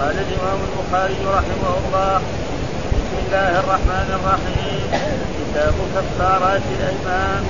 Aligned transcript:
قال 0.00 0.16
الإمام 0.26 0.60
البخاري 0.68 1.20
رحمه 1.38 1.72
الله 1.80 2.14
بسم 2.96 3.16
الله 3.24 3.52
الرحمن 3.60 4.08
الرحيم. 4.18 4.88
كتاب 5.38 5.76
كفارات 5.94 6.64
الأيمان. 6.76 7.42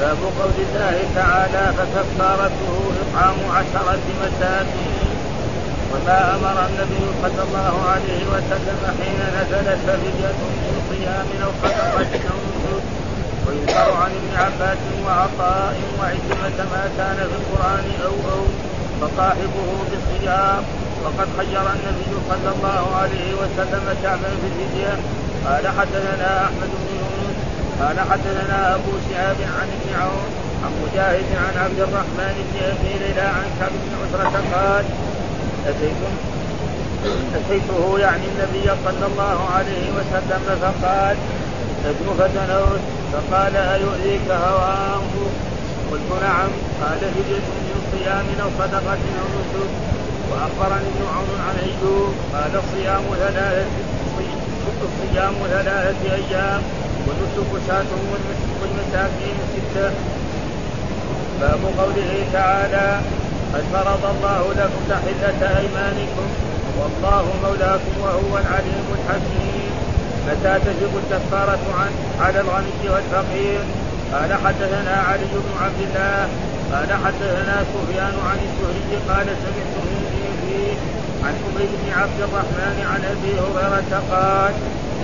باب 0.00 0.20
قول 0.38 0.56
الله 0.66 0.96
تعالى 1.14 1.64
فكفارته 1.76 2.74
إطعام 3.02 3.38
عشرة 3.56 4.06
مساكين. 4.22 5.16
وما 5.90 6.20
أمر 6.36 6.56
النبي 6.68 7.04
صلى 7.22 7.42
الله 7.46 7.74
عليه 7.92 8.22
وسلم 8.32 8.80
حين 8.98 9.20
نزلت 9.36 9.78
ففدية 9.86 10.40
من 10.62 10.74
صيام 10.90 11.28
أو 11.44 11.50
صدقة 11.62 12.12
أو 12.30 12.38
نسك 12.64 12.86
ويذكر 13.46 13.90
عن 14.02 14.10
ابن 14.20 14.32
عباس 14.44 14.82
وعطاء 15.04 15.76
وعكرمة 15.98 16.58
ما 16.72 16.84
كان 16.98 17.18
في 17.30 17.36
القرآن 17.40 17.86
أو 18.06 18.14
أو 18.32 18.42
فصاحبه 19.00 19.68
بالصيام. 19.90 20.62
وقد 21.08 21.28
خير 21.38 21.66
النبي 21.76 22.12
صلى 22.30 22.50
الله 22.54 22.84
عليه 23.00 23.28
وسلم 23.40 23.84
كعبا 24.02 24.30
في 24.40 24.46
الفدية 24.50 24.94
قال 25.46 25.64
حدثنا 25.78 26.30
أحمد 26.46 26.70
بن 26.80 26.88
يونس. 27.00 27.36
قال 27.80 27.96
حدثنا 28.10 28.74
أبو 28.74 28.92
شهاب 29.08 29.36
عن 29.56 29.68
ابن 29.76 29.88
عون. 30.00 30.30
عن 30.64 30.72
مجاهد 30.82 31.28
عن 31.44 31.54
عبد 31.64 31.80
الرحمن 31.86 32.34
بن 32.48 32.56
أبي 32.72 32.92
ليلى 33.02 33.26
عن 33.38 33.46
كعب 33.60 33.72
بن 33.84 33.92
عسرة 34.00 34.36
قال 34.54 34.84
أتيتم؟ 35.66 36.14
أتيته 37.38 37.98
يعني 37.98 38.24
النبي 38.32 38.66
صلى 38.84 39.06
الله 39.10 39.38
عليه 39.56 39.86
وسلم. 39.96 40.42
فقال 40.62 41.16
ابن 41.92 42.06
فتنوت 42.18 42.82
فقال 43.12 43.56
أيؤذيك 43.56 44.30
هواه؟ 44.30 45.00
قلت 45.90 46.10
نعم. 46.22 46.50
قال 46.82 46.98
فدية 46.98 47.48
من 47.66 47.78
صيام 47.92 48.26
أو 48.42 48.50
صدقة 48.58 48.98
أو 49.20 49.26
نسك. 49.36 49.97
وأخبرني 50.30 50.88
ابن 50.92 51.02
عون 51.14 51.40
عن 51.48 51.56
أيوب 51.66 52.14
قال 52.34 52.52
الصيام 52.62 53.02
ثلاثة 53.18 53.88
الصيام 54.88 55.34
ثلاثة 55.50 56.14
أيام 56.14 56.62
والنسك 57.06 57.50
شاة 57.68 57.90
والمساكين 58.60 59.36
ستة. 59.52 59.90
باب 61.40 61.60
قوله 61.78 62.12
تعالى 62.32 63.00
قد 63.54 63.64
فرض 63.72 64.02
الله 64.14 64.42
لكم 64.60 64.82
تحلة 64.90 65.58
أيمانكم 65.58 66.28
والله 66.78 67.24
مولاكم 67.42 67.94
وهو 68.02 68.38
العليم 68.38 68.86
الحكيم. 68.98 69.72
متى 70.28 70.58
تجب 70.66 70.92
الكفارة 71.02 71.64
عن 71.80 71.92
على 72.20 72.40
الغني 72.40 72.84
والفقير؟ 72.92 73.60
قال 74.12 74.34
حدثنا 74.44 74.94
علي 75.08 75.32
بن 75.32 75.52
عبد 75.62 75.80
الله 75.88 76.28
قال 76.72 76.90
حدثنا 77.04 77.64
سفيان 77.72 78.14
عن 78.30 78.38
الزهري 78.46 78.96
قال 79.08 79.26
سمعته 79.26 79.97
فيه 80.48 80.72
عن 81.26 81.34
حميد 81.42 81.70
بن 81.82 81.92
عبد 82.00 82.20
الرحمن 82.20 82.76
عن 82.92 83.00
أبي 83.14 83.32
هريرة 83.40 84.02
قال 84.12 84.52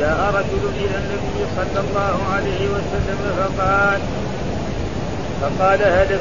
جاء 0.01 0.19
رجل 0.39 0.65
إلى 0.77 0.97
النبي 1.03 1.39
صلى 1.57 1.81
الله 1.85 2.17
عليه 2.35 2.69
وسلم 2.69 3.19
فقال 3.39 4.01
فقال 5.41 5.83
هلك 5.83 6.21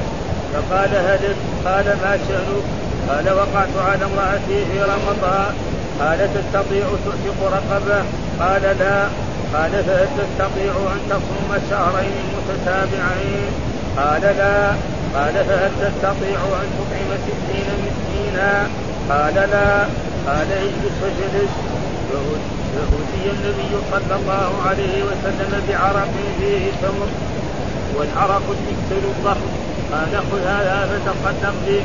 فقال 0.54 0.96
هلك 0.96 1.36
قال 1.66 1.86
ما 1.86 2.18
شأنك؟ 2.28 2.66
قال 3.10 3.34
وقعت 3.34 3.74
على 3.88 4.06
امرأتي 4.06 4.66
في 4.66 4.82
رمضان. 4.84 5.54
قال 6.00 6.20
تستطيع 6.34 6.86
تعتق 7.06 7.40
رقبة؟ 7.44 8.04
قال 8.40 8.62
لا. 8.80 9.08
قال 9.54 9.72
فهل 9.72 10.08
تستطيع 10.18 10.74
أن 10.94 11.02
تصوم 11.10 11.52
شهرين 11.70 12.26
متتابعين؟ 12.36 13.52
قال 13.98 14.22
لا. 14.22 14.68
قال 15.16 15.34
فهل 15.34 15.72
تستطيع 15.82 16.40
أن 16.62 16.68
تطعم 16.78 17.10
ستين 17.26 17.68
مسكينا؟ 17.86 18.68
قال 19.10 19.36
لا 19.36 19.88
قال 20.28 20.50
اجلس 20.52 20.96
فجلس 21.02 21.54
فأوتي 22.74 23.26
النبي 23.36 23.72
صلى 23.92 24.16
الله 24.16 24.52
عليه 24.70 25.04
وسلم 25.04 25.52
بعرق 25.70 26.08
فيه 26.40 26.72
تمر 26.82 27.10
والعرق 27.98 28.44
المكسل 28.56 29.04
الضخم 29.14 29.52
قال 29.92 30.24
خذ 30.32 30.44
هذا 30.48 30.90
فتصدق 31.06 31.54
به 31.68 31.84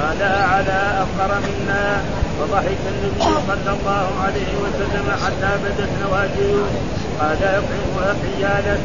قال 0.00 0.22
على 0.22 0.78
أفقر 1.02 1.40
منا. 1.40 2.02
فضحك 2.40 2.82
النبي 2.92 3.24
صلى 3.48 3.72
الله 3.76 4.06
عليه 4.24 4.52
وسلم 4.64 5.06
حتى 5.24 5.50
بدت 5.64 5.90
نواجذه. 6.02 6.68
قال 7.20 7.36
يطعمها 7.36 8.14
حيالا 8.22 8.76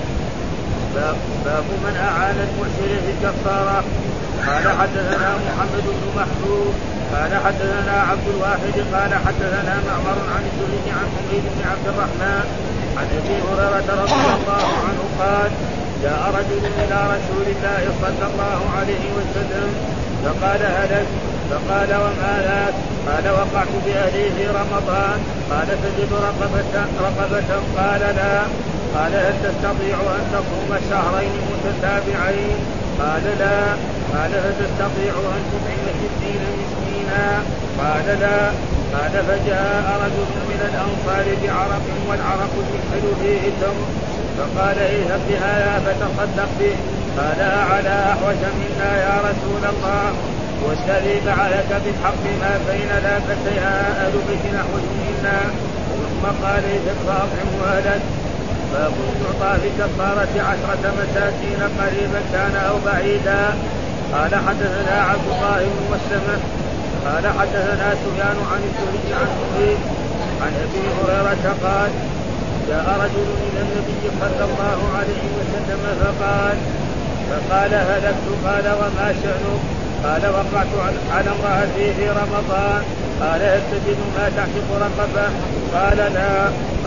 باب 1.46 1.66
من 1.84 1.96
أعان 2.10 2.36
المعسر 2.48 2.92
في 3.06 3.12
الكفارة. 3.16 3.84
قال 4.48 4.66
حدثنا 4.80 5.30
محمد 5.46 5.84
بن 5.86 6.20
محبوب 6.20 6.74
قال 7.16 7.34
حدثنا 7.46 7.96
عبد 8.12 8.28
الواحد 8.36 8.76
قال 8.94 9.12
حدثنا 9.26 9.74
معمر 9.88 10.18
عن 10.36 10.44
الزهري 10.50 10.90
عن 11.00 11.08
حميد 11.16 11.44
بن 11.56 11.62
عبد 11.72 11.88
الرحمن 11.94 12.46
عن 12.98 13.08
أبي 13.18 13.36
هريرة 13.48 13.90
رضي 14.04 14.28
الله 14.38 14.66
عنه 14.86 15.02
قال 15.20 15.52
جاء 16.04 16.22
رجل 16.38 16.64
إلى 16.82 16.98
رسول 17.16 17.46
الله 17.56 17.84
صلى 18.02 18.26
الله 18.30 18.60
عليه 18.78 19.06
وسلم 19.18 19.70
فقال 20.24 20.62
هلك 20.80 21.08
فقال 21.52 21.90
وما 22.04 22.34
ذاك؟ 22.48 22.76
قال 23.08 23.26
وقعت 23.40 23.68
باهلي 23.86 24.26
في 24.36 24.48
رمضان. 24.48 25.20
قال 25.52 25.68
تجد 25.68 26.12
رقبة 26.14 26.74
رقبة؟ 27.02 27.52
قال 27.78 28.02
لا. 28.16 28.42
قال 28.96 29.14
هل 29.16 29.34
تستطيع 29.44 29.98
أن 30.18 30.24
تصوم 30.34 30.72
شهرين 30.90 31.32
متتابعين؟ 31.52 32.58
قال 33.00 33.24
لا. 33.40 33.60
قال 34.14 34.32
هل 34.46 34.54
تستطيع 34.64 35.14
أن 35.36 35.42
تطعم 35.52 35.86
ستين 36.00 36.42
مسكينا؟ 36.60 36.85
قال 37.80 38.08
لا 38.20 38.40
قال 38.94 39.14
فجاء 39.28 39.86
رجل 40.04 40.32
من 40.52 40.62
الأنصار 40.70 41.26
بعرق 41.44 41.86
والعرق 42.10 42.54
المكحل 42.64 43.06
فيه 43.22 43.44
تمر 43.62 43.90
فقال 44.38 44.78
اذهب 44.80 45.22
بهذا 45.30 45.74
فتصدق 45.86 46.50
به. 46.60 46.76
قال 47.18 47.42
على 47.72 47.96
أحوج 48.14 48.42
منا 48.60 48.92
يا 49.06 49.16
رسول 49.30 49.64
الله. 49.74 50.06
والذي 50.64 51.16
بعثك 51.26 51.72
بالحق 51.86 52.24
ما 52.42 52.54
بين 52.70 52.92
لافتيها 53.04 53.78
أهل 54.02 54.14
بيت 54.28 54.46
نحو 54.56 54.74
منا. 55.02 55.40
ثم 55.98 56.24
قال 56.46 56.64
اذهب 56.76 56.98
فاطعم 57.08 57.50
اهلك 57.72 58.02
فكنت 58.74 59.22
تعطى 59.40 59.60
في 59.62 59.70
كفارة 59.80 60.34
عشرة 60.50 60.84
مساكين 61.00 61.62
قريبا 61.80 62.22
كان 62.34 62.56
أو 62.70 62.76
بعيدا. 62.86 63.42
قال 64.14 64.36
حدثنا 64.36 64.96
عبد 65.10 65.28
الله 65.34 65.60
بن 65.60 65.84
مسلمة. 65.96 66.65
قال 67.06 67.26
حدثنا 67.40 67.88
سفيان 68.02 68.38
عن 68.52 68.62
الزهري 68.70 69.14
عن 69.20 69.28
حبيب 69.38 69.78
عن 70.42 70.54
أبي 70.66 70.84
هريرة 70.98 71.56
قال 71.64 71.92
جاء 72.70 72.86
رجل 73.04 73.28
إلى 73.46 73.60
النبي 73.66 74.04
صلى 74.22 74.44
الله 74.50 74.80
عليه 74.98 75.26
وسلم 75.38 75.82
فقال 76.02 76.58
فقال 77.30 77.74
هلكت؟ 77.74 78.28
قال 78.46 78.66
وما 78.80 79.16
شأنك؟ 79.24 79.62
قال 80.04 80.24
وقعت 80.30 80.68
على 81.14 81.30
امرأتي 81.30 81.94
في 81.94 82.10
رمضان. 82.10 82.82
قال 83.22 83.42
هل 83.42 83.62
تجد 83.72 83.98
ما 84.18 84.30
تحفظ 84.38 84.70
رقبة؟ 84.86 85.28
قال 85.76 85.98
لا. 85.98 86.34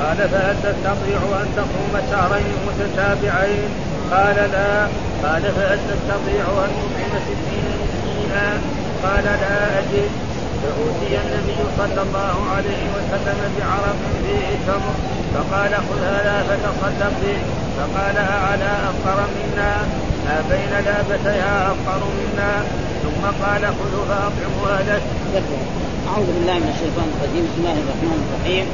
قال 0.02 0.28
فهل 0.28 0.56
تستطيع 0.62 1.20
أن 1.42 1.48
تصوم 1.56 1.94
شهرين 2.10 2.56
متتابعين؟ 2.66 3.70
قال 4.10 4.36
لا. 4.52 4.86
قال 5.24 5.42
فهل 5.42 5.78
تستطيع 5.90 6.44
أن 6.64 6.70
تطعم 6.80 7.20
ستين 7.26 7.64
مسكينا؟ 7.80 8.77
قال 9.04 9.25
لا 9.25 9.78
أجد. 9.78 10.10
فأوتي 10.62 11.12
النبي 11.25 11.60
صلى 11.78 12.00
الله 12.03 12.36
عليه 12.56 12.82
وسلم 12.97 13.41
بعرق 13.59 13.98
فيه 14.22 14.48
تمر 14.66 14.94
فقال 15.34 15.72
خذ 15.75 16.00
هذا 16.04 16.36
فتصدق 16.48 17.12
به. 17.22 17.38
فقال 17.76 18.16
على 18.48 18.70
أفقر 18.91 19.19
منا؟ 19.37 19.72
ما 20.25 20.37
بين 20.50 20.72
لابتيها 20.84 21.72
أفقر 21.72 22.03
منا؟ 22.19 22.53
ثم 23.18 23.26
قال 23.44 23.62
خذ 23.78 23.94
فأطعم 24.08 24.54
أهلك 24.70 25.02
أعوذ 26.08 26.28
بالله 26.36 26.56
من 26.64 26.70
الشيطان 26.74 27.08
الرجيم. 27.14 27.44
بسم 27.48 27.58
الله 27.62 27.76
الرحمن 27.84 28.18
الرحيم. 28.26 28.64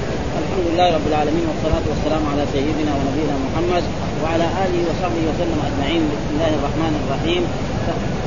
الحمد 0.40 0.64
لله 0.68 0.88
رب 0.96 1.06
العالمين 1.12 1.44
والصلاة 1.50 1.84
والسلام 1.90 2.22
على 2.32 2.42
سيدنا 2.54 2.92
ونبينا 2.98 3.34
محمد 3.46 3.84
وعلى 4.22 4.46
آله 4.64 4.80
وصحبه 4.88 5.22
وسلم 5.30 5.58
أجمعين. 5.68 6.02
بسم 6.12 6.28
الله 6.34 6.52
الرحمن 6.58 6.94
الرحيم. 7.00 7.42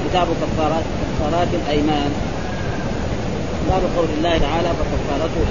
كتاب 0.06 0.28
كفارات 0.42 0.86
كفارات 1.02 1.52
الأيمان. 1.60 2.12
باب 3.70 3.84
قول 3.98 4.10
الله 4.18 4.36
تعالى 4.48 4.70
فكفارته 4.80 5.44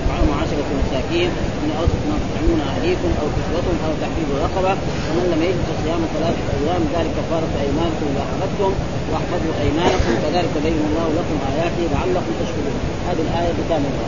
مساكين 0.96 1.30
من 1.62 1.70
ما 2.08 2.16
تطعمون 2.24 2.60
اهليكم 2.70 3.10
أو 3.20 3.26
كسوتهم 3.36 3.78
أو 3.86 3.92
تحرير 4.02 4.28
رقبة 4.46 4.72
ومن 5.08 5.26
لم 5.32 5.40
يجد 5.46 5.60
فصيام 5.68 6.00
ثلاثة 6.14 6.44
أيام 6.56 6.82
ذلك 6.94 7.10
كفارة 7.18 7.52
أيمانكم 7.64 8.04
اذا 8.12 8.24
حفظتم 8.30 8.72
واحفظوا 9.10 9.54
أيمانكم 9.64 10.12
كذلك 10.24 10.52
بين 10.64 10.78
الله 10.88 11.08
لكم 11.18 11.36
اياته 11.50 11.82
لعلكم 11.92 12.32
تشكرون. 12.40 12.76
هذه 13.08 13.22
الآية 13.28 13.52
بكاملها 13.58 14.06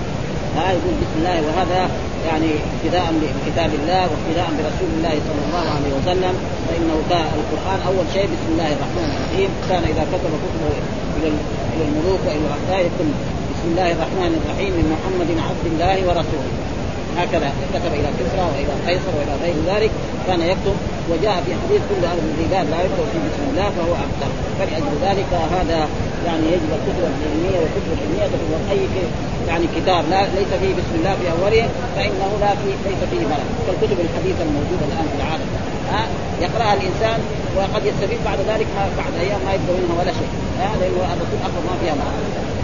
آه 0.58 0.70
يقول 0.76 0.94
بسم 1.02 1.16
الله 1.20 1.38
وهذا 1.46 1.80
يعني 2.28 2.50
ابتداء 2.72 3.06
بكتاب 3.20 3.70
الله 3.80 4.02
واقتداء 4.10 4.48
برسول 4.58 4.90
الله 4.96 5.14
صلى 5.28 5.42
الله 5.46 5.66
عليه 5.76 5.92
وسلم 5.98 6.34
فإنه 6.66 6.96
كان 7.10 7.26
القرآن 7.38 7.78
أول 7.88 8.06
شيء 8.14 8.26
بسم 8.34 8.48
الله 8.52 8.70
الرحمن 8.76 9.08
الرحيم. 9.16 9.50
كان 9.70 9.82
إذا 9.92 10.04
كتب 10.12 10.32
كتبه 10.44 10.72
إلى 11.16 11.28
إلى 11.74 11.84
الملوك 11.88 12.22
وإلى 12.26 12.44
الرؤساء 12.48 12.80
يكتب 12.86 13.08
بسم 13.52 13.66
الله 13.72 13.88
الرحمن 13.96 14.32
الرحيم 14.38 14.72
من 14.78 14.86
محمد 14.94 15.30
عبد 15.48 15.66
الله 15.72 15.96
ورسوله. 16.08 16.57
هكذا 17.18 17.48
كتب 17.74 17.92
إلى 17.98 18.08
كسرى 18.18 18.44
وإلى 18.52 18.74
قيصر 18.86 19.12
وإلى 19.18 19.34
غير 19.42 19.56
ذلك 19.72 19.90
كان 20.26 20.40
يكتب 20.40 20.76
وجاء 21.10 21.36
في 21.46 21.50
حديث 21.60 21.82
كل 21.90 22.02
أهل 22.10 22.18
الرجال 22.18 22.64
لا 22.70 22.78
يكتب 22.86 23.06
في 23.12 23.18
بسم 23.26 23.42
الله 23.50 23.68
فهو 23.76 23.92
افضل 24.04 24.30
فلاجل 24.58 24.94
ذلك 25.06 25.30
هذا 25.56 25.88
يعني 26.26 26.46
يجب 26.54 26.70
الكتب 26.78 27.04
العلمية 27.10 27.58
والكتب 27.62 27.90
العلميه 27.96 28.26
تكتب 28.34 28.60
أي 28.72 28.80
يعني 29.48 29.66
كتاب 29.76 30.02
لا 30.10 30.20
ليس 30.38 30.52
فيه 30.60 30.72
بسم 30.80 30.94
الله 30.98 31.14
في 31.20 31.26
أوله 31.30 31.68
فإنه 31.96 32.30
لا 32.40 32.50
في 32.60 32.68
ليس 32.88 33.02
فيه 33.10 33.22
بركه 33.32 33.54
كالكتب 33.66 33.98
الحديثة 34.06 34.42
الموجودة 34.48 34.84
الآن 34.90 35.06
في 35.12 35.16
العالم 35.20 35.48
ها 35.92 36.02
يقرأها 36.44 36.74
الإنسان 36.74 37.18
وقد 37.56 37.82
يستفيد 37.86 38.20
بعد 38.24 38.38
ذلك 38.50 38.66
بعد 39.00 39.12
أيام 39.20 39.40
ما 39.46 39.52
يبدو 39.54 39.72
منها 39.80 39.94
ولا 40.00 40.12
شيء 40.20 40.32
ها 40.60 40.70
لأنه 40.80 41.12
الرسول 41.14 41.40
اخذ 41.48 41.60
ما 41.68 41.74
فيها 41.80 41.94
معه 41.94 42.57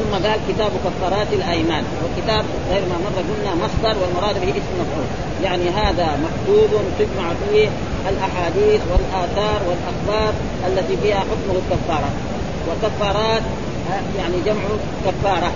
ثم 0.00 0.12
قال 0.26 0.40
كتاب 0.48 0.70
كفارات 0.84 1.26
الأيمان 1.32 1.84
والكتاب 2.02 2.44
غير 2.70 2.82
ما 2.90 2.96
مر 3.04 3.16
قلنا 3.28 3.52
مصدر 3.64 3.94
والمراد 4.02 4.34
به 4.40 4.50
اسم 4.50 4.72
مفعول. 4.80 5.06
يعني 5.44 5.68
هذا 5.70 6.08
مكتوب 6.26 6.70
تجمع 6.98 7.26
فيه 7.40 7.68
الأحاديث 8.08 8.80
والآثار 8.90 9.60
والأخبار 9.68 10.32
التي 10.66 10.96
فيها 11.02 11.20
حكم 11.30 11.48
الكفارة. 11.58 12.10
والكفارات 12.68 13.42
يعني 14.18 14.36
جمع 14.46 14.62
كفارة. 15.06 15.52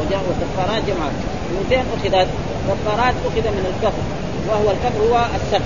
وجمع 0.00 0.20
وكفارات 0.30 0.82
جمع. 0.86 1.06
من 1.50 1.66
فين 1.68 1.84
أخذت؟ 1.96 2.28
كفارات 2.68 3.14
أخذ 3.26 3.44
من 3.56 3.64
الكفر 3.72 4.04
وهو 4.48 4.70
الكفر 4.70 5.00
هو 5.10 5.26
الستر 5.36 5.62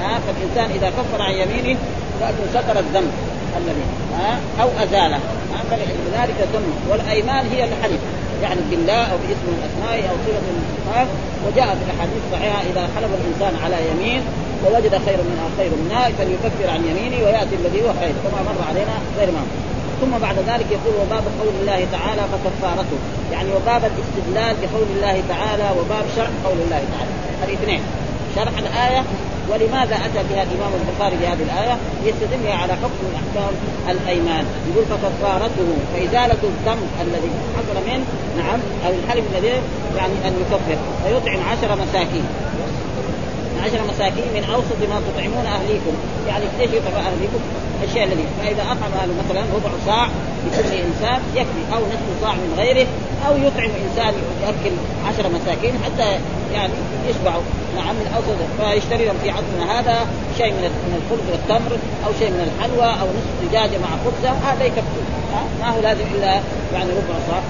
ها 0.00 0.20
فالإنسان 0.26 0.76
إذا 0.76 0.90
كفر 0.90 1.22
عن 1.22 1.32
يمينه 1.32 1.78
فانه 2.20 2.46
ستر 2.50 2.78
الذنب. 2.78 3.12
الذي 3.56 3.84
ها؟ 4.18 4.40
أو 4.62 4.68
أزالة. 4.84 5.18
فلذلك 5.70 6.38
ذنب 6.54 6.74
والأيمان 6.90 7.46
هي 7.52 7.64
الحلف 7.64 8.00
يعني 8.42 8.60
بالله 8.70 9.02
أو 9.12 9.16
باسم 9.16 9.46
من 9.52 9.60
اسمائه 9.68 10.04
أو 10.10 10.16
صفة 10.26 10.46
من 10.48 10.64
الصفات. 10.64 11.08
وجاء 11.46 11.68
في 11.78 11.82
الأحاديث 11.86 12.20
الصحيحة 12.26 12.60
إذا 12.70 12.82
حلف 12.96 13.10
الإنسان 13.20 13.54
على 13.64 13.76
يمين 13.90 14.22
ووجد 14.64 14.94
خيرا 15.06 15.22
منها 15.30 15.48
خير 15.58 15.70
منها 15.82 16.04
فليكفر 16.18 16.66
عن 16.74 16.80
يمينه 16.90 17.24
ويأتي 17.24 17.54
الذي 17.60 17.80
هو 17.84 17.90
خير. 18.00 18.14
كما 18.24 18.38
مر 18.48 18.60
علينا 18.70 18.94
غير 19.18 19.30
ما. 19.36 19.42
ثم 20.00 20.12
بعد 20.26 20.36
ذلك 20.50 20.66
يقول 20.76 20.94
وباب 21.02 21.24
قول 21.40 21.54
الله 21.60 21.80
تعالى 21.92 22.22
فكفارته. 22.32 22.98
يعني 23.32 23.48
وباب 23.56 23.82
الاستدلال 23.90 24.54
بقول 24.62 24.86
الله 24.96 25.16
تعالى 25.28 25.68
وباب 25.78 26.04
شرح 26.16 26.32
قول 26.46 26.58
الله 26.64 26.82
تعالى. 26.92 27.12
الاثنين. 27.46 27.80
شرح 28.36 28.52
الآية 28.58 29.02
ولماذا 29.50 29.96
أتى 29.96 30.20
بها 30.30 30.42
الإمام 30.42 30.72
البخاري 30.80 31.16
بهذه 31.16 31.42
الآية؟ 31.42 31.76
يستدل 32.04 32.48
على 32.48 32.72
حكم 32.72 33.00
من 33.06 33.14
احكام 33.20 33.52
الأيمان، 33.88 34.44
يقول 34.68 34.84
فكفارته 34.84 35.68
فإزالة 35.94 36.42
الذنب 36.42 36.88
الذي 37.02 37.30
حصل 37.56 37.76
منه 37.86 38.04
نعم 38.38 38.60
الحلف 38.88 39.24
الذي 39.32 39.48
يعني 39.96 40.14
أن 40.26 40.32
يكفر 40.40 40.76
فيطعم 41.04 41.40
عشر 41.50 41.78
مساكين. 41.82 42.24
عشر 43.64 43.80
مساكين 43.92 44.28
من 44.34 44.44
أوسط 44.54 44.80
ما 44.90 45.00
تطعمون 45.08 45.46
أهليكم. 45.46 45.94
يعني 46.28 46.44
إيش 46.60 46.70
يطعم 46.70 46.94
أهليكم؟ 46.94 47.40
الشيء 47.84 48.04
الذي 48.04 48.24
فإذا 48.40 48.62
أطعم 48.62 48.92
أهله 49.00 49.14
مثلا 49.22 49.40
ربع 49.56 49.70
صاع 49.86 50.06
لكل 50.46 50.72
إنسان 50.88 51.20
يكفي 51.34 51.62
أو 51.74 51.78
نصف 51.78 52.08
صاع 52.22 52.32
من 52.32 52.54
غيره 52.58 52.86
أو 53.26 53.36
يطعم 53.36 53.70
إنسان 53.84 54.12
يأكل 54.42 54.74
عشر 55.06 55.24
مساكين 55.36 55.74
حتى 55.84 56.18
يعني 56.54 56.72
يشبعوا. 57.08 57.42
نعم 57.76 57.94
من 57.94 58.06
أوسط 58.16 58.38
فيشتري 58.58 59.04
لهم 59.04 59.16
في 59.22 59.30
عظمنا 59.30 59.80
هذا 59.80 60.06
شيء 60.38 60.52
من 60.52 60.62
من 60.62 60.94
الخبز 61.00 61.26
والتمر 61.32 61.72
أو 62.06 62.10
شيء 62.18 62.30
من 62.30 62.42
الحلوى 62.48 62.88
أو 63.00 63.06
نصف 63.06 63.48
دجاجة 63.48 63.78
مع 63.78 63.90
خبزة 64.04 64.30
هذا 64.30 64.64
يكفي. 64.64 65.02
ما 65.60 65.68
هو 65.70 65.80
لازم 65.80 66.04
إلا 66.14 66.40
يعني 66.74 66.90
ربع 66.90 67.16
صاع 67.28 67.40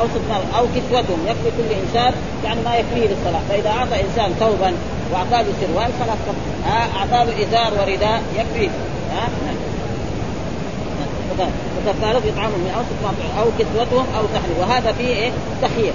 اوسط 0.00 0.22
ما 0.30 0.58
أو 0.58 0.64
كسوتهم 0.74 1.20
يكفي 1.26 1.50
كل 1.56 1.68
إنسان 1.82 2.12
يعني 2.44 2.60
ما 2.64 2.76
يكفيه 2.76 3.08
للصلاة. 3.08 3.42
فإذا 3.48 3.70
أعطى 3.70 4.00
إنسان 4.06 4.30
ثوبا 4.40 4.72
وأعطاه 5.12 5.44
سروال 5.60 5.90
خلاص؟ 6.00 6.18
أعطاه 6.96 7.26
إزار 7.42 7.72
ورداء 7.80 8.22
يكفي. 8.38 8.70
ها؟ 9.12 9.28
وكفارة 11.86 12.22
إطعام 12.32 12.50
من 12.50 12.72
أوسط 12.76 12.98
ما 13.02 13.40
أو 13.40 13.46
كسوتهم 13.58 14.06
أو 14.18 14.22
تحرير. 14.34 14.56
وهذا 14.60 14.92
فيه 14.92 15.08
إيه؟ 15.08 15.30
تخيير. 15.62 15.92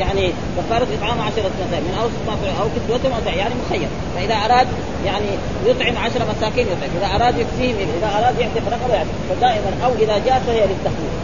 يعني 0.00 0.32
كفارة 0.58 0.86
إطعام 0.98 1.20
عشرة 1.20 1.50
مساكين 1.58 1.84
من 1.88 1.98
أوسط 2.02 2.20
ما 2.26 2.62
أو 2.62 2.68
كسوتهم 2.76 3.12
أو 3.12 3.38
يعني 3.38 3.54
مخير. 3.66 3.88
فإذا 4.16 4.34
أراد 4.34 4.66
يعني 5.06 5.26
يطعم 5.66 6.04
عشرة 6.04 6.26
مساكين 6.36 6.66
يطعم. 6.66 6.90
إذا 6.98 7.24
أراد 7.24 7.38
يكفيهم 7.38 7.76
إذا 7.98 8.08
أراد 8.18 8.38
يعتق 8.38 8.62
رقبة 8.66 9.04
فدائما 9.30 9.70
أو 9.84 9.90
إذا 9.94 10.18
جاء 10.26 10.42
فهي 10.46 10.60
للتخيير. 10.60 11.14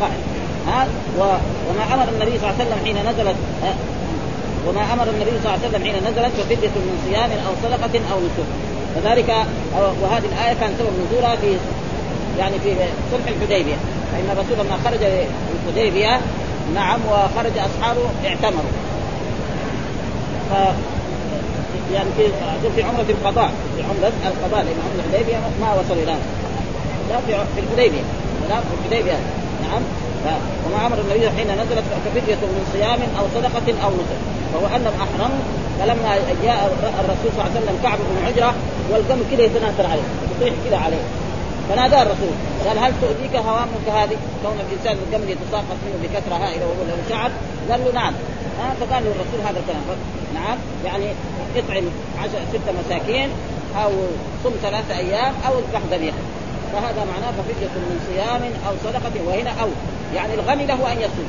قاعد 0.00 0.12
ها 0.66 0.86
وما 1.18 1.94
أمر 1.94 2.06
النبي 2.08 2.38
صلى 2.38 2.50
الله 2.50 2.54
عليه 2.58 2.64
وسلم 2.64 2.78
حين 2.84 2.96
نزلت 2.96 3.36
وما 4.68 4.92
أمر 4.92 5.06
النبي 5.14 5.30
صلى 5.30 5.38
الله 5.38 5.50
عليه 5.50 5.68
وسلم 5.68 5.84
حين 5.84 5.94
نزلت 5.94 6.32
ففدية 6.38 6.74
من 6.86 6.96
صيام 7.08 7.30
أو 7.30 7.52
صدقة 7.62 8.00
أو 8.12 8.18
نسك. 8.18 8.48
وذلك 8.96 9.28
وهذه 10.02 10.24
الآية 10.32 10.54
كان 10.60 10.70
سبب 10.78 10.92
نزولها 11.06 11.36
في 11.36 11.56
يعني 12.38 12.58
في 12.64 12.70
صلح 13.12 13.26
الحديبية. 13.28 13.74
فإن 14.12 14.26
الرسول 14.32 14.66
لما 14.66 14.76
خرج 14.84 15.02
الحديبية 15.68 16.20
نعم 16.74 17.00
وخرج 17.10 17.52
أصحابه 17.58 18.02
اعتمروا. 18.26 18.74
ف 20.50 20.52
يعني 21.94 22.08
في 22.16 22.22
في 22.76 22.82
عمرة 22.82 23.06
القضاء 23.08 23.50
في 23.76 23.82
عمرة 23.82 24.12
القضاء 24.26 24.64
لأن 24.64 24.78
عمرة 24.84 25.04
الحديبية 25.08 25.36
ما 25.60 25.72
وصل 25.72 25.94
إلى 25.94 26.16
لا 27.10 27.16
في 27.26 27.60
الحديبية. 27.60 28.02
لا 28.48 28.56
في 28.56 28.88
الحديبية. 28.88 29.18
نعم. 29.62 29.82
وما 30.64 30.86
أمر 30.86 30.98
النبي 31.04 31.30
حين 31.36 31.46
نزلت 31.46 31.84
كفدية 32.06 32.42
من 32.56 32.64
صيام 32.72 33.00
أو 33.18 33.24
صدقة 33.34 33.84
أو 33.84 33.90
نسك. 33.90 34.20
فهو 34.52 34.66
انهم 34.76 34.94
احرموا 35.04 35.42
فلما 35.78 36.10
جاء 36.44 36.58
الرسول 37.00 37.30
صلى 37.32 37.40
الله 37.40 37.50
عليه 37.50 37.60
وسلم 37.60 37.76
كعب 37.82 37.98
بن 37.98 38.26
عجرة 38.26 38.54
والقم 38.90 39.20
كذا 39.30 39.42
يتناثر 39.42 39.86
عليه. 39.92 40.08
يطيح 40.32 40.54
كذا 40.64 40.78
عليه. 40.78 41.04
فنادى 41.68 42.02
الرسول. 42.02 42.34
قال 42.66 42.78
هل 42.78 42.92
تؤذيك 43.00 43.36
هوامك 43.36 43.86
هذه؟ 43.98 44.16
كون 44.42 44.56
الإنسان 44.64 44.96
القمل 45.02 45.30
يتساقط 45.30 45.78
منه 45.84 45.96
بكثرة 46.02 46.34
هائلة 46.34 46.64
وهو 46.66 46.82
له 46.88 46.96
شعر. 47.10 47.30
قال 47.70 47.80
له 47.84 47.92
نعم. 48.00 48.14
آه 48.60 48.72
فقال 48.80 49.04
له 49.04 49.10
الرسول 49.16 49.40
هذا 49.48 49.58
الكلام. 49.62 49.84
نعم. 50.34 50.58
يعني 50.84 51.06
اطعم 51.56 51.84
عشر 52.22 52.38
ستة 52.52 52.72
مساكين 52.80 53.28
أو 53.84 53.90
صم 54.44 54.50
ثلاثة 54.62 54.98
أيام 54.98 55.34
أو 55.46 55.52
اذبح 55.58 55.80
ذبيحة. 55.92 56.18
فهذا 56.74 57.02
معناه 57.12 57.30
ففدية 57.38 57.74
من 57.86 57.98
صيام 58.08 58.42
أو 58.66 58.72
صدقة 58.84 59.14
وهنا 59.26 59.50
أو. 59.62 59.68
يعني 60.14 60.34
الغني 60.34 60.66
له 60.66 60.92
أن 60.92 60.98
يصوم. 60.98 61.28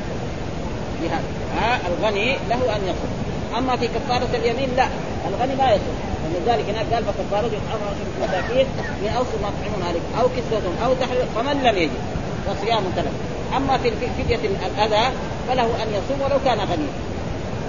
بهذا. 1.02 1.28
ها 1.56 1.78
الغني 1.90 2.36
له 2.50 2.76
أن 2.76 2.82
يصوم. 2.90 3.12
أما 3.58 3.76
في 3.76 3.86
كفارة 3.88 4.28
اليمين 4.34 4.68
لا. 4.76 4.88
الغني 5.28 5.54
لا 5.54 5.68
يصوم. 5.74 5.96
ولذلك 6.24 6.64
هناك 6.70 6.86
قال 6.94 7.04
فكفارة 7.04 7.46
اطعام 7.46 7.80
عشرة 7.90 8.10
مساكين 8.22 8.66
من 9.02 9.08
اوسط 9.16 9.36
ما 9.42 9.50
تطعمون 9.54 9.82
عليك. 9.88 10.02
أو 10.20 10.26
كسوتهم 10.28 10.74
أو 10.84 10.94
تحرير. 10.94 11.26
فمن 11.36 11.62
لم 11.62 11.76
يجد؟ 11.78 12.00
فصيام 12.46 12.82
ثلاث 12.96 13.12
أما 13.56 13.78
في 13.78 13.90
فدية 13.90 14.40
الأذى 14.76 15.04
فله 15.48 15.68
أن 15.82 15.88
يصوم 15.98 16.20
ولو 16.24 16.38
كان 16.44 16.58
غنيا. 16.58 16.94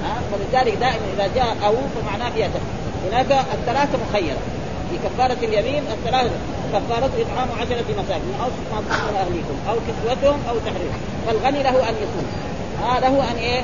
ها؟ 0.04 0.14
فلذلك 0.32 0.74
دائما 0.74 1.06
إذا 1.18 1.30
جاء 1.36 1.58
أو 1.66 1.74
فمعناه 1.96 2.30
فيها 2.30 2.50
هناك 3.12 3.46
الثلاثة 3.54 3.98
مخيرة. 4.10 4.38
في 4.90 5.08
كفارة 5.08 5.38
اليمين 5.44 5.84
الثلاثة 5.92 6.36
كفارة 6.74 7.12
إطعام 7.22 7.48
عشرة 7.60 7.86
مساكين 8.00 8.34
أو 8.42 8.50
ما 8.74 8.82
تطعمون 8.82 9.16
أهليكم 9.16 9.58
أو 9.70 9.76
كسوتهم 9.76 10.40
أو 10.50 10.56
تحرير. 10.58 10.92
فالغني 11.28 11.64
له 11.64 11.90
أن 11.90 11.96
يصوم. 12.04 12.28
آه 12.84 13.00
له 13.00 13.32
أن 13.32 13.36
إيه؟ 13.38 13.62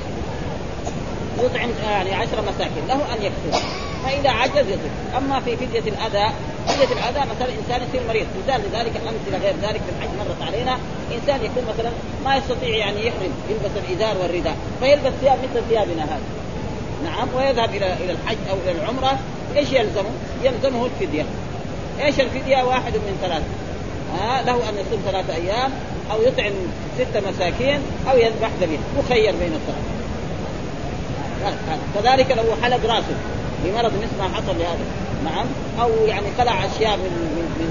يطعم 1.43 1.69
يعني 1.91 2.13
عشر 2.13 2.41
مساكين 2.41 2.87
له 2.87 2.95
أن 2.95 3.21
يكسر 3.21 3.63
فإذا 4.03 4.29
عجز 4.29 4.67
يطعم. 4.69 5.23
أما 5.23 5.39
في 5.39 5.55
فدية 5.57 5.79
الأذى 5.79 6.33
فدية 6.67 6.93
الأذى 6.95 7.29
مثلا 7.31 7.49
إنسان 7.59 7.87
يصير 7.89 8.01
مريض. 8.07 8.27
مثال 8.43 8.61
لذلك 8.61 8.95
أمثلة 8.95 9.37
غير 9.43 9.55
ذلك 9.61 9.81
في 9.81 9.89
الحج 9.97 10.09
مرت 10.19 10.41
علينا. 10.47 10.77
إنسان 11.15 11.45
يكون 11.45 11.63
مثلا 11.73 11.91
ما 12.25 12.35
يستطيع 12.35 12.69
يعني 12.69 13.07
يحرم 13.07 13.31
يلبس 13.49 13.71
الإزار 13.87 14.17
والرداء 14.17 14.55
فيلبس 14.79 15.13
ثياب 15.21 15.37
مثل 15.43 15.63
ثيابنا 15.69 16.03
هذه 16.03 16.43
نعم 17.03 17.27
ويذهب 17.35 17.69
إلى 17.69 17.93
إلى 17.93 18.11
الحج 18.11 18.37
أو 18.49 18.55
إلى 18.65 18.71
العمرة. 18.71 19.19
إيش 19.57 19.71
يلزمه؟ 19.71 20.09
يلزمه 20.43 20.85
الفدية. 20.85 21.25
إيش 22.01 22.19
الفدية؟ 22.19 22.63
واحد 22.63 22.93
من 22.93 23.17
ثلاثة. 23.21 23.45
ها 24.19 24.41
له 24.41 24.69
أن 24.69 24.73
يصوم 24.73 25.01
ثلاثة 25.05 25.35
أيام 25.35 25.71
أو 26.11 26.21
يطعم 26.21 26.51
ستة 26.97 27.29
مساكين 27.29 27.79
أو 28.11 28.17
يذبح 28.17 28.49
ذبيحة. 28.61 28.83
مخير 28.97 29.31
بين 29.35 29.53
الثلاثة. 29.53 29.93
كذلك 31.95 32.31
لو 32.31 32.43
حلق 32.63 32.85
راسه. 32.85 33.15
بمرض 33.63 33.91
مثل 34.03 34.17
ما 34.19 34.35
حصل 34.35 34.59
لهذا. 34.59 34.85
نعم؟ 35.25 35.45
أو 35.81 35.89
يعني 36.05 36.27
خلع 36.37 36.65
أشياء 36.65 36.97
من 36.97 37.11
من 37.35 37.47
من 37.59 37.69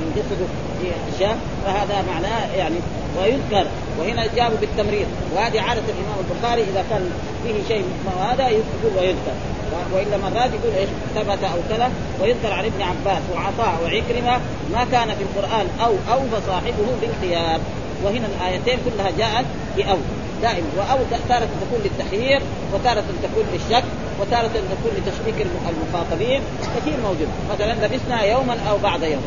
من 0.00 0.12
جسده. 0.16 0.46
في 0.80 1.16
أشياء. 1.16 1.38
فهذا 1.64 2.04
معناه 2.12 2.54
يعني 2.56 2.76
ويذكر. 3.18 3.70
وهنا 3.98 4.26
جابوا 4.36 4.56
بالتمريض. 4.60 5.06
وهذه 5.34 5.60
عادة 5.60 5.82
الإمام 5.94 6.18
البخاري 6.24 6.62
إذا 6.62 6.84
كان 6.90 7.10
فيه 7.44 7.74
شيء 7.74 7.84
هذا 8.20 8.48
يقول 8.48 8.92
ويذكر. 8.96 9.34
والا 9.92 10.16
مرات 10.16 10.50
يقول 10.50 10.74
إيش؟ 10.78 10.88
ثبت 11.14 11.44
أو 11.44 11.58
كذا. 11.70 11.90
ويذكر 12.22 12.52
عن 12.52 12.64
ابن 12.64 12.82
عباس 12.82 13.22
وعطاء 13.34 13.80
وعكرمة 13.84 14.40
ما 14.72 14.86
كان 14.92 15.08
في 15.08 15.22
القرآن 15.22 15.66
أو 15.80 15.92
أو 16.12 16.20
فصاحبه 16.32 16.86
بالخيار 17.00 17.60
وهنا 18.04 18.26
الآيتين 18.26 18.78
كلها 18.84 19.10
جاءت 19.18 19.46
باو 19.76 19.98
دائما 20.42 20.66
وأو 20.76 20.98
تارة 21.28 21.48
تكون 21.60 21.80
للتخيير 21.84 22.42
وتارة 22.74 23.04
تكون 23.22 23.44
للشك 23.52 23.84
وتارة 24.20 24.46
تكون 24.46 24.92
لتشكيك 24.96 25.46
المخاطبين 25.68 26.40
كثير 26.76 26.94
موجود. 27.04 27.28
مثلا 27.54 27.86
لبسنا 27.86 28.22
يوما 28.22 28.56
أو 28.70 28.78
بعد 28.78 29.02
يوم. 29.02 29.22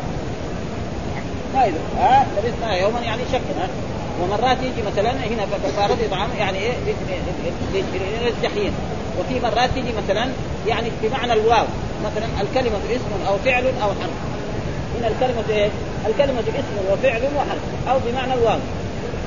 فائدة 1.54 1.78
ها؟ 1.98 2.26
لبسنا 2.36 2.76
يوما 2.76 3.00
يعني 3.00 3.22
شك 3.32 3.40
ها؟ 3.60 3.68
ومرات 4.22 4.56
يجي 4.62 4.82
مثلا 4.92 5.10
هنا 5.10 5.46
كفارة 5.64 5.96
إطعام 6.08 6.28
يعني 6.38 6.58
إيه؟ 6.58 6.72
للتحيين 8.24 8.72
وفي 9.20 9.40
مرات 9.40 9.70
تيجي 9.74 9.92
مثلا 10.04 10.28
يعني 10.66 10.88
بمعنى 11.02 11.32
الواو 11.32 11.64
مثلا 12.04 12.26
الكلمة 12.40 12.78
اسم 12.90 13.26
أو 13.28 13.38
فعل 13.44 13.64
أو 13.82 13.88
حرف. 13.88 14.18
هنا 14.98 15.08
الكلمة 15.08 15.44
إيه؟ 15.50 15.70
الكلمة 16.06 16.40
اسم 16.40 16.92
وفعل 16.92 17.22
وحرف 17.36 17.88
أو 17.90 17.98
بمعنى 18.06 18.34
الواو. 18.34 18.58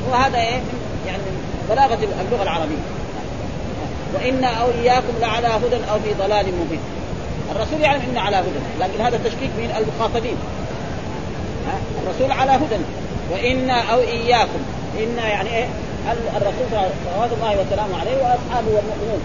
وهذا 0.09 0.37
إيه؟ 0.37 0.59
يعني 1.07 1.23
بلاغة 1.69 1.99
اللغة 2.21 2.43
العربية. 2.43 2.83
وإنا 4.13 4.47
أو 4.47 4.67
إياكم 4.81 5.13
لعلى 5.21 5.47
هدى 5.47 5.75
أو 5.91 5.99
في 5.99 6.13
ضلال 6.13 6.45
مبين. 6.45 6.79
الرسول 7.51 7.81
يعلم 7.81 8.01
إن 8.11 8.17
على 8.17 8.35
هدى 8.35 8.59
لكن 8.79 9.01
هذا 9.01 9.17
تشكيك 9.17 9.49
من 9.57 9.75
المخاطبين. 9.77 10.37
الرسول 12.03 12.31
على 12.31 12.51
هدى. 12.51 12.83
وإنا 13.31 13.81
أو 13.93 13.99
إياكم. 13.99 14.59
إنا 14.99 15.27
يعني 15.27 15.49
إيه؟ 15.57 15.67
الرسول 16.37 16.65
صلوات 16.71 17.29
الله 17.33 17.51
وسلامه 17.51 17.99
عليه 17.99 18.15
وأصحابه 18.15 18.67
والمؤمنون. 18.67 19.21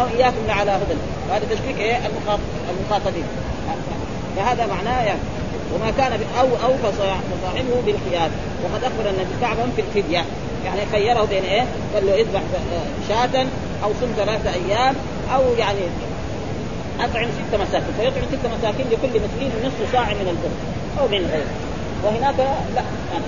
أو 0.00 0.06
إياكم 0.18 0.46
لعلى 0.48 0.70
هدى. 0.70 0.94
وهذا 1.30 1.44
تشكيك 1.50 1.78
إيه؟ 1.78 1.98
المخاطبين. 2.70 3.24
فهذا 4.36 4.66
معناه 4.66 5.02
يعني 5.02 5.20
وما 5.74 5.90
كان 5.98 6.12
أو 6.40 6.46
أو 6.46 6.76
فصاحبه 6.76 7.80
بالخيار. 7.86 8.30
وقد 8.64 8.84
أخبر 8.84 9.10
النبي 9.10 9.34
كعبا 9.40 9.70
في 9.76 9.82
الفدية. 9.82 10.24
يعني 10.64 10.80
خيره 10.92 11.24
بين 11.24 11.42
إيه؟ 11.44 11.64
قال 11.94 12.06
له 12.06 12.14
اذبح 12.14 12.40
شاة 13.08 13.46
أو 13.84 13.90
صم 14.00 14.08
ثلاثة 14.16 14.50
أيام 14.54 14.94
أو 15.34 15.42
يعني 15.58 15.80
أطعم 17.00 17.24
ست 17.24 17.54
مساكين. 17.54 17.94
فيطعم 18.00 18.24
ست 18.32 18.46
مساكين 18.58 18.86
لكل 18.86 19.20
مسكين 19.20 19.50
نصف 19.64 19.92
صاع 19.92 20.04
من 20.04 20.28
البر 20.28 20.54
أو 21.02 21.08
من 21.08 21.30
غيره. 21.32 21.52
وهناك 22.04 22.38
لا 22.74 22.82
يعني 23.12 23.24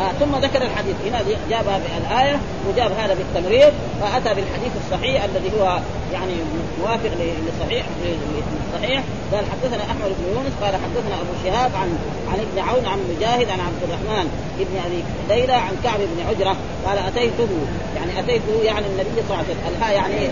آه 0.00 0.12
ثم 0.20 0.36
ذكر 0.36 0.62
الحديث. 0.62 0.94
هنا 1.06 1.22
جاب 1.50 1.80
الآية 2.00 2.36
وجاب 2.68 2.92
هذا 2.92 3.14
بالتمريض 3.14 3.72
فأتى 4.00 4.34
بالحديث 4.34 4.72
الصحيح 4.84 5.24
الذي 5.24 5.50
هو 5.60 5.78
يعني 6.12 6.32
موافق 6.80 7.10
لصحيح 7.48 7.86
للصحيح 8.04 9.02
قال 9.32 9.44
حدثنا 9.52 9.82
أحمد 9.82 10.10
بن 10.18 10.34
يونس 10.34 10.52
قال 10.62 10.74
حدثنا 10.74 11.14
أبو 11.14 11.32
شهاب 11.44 11.70
عن 11.74 11.98
عن 12.32 12.38
ابن 12.40 12.68
عون 12.68 12.86
عن 12.86 12.98
مجاهد 13.16 13.50
عن 13.50 13.60
عبد 13.60 13.82
الرحمن 13.82 14.30
بن 14.58 14.78
أبي 14.86 15.04
ليلى 15.28 15.52
عن 15.52 15.72
كعب 15.84 15.98
بن 15.98 16.26
عجرة. 16.28 16.56
قال 16.86 16.98
أتيته 16.98 17.48
يعني 17.96 18.20
أتيته 18.20 18.62
يعني 18.64 18.86
النبي 18.86 19.22
صلى 19.28 19.34
الله 19.34 19.36
عليه 19.36 19.48
وسلم. 19.48 19.76
الها 19.76 19.92
يعني 19.92 20.28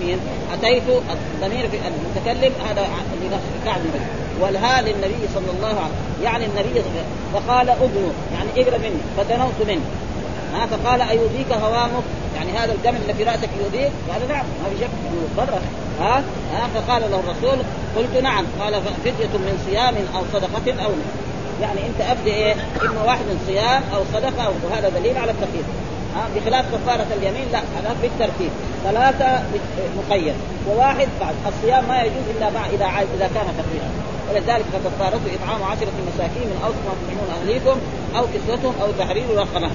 مين؟ 0.00 0.18
أتيت 0.52 0.82
الضمير 1.10 1.64
المتكلم 1.64 2.52
هذا 2.68 2.86
لنفس 3.22 3.44
كعب 3.64 3.80
بن 3.80 4.00
عجرة. 4.00 4.25
والها 4.40 4.82
للنبي 4.82 5.22
صلى 5.34 5.50
الله 5.56 5.68
عليه 5.68 5.76
وسلم. 5.76 6.22
يعني 6.24 6.44
النبي 6.44 6.82
صلى 6.82 6.90
الله 6.90 6.90
عليه 6.90 7.00
وسلم. 7.00 7.26
فقال 7.34 7.70
ادنو 7.70 8.10
يعني 8.34 8.50
اقرب 8.56 8.80
مني 8.80 9.00
فدنوت 9.16 9.68
منه 9.68 9.84
ها 10.54 10.66
فقال 10.66 11.00
أيؤذيك 11.00 11.52
هوامك؟ 11.52 12.04
يعني 12.36 12.52
هذا 12.58 12.72
الدم 12.72 12.96
اللي 13.02 13.14
في 13.14 13.24
رأسك 13.24 13.48
يؤذيك؟ 13.60 13.92
قال 14.12 14.28
نعم 14.28 14.44
ما 14.62 14.68
في 14.70 14.84
شك 14.84 14.90
ضرك 15.36 15.62
ها 16.00 16.22
ها 16.52 16.68
فقال 16.74 17.02
له 17.10 17.20
الرسول 17.20 17.58
قلت 17.96 18.22
نعم. 18.22 18.44
قال 18.60 18.74
فدية 19.04 19.38
من 19.38 19.64
صيام 19.70 19.94
أو 20.16 20.22
صدقة 20.32 20.84
أو 20.84 20.90
نعم. 20.90 21.60
يعني 21.60 21.80
أنت 21.86 22.00
أبدي 22.10 22.30
إيه؟ 22.30 22.54
إما 22.82 23.02
واحد 23.06 23.20
من 23.20 23.44
صيام 23.46 23.82
أو 23.94 24.00
صدقة 24.14 24.52
وهذا 24.64 24.88
دليل 24.88 25.18
على 25.18 25.30
التخيير. 25.30 25.64
ها 26.16 26.28
بخلاف 26.36 26.64
كفارة 26.74 27.06
اليمين 27.16 27.46
لا 27.52 27.58
هذا 27.58 27.96
بالترتيب. 28.02 28.50
ثلاثة 28.84 29.42
مقيد. 29.98 30.34
وواحد 30.68 31.08
بعد 31.20 31.34
الصيام 31.46 31.84
ما 31.88 32.02
يجوز 32.02 32.26
إلا 32.36 32.50
مع 32.50 32.66
إذا 32.66 32.86
إذا 33.16 33.30
كان 33.34 33.46
فقيرا 33.58 34.05
ولذلك 34.30 34.64
فكفارته 34.72 35.34
إطعام 35.34 35.62
عشرة 35.62 35.92
مساكين 36.14 36.48
من 36.48 36.60
أوسط 36.64 36.76
ما 36.86 36.92
تطعمون 37.00 37.28
أهليكم 37.40 37.80
أو 38.16 38.24
كسوتهم 38.26 38.74
أو 38.82 38.88
تحرير 38.98 39.24
رقبة. 39.36 39.70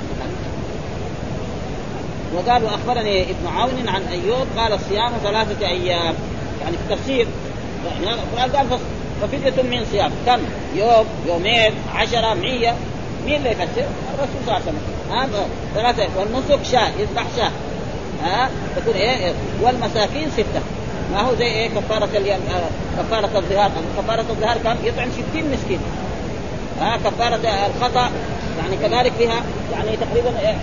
وقال 2.35 2.63
واخبرني 2.63 3.21
ابن 3.23 3.47
عون 3.47 3.89
عن 3.89 4.01
أيوب 4.01 4.47
قال 4.57 4.73
الصيام 4.73 5.11
ثلاثة 5.23 5.67
أيام. 5.67 6.13
يعني 6.61 6.77
في 6.77 6.93
التفسير. 6.93 7.27
القران 8.03 8.51
قال 8.51 8.79
ففدية 9.21 9.63
من 9.63 9.85
صيام. 9.91 10.11
كم؟ 10.25 10.39
يوم 10.75 11.05
يومين 11.27 11.73
عشرة 11.95 12.33
مية. 12.33 12.75
مين 13.25 13.35
اللي 13.35 13.49
يفسر؟ 13.49 13.85
الرسول 14.13 14.41
صلى 14.45 14.57
الله 14.57 14.61
عليه 14.61 14.63
وسلم. 14.63 14.81
ها؟ 15.11 15.27
ثلاثة. 15.75 16.19
والنسك 16.19 16.63
شاة 16.71 16.89
يذبح 16.99 17.25
شاة. 17.37 17.51
ها؟ 18.23 18.49
تكون 18.75 18.93
إيه؟ 18.93 19.33
والمساكين 19.61 20.31
ستة. 20.31 20.61
ما 21.11 21.21
هو 21.21 21.35
زي 21.35 21.45
إيه 21.45 21.69
كفارة 21.69 22.09
اليم... 22.17 22.39
آه 22.51 23.01
كفارة 23.01 23.37
الظهار. 23.37 23.71
كفارة 23.97 24.25
الظهار 24.29 24.57
كم 24.57 24.75
يطعم 24.85 25.09
60 25.11 25.51
مسكين. 25.53 25.79
ها 26.79 26.97
كفارة 26.97 27.39
الخطأ 27.75 28.11
يعني 28.59 28.77
كذلك 28.81 29.13
فيها 29.17 29.43
يعني 29.71 29.97
تقريبا 29.97 30.39
إيه 30.39 30.55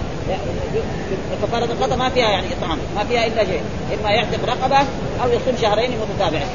كفارة 1.42 1.64
الخطأ 1.64 1.96
ما 1.96 2.08
فيها 2.08 2.28
يعني 2.28 2.46
إطعام 2.58 2.78
ما 2.96 3.04
فيها 3.04 3.26
إلا 3.26 3.44
شيء. 3.44 3.62
إما 4.00 4.10
يعتق 4.10 4.44
رقبة 4.48 4.78
أو 5.22 5.28
يصوم 5.28 5.56
شهرين 5.62 5.90
متتابعين 5.90 6.46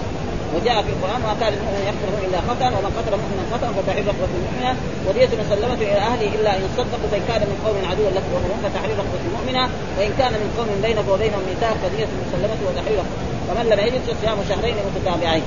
وجاء 0.55 0.77
في 0.85 0.91
القرآن 0.95 1.19
ما 1.27 1.33
كان 1.39 1.53
المؤمن 1.57 1.83
يقتله 1.91 2.19
إلا 2.27 2.39
خطا 2.49 2.67
ومن 2.75 2.91
قتل 2.97 3.13
مؤمنا 3.21 3.43
خطا 3.53 3.67
فتحرير 3.77 4.05
رقبه 4.11 4.33
مؤمنه 4.45 4.71
ودية 5.07 5.31
مسلمة 5.43 5.79
إلى 5.87 6.01
أهله 6.09 6.29
إلا 6.37 6.51
إن 6.57 6.65
صدقوا 6.77 7.09
فإن 7.11 7.23
كان 7.29 7.41
من 7.51 7.57
قوم 7.65 7.77
عدو 7.89 8.05
لك 8.17 8.25
وهم 8.33 8.59
فتحرير 8.65 8.95
رقبه 9.03 9.23
مؤمنه 9.35 9.65
وإن 9.97 10.11
كان 10.19 10.33
من 10.41 10.49
قوم 10.57 10.69
بينك 10.85 11.07
وبينهم 11.11 11.43
ميثاق 11.49 11.75
فدية 11.83 12.09
مسلمة 12.25 12.59
وتحرير 12.67 13.05
فمن 13.47 13.65
لم 13.71 13.79
يجد 13.87 14.01
فصيام 14.07 14.37
شهرين 14.49 14.75
متتابعين. 14.87 15.45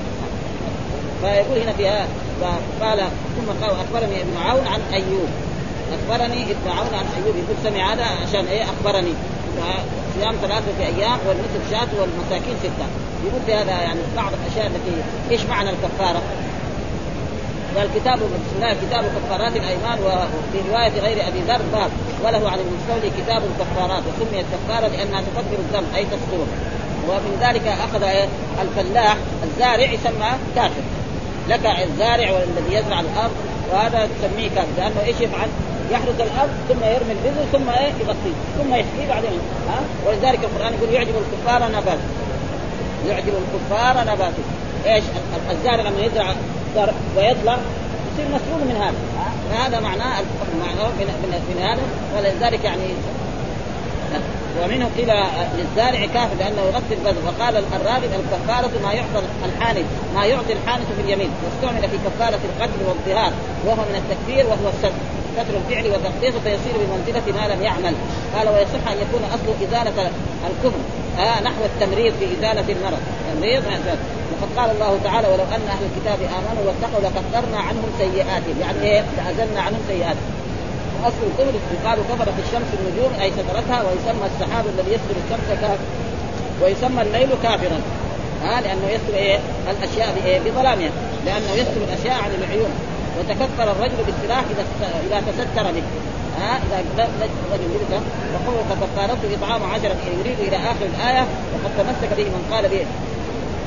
فيقول 1.21 1.57
هنا 1.63 1.73
فيها 1.79 2.07
قال 2.81 2.99
ثم 3.35 3.47
قال 3.61 3.71
أخبرني 3.83 4.21
ابن 4.21 4.37
عون 4.45 4.67
عن 4.67 4.81
أيوب. 4.93 5.29
أخبرني 5.95 6.43
ابن 6.43 6.67
عون 6.67 6.93
عن 6.93 7.05
ايوب 7.15 7.35
يقول 7.35 7.57
سمع 7.63 7.93
هذا 7.93 8.03
عشان 8.03 8.45
إيه؟ 8.45 8.63
أخبرني. 8.63 9.13
صيام 10.15 10.35
ثلاثة 10.41 10.79
أيام 10.79 11.19
والنصف 11.27 11.71
شاة 11.71 11.87
والمساكين 11.99 12.55
ستة. 12.63 12.87
يقول 13.25 13.41
في 13.45 13.53
هذا 13.53 13.71
يعني 13.71 13.99
بعض 14.15 14.31
الأشياء 14.33 14.67
التي 14.67 14.91
إيش 15.31 15.41
معنى 15.45 15.69
الكفارة؟ 15.69 16.21
قال 17.77 17.89
كتاب 17.95 18.17
بسم 18.17 18.55
الله 18.55 18.73
كتاب 18.73 19.03
كفارات 19.03 19.55
الأيمان 19.55 19.99
وفي 20.05 20.69
رواية 20.69 20.99
غير 20.99 21.27
أبي 21.27 21.39
ذر 21.47 21.61
باب. 21.73 21.91
وله 22.23 22.49
عن 22.49 22.59
المستولي 22.59 23.11
كتاب 23.23 23.41
الكفارات. 23.49 24.03
وسميت 24.07 24.45
كفاره 24.53 24.87
لأنها 24.87 25.21
تكفر 25.21 25.59
الذنب 25.59 25.95
أي 25.95 26.03
تستره 26.03 26.47
ومن 27.09 27.37
ذلك 27.41 27.67
أخذ 27.67 28.03
الفلاح 28.61 29.17
الزارع 29.43 29.91
يسمى 29.91 30.31
كافر. 30.55 30.81
لك 31.49 31.65
الزارع 31.65 32.31
والذي 32.31 32.75
يزرع 32.75 32.99
الأرض 32.99 33.31
وهذا 33.71 34.09
تسميه 34.19 34.49
كافر. 34.49 34.67
لأنه 34.77 35.01
إيش 35.05 35.15
يفعل؟ 35.21 35.47
يحرث 35.91 36.21
الأرض 36.21 36.53
ثم 36.69 36.83
يرمي 36.83 37.11
البذر 37.11 37.45
ثم 37.51 37.69
إيه؟ 37.69 37.91
يغطيه 38.01 38.35
ثم 38.57 38.75
يسقيه 38.75 39.07
بعدين. 39.09 39.39
ها؟ 39.69 39.79
ولذلك 40.07 40.39
القرآن 40.43 40.73
يقول 40.73 40.93
يعجب 40.93 41.13
الكفار 41.17 41.71
نباته. 41.71 42.07
يعجب 43.07 43.33
الكفار 43.43 44.13
نباته. 44.13 44.43
إيش؟ 44.85 45.03
الزارع 45.51 45.89
لما 45.89 46.01
يزرع 46.05 46.33
زرع 46.75 46.93
ويطلع 47.17 47.57
يصير 48.13 48.25
مسؤول 48.27 48.61
من 48.67 48.75
هذا. 48.81 48.97
هذا 49.59 49.79
معناه 49.79 50.21
معناه 50.59 50.87
من, 50.99 51.07
من, 51.23 51.55
من 51.55 51.61
هذا. 51.63 51.81
ولذلك 52.17 52.63
يعني 52.63 52.87
ومنه 54.63 54.89
قيل 54.97 55.11
للزارع 55.57 56.05
كافر 56.13 56.35
لأنه 56.39 56.61
يغطي 56.61 56.93
البذر 56.93 57.21
وقال 57.25 57.63
الراغب 57.73 58.03
الكفارة 58.03 58.71
ما 58.83 58.93
يعطى 58.93 59.21
الحانث 59.45 59.85
ما 60.15 60.25
يعطي 60.25 60.53
الحانث 60.53 60.85
في 60.95 61.01
اليمين. 61.01 61.29
واستعمل 61.45 61.89
في 61.89 61.97
كفارة 61.97 62.39
القتل 62.49 62.79
والظهار 62.87 63.31
وهو 63.65 63.75
من 63.75 63.95
التكفير 63.95 64.45
وهو 64.45 64.69
السد. 64.77 64.93
كثر 65.37 65.53
الفعل 65.61 65.85
وتقديسه 65.87 66.39
فيصير 66.39 66.75
بمنزلة 66.81 67.25
ما 67.37 67.53
لم 67.53 67.61
يعمل. 67.63 67.93
قال 68.35 68.47
ويصح 68.49 68.83
أن 68.91 68.97
يكون 69.03 69.23
اصله 69.35 69.55
إزالة 69.65 70.11
الكفر. 70.49 70.81
آه 71.19 71.41
نحو 71.41 71.61
التمريض 71.65 72.13
في 72.19 72.25
إزالة 72.25 72.67
المرض. 72.75 73.01
تمريض؟ 73.33 73.63
وقد 74.31 74.49
قال 74.57 74.69
الله 74.75 74.99
تعالى 75.03 75.27
ولو 75.27 75.43
أن 75.43 75.63
أهل 75.73 75.83
الكتاب 75.89 76.19
آمنوا 76.37 76.63
واتقوا 76.67 77.01
لكفرنا 77.05 77.59
عنهم 77.67 77.89
سيئاتهم. 77.97 78.57
يعني 78.61 78.81
إيه؟ 78.83 79.03
لازلنا 79.17 79.61
عنهم 79.61 79.81
سيئاتهم. 79.87 80.31
وأصل 81.03 81.23
الكفر 81.29 81.53
يقال 81.75 81.99
كفرت 82.11 82.33
الشمس 82.45 82.69
النجوم 82.79 83.11
أي 83.21 83.31
سترتها 83.31 83.83
ويسمى 83.83 84.25
السحاب 84.31 84.65
الذي 84.73 84.91
يستر 84.95 85.15
الشمس 85.25 85.59
كافر 85.61 85.77
ويسمى 86.61 87.01
الليل 87.01 87.29
كافرا. 87.43 87.79
ها 88.43 88.57
آه 88.57 88.61
لأنه 88.61 88.89
يستر 88.89 89.15
إيه؟ 89.15 89.39
الأشياء 89.71 90.15
بإيه؟ 90.15 90.39
بظلامها. 90.39 90.91
لأنه 91.25 91.51
يستر 91.51 91.81
الأشياء 91.87 92.23
عن 92.23 92.31
العيون. 92.39 92.69
وتكفر 93.19 93.71
الرجل 93.71 93.97
بالسلاح 94.05 94.43
اذا 94.53 94.65
اذا 95.07 95.21
تستر 95.31 95.71
به 95.71 95.83
ها 96.39 96.59
اذا 96.67 97.07
الرجل 97.47 97.71
يريد 97.75 98.01
وقوله 98.33 98.63
فكفارته 98.69 99.35
اطعام 99.37 99.63
عشره 99.63 99.97
يريد 100.19 100.39
إلى 100.39 100.57
اخر 100.57 100.85
الايه 100.95 101.25
وقد 101.53 101.71
تمسك 101.77 102.17
به 102.17 102.23
من 102.23 102.49
قال 102.51 102.67
به 102.69 102.85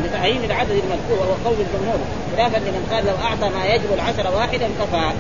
لتعيين 0.05 0.45
العدد 0.45 0.71
المذكور 0.71 1.19
وهو 1.19 1.35
قول 1.45 1.57
الجمهور 1.67 2.01
خلافا 2.37 2.57
لمن 2.57 2.89
قال 2.93 3.07
لو 3.07 3.17
اعطى 3.27 3.49
ما 3.59 3.67
يجب 3.67 3.93
العشر 3.95 4.37
واحدا 4.37 4.69
كفى 4.81 5.13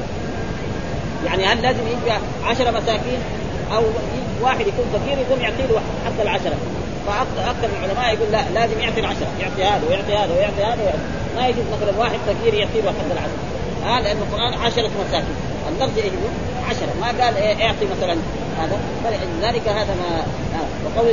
يعني 1.26 1.44
هل 1.44 1.62
لازم 1.62 1.86
يجي 1.86 2.12
عشرة 2.44 2.70
مساكين 2.70 3.20
أو 3.76 3.82
واحد 4.42 4.60
يكون 4.60 4.84
فقير 4.92 5.18
يقوم 5.18 5.40
يعطي 5.40 5.62
له 5.62 5.80
حتى 6.06 6.22
العشره 6.22 6.56
فاكثر 7.06 7.68
العلماء 7.76 8.14
يقول 8.14 8.32
لا 8.32 8.42
لازم 8.54 8.80
يعطي 8.80 9.00
العشره 9.00 9.28
يعطي 9.40 9.64
هذا 9.64 9.88
ويعطي 9.88 10.14
هذا 10.16 10.34
ويعطي 10.34 10.62
هذا. 10.62 10.98
ما 11.36 11.48
يجوز 11.48 11.64
مثلا 11.72 11.98
واحد 11.98 12.18
فقير 12.26 12.54
يعطي 12.54 12.80
له 12.80 12.90
حتى 12.90 13.12
العشره 13.12 13.59
ها 13.84 14.00
لأن 14.00 14.16
القرآن 14.16 14.54
عشره 14.54 14.90
مساكين 15.08 15.34
اللفظ 15.68 15.98
يجب 15.98 16.18
عشره 16.68 16.94
ما 17.00 17.24
قال 17.24 17.36
إيه 17.36 17.66
إعطي 17.66 17.86
مثلا 17.96 18.16
هذا. 18.58 18.78
فلذلك 19.04 19.68
هذا 19.68 19.94
ما 19.94 20.22
وقول 20.84 21.06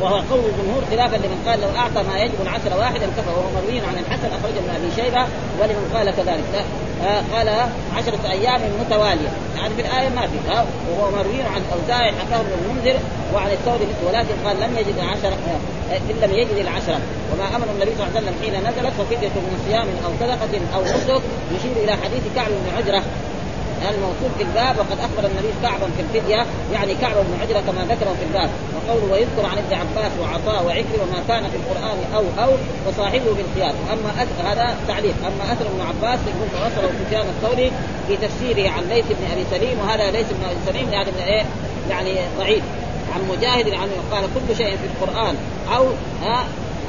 وهو 0.00 0.14
قول 0.14 0.40
الجمهور 0.40 0.82
خلافا 0.90 1.16
لمن 1.16 1.42
قال 1.46 1.60
لو 1.60 1.68
أعطى 1.76 2.02
ما 2.08 2.18
يجب 2.18 2.34
العشر 2.42 2.78
واحدا 2.78 3.06
كفى 3.06 3.30
وهو 3.30 3.50
مروي 3.50 3.80
عن 3.80 3.94
الحسن 3.98 4.26
أخرجه 4.26 4.58
ابن 4.58 4.70
أبي 4.70 5.02
شيبة 5.02 5.26
ولمن 5.60 5.90
قال 5.94 6.10
كذلك. 6.10 6.44
آه 6.54 6.89
قال 7.34 7.48
عشرة 7.96 8.30
أيام 8.30 8.60
متوالية. 8.80 9.28
يعني 9.56 9.74
في 9.74 9.80
الآية 9.80 10.08
ما 10.08 10.26
في. 10.26 10.52
آه 10.52 10.64
وهو 10.90 11.10
مروي 11.10 11.42
عن 11.42 11.62
أوزاعي 11.72 12.12
حكاه 12.12 12.40
ابن 12.40 12.52
المنذر 12.64 12.98
وعن 13.34 13.50
الثوري 13.50 13.86
ولكن 14.06 14.34
قال 14.46 14.60
لم 14.60 14.76
يجد 14.78 14.94
العشرة 14.98 15.36
آه 15.92 15.96
إن 15.96 16.16
لم 16.22 16.32
يجد 16.34 16.56
العشرة. 16.56 17.00
وما 17.32 17.56
أمر 17.56 17.66
النبي 17.74 17.90
صلى 17.96 18.06
الله 18.06 18.16
عليه 18.16 18.20
وسلم 18.20 18.34
حين 18.42 18.54
نزلت 18.60 18.92
ففدية 18.98 19.28
من 19.28 19.62
صيام 19.68 19.86
أو 20.04 20.10
صدقة 20.20 20.60
أو 20.74 20.82
نسك 20.82 21.22
يشير 21.54 21.84
إلى 21.84 21.92
حديث 21.92 22.22
كعب 22.36 22.48
بن 22.48 22.76
عجرة 22.76 23.02
الموصول 23.88 24.30
في 24.38 24.42
الباب 24.42 24.78
وقد 24.78 24.98
أخبر 25.00 25.24
النبي 25.30 25.52
كعبا 25.62 25.86
في 25.96 26.02
الفدية 26.02 26.46
يعني 26.72 26.94
كعب 26.94 27.14
بن 27.14 27.34
عجره 27.40 27.60
كما 27.60 27.82
ذكره 27.84 28.12
في 28.18 28.24
الباب 28.28 28.50
وقوله 28.74 29.12
ويذكر 29.12 29.46
عن 29.46 29.58
ابن 29.58 29.74
عباس 29.74 30.12
وعطاء 30.20 30.64
وعكرمه 30.66 31.06
ما 31.12 31.22
كان 31.28 31.50
في 31.50 31.56
القرآن 31.56 31.98
أو 32.14 32.24
أو 32.44 32.50
وصاحبه 32.88 33.34
بالخيار 33.36 33.74
أما 33.92 34.10
هذا 34.50 34.76
تعليق. 34.88 35.14
أما 35.26 35.52
أثر 35.52 35.66
ابن 35.66 35.80
عباس 35.80 36.20
يقول 36.30 36.48
فوصله 36.54 36.90
سفيان 37.04 37.26
الثوري 37.28 37.72
في 38.08 38.16
تفسيره 38.16 38.70
عن 38.70 38.82
ليث 38.88 39.06
بن 39.06 39.24
أبي 39.32 39.44
سليم 39.50 39.78
وهذا 39.80 40.10
ليث 40.10 40.26
بن 40.32 40.44
أبي 40.44 40.58
سليم 40.66 40.92
يعني 40.92 41.10
من 41.10 41.22
إيه؟ 41.22 41.44
يعني 41.90 42.14
ضعيف. 42.38 42.62
عن 43.14 43.20
مجاهد 43.28 43.74
عنه 43.74 43.92
قال 44.12 44.24
كل 44.34 44.56
شيء 44.56 44.76
في 44.76 44.86
القرآن 44.86 45.34
أو 45.76 45.86
ها 46.22 46.44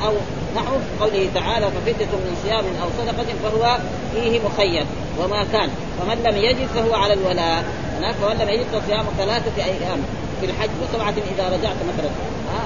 أو 0.05 0.13
نحو 0.55 0.75
قوله 0.99 1.29
تعالى 1.35 1.65
ففدة 1.65 2.11
من 2.23 2.37
صيام 2.43 2.65
أو 2.81 2.87
صدقة 2.97 3.25
فهو 3.43 3.77
فيه 4.13 4.39
مخير 4.39 4.85
وما 5.19 5.45
كان. 5.53 5.69
فمن 5.99 6.23
لم 6.25 6.37
يجد 6.37 6.67
فهو 6.75 6.93
على 6.93 7.13
الولاء. 7.13 7.63
هناك 7.97 8.15
فمن 8.15 8.35
لم 8.41 8.49
يجد 8.49 8.65
فصيام 8.73 9.05
ثلاثة 9.17 9.63
أيام 9.63 9.99
في 10.39 10.45
الحج 10.45 10.69
وسبعة 10.83 11.13
إذا 11.35 11.45
رجعت 11.49 11.75
مثلا 11.93 12.09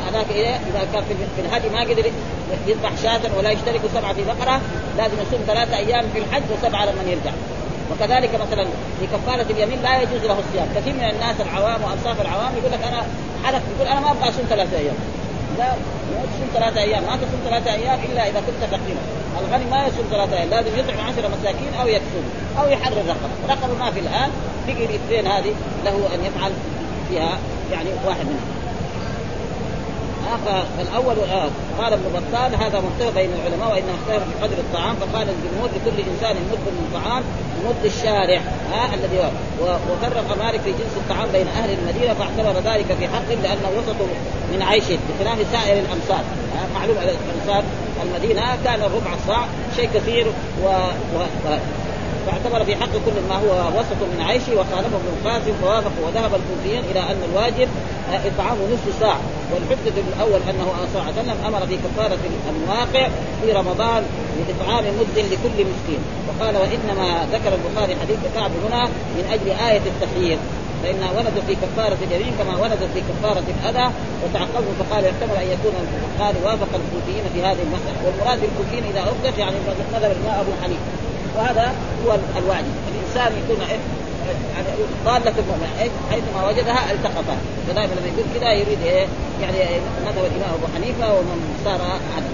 هناك 0.10 0.25
إذا 0.70 0.88
كان 0.94 1.04
في 1.36 1.42
الحج 1.42 1.72
ما 1.72 1.82
قدر 1.82 2.12
يذبح 2.68 2.92
شاة 3.04 3.22
ولا 3.38 3.51
يشترك 3.51 3.82
سبعة 3.96 4.13
في 4.13 4.24
بقرة 4.24 4.62
لازم 4.98 5.13
يصوم 5.27 5.42
ثلاثة 5.48 5.77
أيام 5.77 6.06
في 6.13 6.20
الحج 6.20 6.44
وسبعة 6.51 6.86
لما 6.86 7.04
يرجع. 7.04 7.32
وكذلك 7.92 8.30
مثلا 8.36 8.65
في 9.00 9.08
كفارة 9.13 9.46
اليمين 9.50 9.82
لا 9.82 10.01
يجوز 10.01 10.22
له 10.24 10.39
الصيام، 10.39 10.68
كثير 10.75 10.94
من 10.94 11.04
الناس 11.04 11.36
العوام 11.42 11.84
وأنصاف 11.84 12.22
العوام 12.22 12.51
يقول 12.58 12.72
لك 12.72 12.84
أنا 12.84 13.04
حلف 13.44 13.63
يقول 13.75 13.88
أنا 13.88 14.00
ما 14.00 14.12
أبغى 14.12 14.30
أصوم 14.30 14.46
ثلاثة 14.50 14.77
أيام، 14.77 14.96
لا 15.57 15.67
تصوم 16.24 16.47
ثلاثة 16.53 16.81
أيام 16.81 17.03
ما 17.03 17.15
تصوم 17.15 17.39
ثلاثة 17.45 17.74
أيام 17.74 18.00
إلا 18.12 18.29
إذا 18.29 18.39
كنت 18.39 18.69
فقيرا. 18.71 19.01
الغني 19.39 19.65
ما 19.71 19.88
يصوم 19.88 20.05
ثلاثة 20.12 20.38
أيام 20.38 20.50
لازم 20.50 20.79
يطعم 20.79 21.00
عشرة 21.00 21.27
مساكين 21.27 21.74
أو 21.81 21.88
يكسب 21.88 22.24
أو 22.59 22.67
يحرر 22.67 22.97
رقبة. 22.97 23.53
رقبة 23.53 23.85
ما 23.85 23.91
في 23.91 24.00
الآن 24.00 24.29
بقي 24.67 24.85
الإثنين 24.85 25.27
هذه 25.27 25.53
له 25.85 26.15
أن 26.15 26.25
يفعل 26.25 26.51
فيها 27.09 27.38
يعني 27.71 27.89
واحد 28.05 28.25
منهم. 28.25 28.64
فالاول 30.46 31.15
آه 31.20 31.50
قال 31.79 31.94
ابن 31.94 32.03
بطال 32.13 32.55
هذا 32.55 32.79
مختلف 32.79 33.15
بين 33.15 33.29
العلماء 33.34 33.70
وانما 33.72 33.96
اختلف 34.01 34.24
في 34.24 34.44
قدر 34.44 34.58
الطعام 34.58 34.96
فقال 34.96 35.27
الجمهور 35.29 35.70
لكل 35.75 36.10
إنسان 36.12 36.36
مد 36.36 36.65
من 36.67 36.89
طعام 36.94 37.24
مد 37.65 37.86
الشارع 37.86 38.41
ها 38.72 38.94
الذي 38.94 39.32
وفرق 39.62 40.38
مالك 40.44 40.62
في 40.62 40.72
جنس 40.72 40.96
الطعام 40.98 41.27
بين 41.32 41.48
أهل 41.48 41.70
المدينة 41.70 42.13
فاعتبر 42.13 42.72
ذلك 42.72 42.86
في 43.00 43.08
حقه 43.08 43.36
لأنه 43.44 43.70
وسط 43.77 43.96
من 44.53 44.62
عيشه 44.62 44.98
بخلاف 45.10 45.38
سائر 45.51 45.79
الامثال 45.79 46.25
آه 46.55 46.80
معلوم 46.80 46.97
الامثال 46.97 47.63
المدينة 48.04 48.58
كان 48.63 48.80
ربع 48.82 49.13
الصاع 49.13 49.45
شيء 49.76 49.89
كثير 49.93 50.28
و... 50.63 50.67
و... 50.67 51.19
فاعتبر 52.25 52.63
في 52.63 52.75
حق 52.75 52.91
كل 53.05 53.17
ما 53.29 53.35
هو 53.35 53.79
وسط 53.79 53.99
من 54.13 54.21
عيشه 54.21 54.53
وخالفه 54.53 54.97
ابن 54.97 55.09
القاسم 55.17 55.53
فوافق 55.61 55.91
وذهب 56.05 56.31
الكوفيين 56.39 56.83
إلى 56.91 56.99
أن 56.99 57.17
الواجب 57.29 57.69
إطعام 58.13 58.57
نصف 58.73 58.99
ساعة. 58.99 59.19
والحجة 59.53 59.95
الأول 60.13 60.39
أنه 60.49 60.67
صلى 60.93 61.01
الله 61.01 61.11
عليه 61.11 61.21
وسلم 61.21 61.38
أمر 61.47 61.67
في 61.67 61.77
كفاره 61.77 62.17
المواقع 62.49 63.07
في 63.41 63.51
رمضان 63.51 64.03
بإطعام 64.38 64.83
مد 64.99 65.17
لكل 65.17 65.57
مسكين. 65.71 66.01
وقال 66.27 66.55
وإنما 66.57 67.27
ذكر 67.33 67.51
البخاري 67.59 67.95
حديث 68.01 68.19
كعب 68.35 68.51
هنا 68.65 68.83
من 69.17 69.25
أجل 69.33 69.49
آية 69.69 69.85
التخيير 69.93 70.38
فإنها 70.83 71.11
وردت 71.11 71.43
في 71.47 71.55
كفارة 71.55 71.97
اليمين 72.07 72.33
كما 72.39 72.53
وردت 72.61 72.89
في 72.93 73.01
كفارة 73.09 73.43
الأذى. 73.55 73.88
وتعقبه 74.23 74.71
فقال 74.79 75.03
يحتمل 75.05 75.38
أن 75.43 75.47
يكون 75.55 75.73
البخاري 75.83 76.38
وافق 76.45 76.71
الكوفيين 76.81 77.23
في 77.33 77.39
هذه 77.47 77.61
المسألة. 77.67 77.99
والمراد 78.05 78.39
بالكوفيين 78.41 78.83
إذا 78.91 79.01
أطلق 79.01 79.39
يعني 79.39 79.55
مذهب 79.93 80.11
الإمام 80.11 80.39
أبو 80.39 80.51
حنيفة. 80.63 80.94
وهذا 81.38 81.74
هو 82.06 82.17
الواجب. 82.38 82.74
الإنسان 82.91 83.32
يكون 83.43 83.62
يعني 84.56 84.67
ضالة 85.06 85.34
المؤمن 85.39 85.89
حيثما 86.12 86.48
وجدها 86.48 86.91
التقطها. 86.91 87.38
فدائما 87.67 87.93
لما 87.93 88.08
يقول 88.08 88.26
كذا 88.39 88.52
يريد 88.54 88.82
إيه؟ 88.86 89.06
يعني 89.41 89.58
مذهب 90.06 90.26
الإمام 90.26 90.54
أبو 90.54 90.67
حنيفة 90.76 91.13
ومن 91.13 91.38
صار 91.65 91.82
عنه 92.15 92.30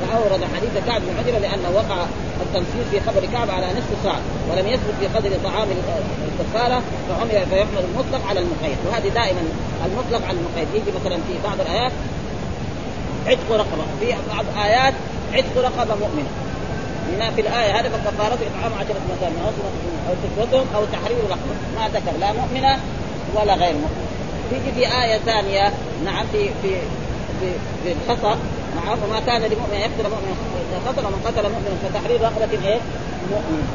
فأورد 0.00 0.40
حديث 0.56 0.70
كعب 0.86 1.00
بن 1.00 1.18
عجرة 1.18 1.38
لأنه 1.38 1.70
وقع 1.74 2.04
التنصيص 2.42 2.86
في 2.90 3.00
خبر 3.00 3.26
كعب 3.32 3.50
على 3.50 3.66
نصف 3.66 4.04
ساعة 4.04 4.20
ولم 4.50 4.66
يثبت 4.66 4.94
في 5.00 5.06
قدر 5.06 5.30
طعام 5.44 5.68
الكفارة 6.28 6.82
فعمل 7.08 7.46
فيحمل 7.50 7.84
المطلق 7.90 8.28
على 8.28 8.40
المقيد. 8.40 8.76
وهذه 8.86 9.08
دائما 9.08 9.40
المطلق 9.86 10.28
على 10.28 10.38
المقيد. 10.38 10.68
يجي 10.74 10.98
مثلا 11.00 11.16
في 11.16 11.34
بعض 11.44 11.60
الآيات 11.60 11.92
عتق 13.26 13.50
رقبة. 13.50 13.84
في 14.00 14.14
بعض 14.34 14.44
ايات 14.64 14.94
عتق 15.32 15.56
رقبة 15.56 15.94
مؤمنة. 15.94 16.43
هنا 17.12 17.30
في 17.30 17.40
الآية 17.40 17.80
هذا 17.80 17.88
فكفارته 17.88 18.46
إطعام 18.46 18.72
عشرة 18.80 19.00
مساكين 19.10 19.38
أو 20.08 20.14
كسوتهم 20.22 20.66
أو 20.76 20.84
تحرير 20.84 21.18
رقبة 21.30 21.54
ما 21.76 21.88
ذكر 21.88 22.18
لا 22.20 22.32
مؤمنة 22.32 22.78
ولا 23.34 23.54
غير 23.54 23.72
مؤمنة. 23.72 24.04
تيجي 24.50 24.72
في 24.72 25.02
آية 25.02 25.18
ثانية 25.18 25.72
نعم 26.04 26.26
في 26.32 26.48
في 26.62 26.70
في, 27.40 27.52
في 27.84 27.92
الخطأ 27.92 28.38
نعم 28.76 28.98
وما 29.04 29.20
كان 29.20 29.40
لمؤمن 29.40 29.74
يقتل 29.74 30.10
مؤمن 30.10 30.54
خطأ 30.86 31.06
ومن 31.06 31.22
قتل 31.24 31.42
مؤمنا 31.42 31.76
فتحرير 31.82 32.20
رقبة 32.20 32.68
إيه؟ 32.68 32.78
مؤمن. 33.30 33.68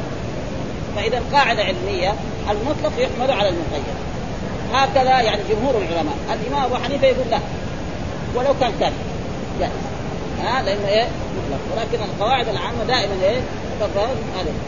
فإذا 0.96 1.22
قاعدة 1.32 1.62
علمية 1.62 2.14
المطلق 2.50 2.92
يحمل 2.98 3.30
على 3.30 3.48
المقيد. 3.48 3.94
هكذا 4.72 5.20
يعني 5.20 5.42
جمهور 5.50 5.74
العلماء. 5.76 6.14
الإمام 6.32 6.64
أبو 6.64 6.74
حنيفة 6.74 7.06
يقول 7.06 7.26
لا 7.30 7.38
ولو 8.34 8.54
كان 8.60 8.72
كافر 8.80 8.92
جائز. 9.60 9.72
ها 10.42 10.62
لأنه 10.62 10.88
إيه؟ 10.88 11.08
مطلق 11.50 11.76
ولكن 11.76 12.04
القواعد 12.04 12.48
العامة 12.48 12.84
دائما 12.84 13.14
إيه؟ 13.22 13.40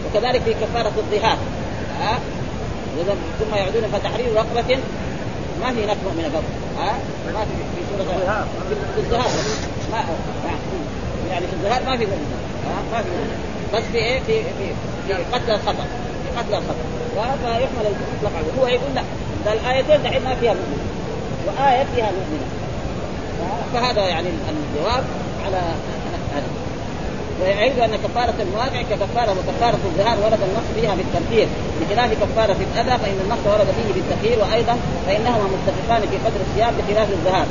وكذلك 0.07 0.43
في 0.43 0.55
كفارة 0.55 0.93
الظهار. 0.99 1.37
ها؟ 2.01 2.19
ثم 3.41 3.55
يعودون 3.55 3.83
فتحرير 3.93 4.35
رقبة. 4.35 4.79
ما 5.61 5.73
في 5.73 5.87
نفس 5.87 6.01
من 6.05 6.25
قبل 6.35 6.45
ها؟ 6.79 6.93
ما 7.35 7.45
في 7.45 7.55
في 7.75 7.83
سورة 7.91 8.17
الظهار. 8.17 8.47
في 8.95 9.01
الظهار. 9.01 9.31
ما 9.93 10.05
يعني 11.31 11.47
في 11.47 11.53
الظهار 11.53 11.83
ما 11.87 11.97
في 11.97 12.05
ها؟ 12.05 12.83
ما 12.93 13.03
في 13.03 13.09
بس 13.75 13.83
في 13.93 13.99
إيه؟ 13.99 14.21
في 14.21 14.43
في 14.43 14.75
في 15.07 15.15
قتل 15.33 15.51
الخطأ. 15.51 15.87
في 16.25 16.39
قتل 16.39 16.55
الخطأ. 16.55 16.75
فيحمل 17.15 17.87
المطلق 17.87 18.39
عليه. 18.39 18.63
هو 18.63 18.67
يقول 18.67 18.95
لا. 18.95 19.03
ده 19.45 19.53
الآيتين 19.53 20.03
دحين 20.03 20.25
ما 20.25 20.35
فيها 20.35 20.55
مؤمنة. 20.55 20.85
وآية 21.47 21.87
فيها 21.95 22.11
مؤمنة. 22.11 22.47
فهذا 23.73 24.09
يعني 24.09 24.29
الجواب 24.29 25.05
على 25.47 25.61
ويعيد 27.43 27.79
أن 27.79 27.95
كفارة 28.05 28.35
المواقع 28.41 28.83
ككفارة 28.91 29.33
وكفاره 29.39 29.79
الظهار 29.89 30.17
ورد 30.25 30.43
النص 30.49 30.69
فيها 30.77 30.95
بالترتيب. 30.95 31.49
بخلاف 31.81 32.11
كفارة 32.23 32.57
الأذى 32.67 32.99
فإن 33.03 33.19
النص 33.25 33.43
ورد 33.47 33.69
فيه 33.77 33.89
بالتخيير 33.95 34.39
وأيضا 34.43 34.77
فإنهما 35.07 35.47
متفقان 35.55 36.03
في 36.11 36.17
قدر 36.25 36.41
الصيام 36.47 36.73
بخلاف 36.79 37.09
الظهار. 37.11 37.47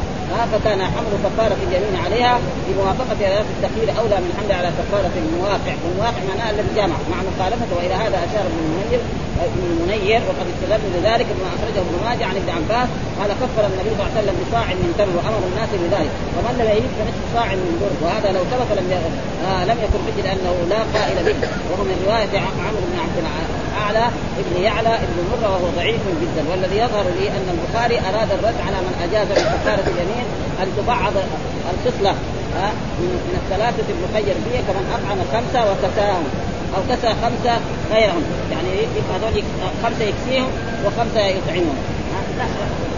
فكان 0.52 0.82
حمل 0.96 1.14
كفارة 1.26 1.58
اليمين 1.68 1.96
عليها 2.06 2.40
بموافقة 2.68 3.20
ايات 3.22 3.46
التخيير 3.56 3.90
أولى 4.00 4.18
من 4.24 4.32
حمل 4.38 4.52
على 4.60 4.70
كفارة 4.80 5.14
المواقع. 5.24 5.74
والمواقع 5.84 6.22
معناها 6.30 6.52
الذي 6.52 6.72
جامع 6.76 6.98
مع 7.12 7.20
مخالفته 7.30 7.74
وإلى 7.78 7.96
هذا 8.04 8.18
أشار 8.28 8.46
ابن 8.52 8.60
المنير 8.66 9.02
ابن 9.48 9.62
المنير 9.72 10.22
وقد 10.28 10.48
استدل 10.54 10.84
لذلك 10.96 11.28
بما 11.36 11.50
أخرجه 11.56 11.80
ابن 11.86 11.96
ماجه 12.06 12.26
عن 12.30 12.36
ابن 12.42 12.50
عباس. 12.58 12.90
قال 13.20 13.30
كفر 13.42 13.64
النبي 13.72 13.92
صلى 13.96 14.02
الله 14.02 14.12
عليه 14.12 14.22
وسلم 14.22 14.36
بصاع 14.44 14.66
من 14.82 14.90
تمر 14.98 15.16
وأمر 15.18 15.42
الناس 15.50 15.70
بذلك. 15.82 16.14
ومن 16.36 16.54
لم 16.60 16.68
يجد 16.78 16.92
فنصف 16.98 17.24
صاع 17.36 17.48
من 17.60 17.70
بر 17.82 17.94
وهذا 18.04 18.30
لو 18.36 18.44
ثبت 18.52 18.70
لم 18.80 18.88
آه 19.48 19.64
لم 19.70 19.78
يكن 19.84 20.00
حجه 20.06 20.22
لأنه 20.28 20.56
لا 20.70 20.82
قائل 20.96 21.18
به 21.26 21.36
وهو 21.70 21.84
من 21.84 21.98
رواية 22.06 22.34
عمرو 22.40 22.82
بن 22.88 23.00
عبد 23.04 23.18
اعلى 23.82 24.06
ابن 24.42 24.64
يعلى 24.64 24.94
ابن 25.06 25.18
مرة 25.32 25.48
وهو 25.54 25.68
ضعيف 25.78 26.02
جدا. 26.22 26.44
والذي 26.52 26.78
يظهر 26.78 27.06
لي 27.20 27.28
أن 27.30 27.48
البخاري 27.56 27.98
أراد 28.10 28.32
الرد 28.32 28.60
على 28.68 28.78
من 28.88 28.94
أجاز 29.06 29.28
من 29.28 29.46
كفاره 29.54 29.86
اليمين 29.94 30.28
أن 30.62 30.68
تبعض 30.78 31.14
الخصله 31.74 32.16
من 33.00 33.36
الثلاثة 33.42 33.88
المخير 33.94 34.36
فيها 34.46 34.62
كمن 34.68 34.86
أطعم 34.96 35.20
خمسة 35.34 35.72
وكساهم 35.72 36.24
أو 36.76 36.82
كسى 36.90 37.10
خمسة 37.24 37.56
غيرهم. 37.94 38.24
يعني 38.52 38.70
هذول 39.14 39.44
خمسة 39.84 40.04
يكسيهم 40.06 40.50
وخمسة 40.86 41.22
يطعمهم. 41.22 41.78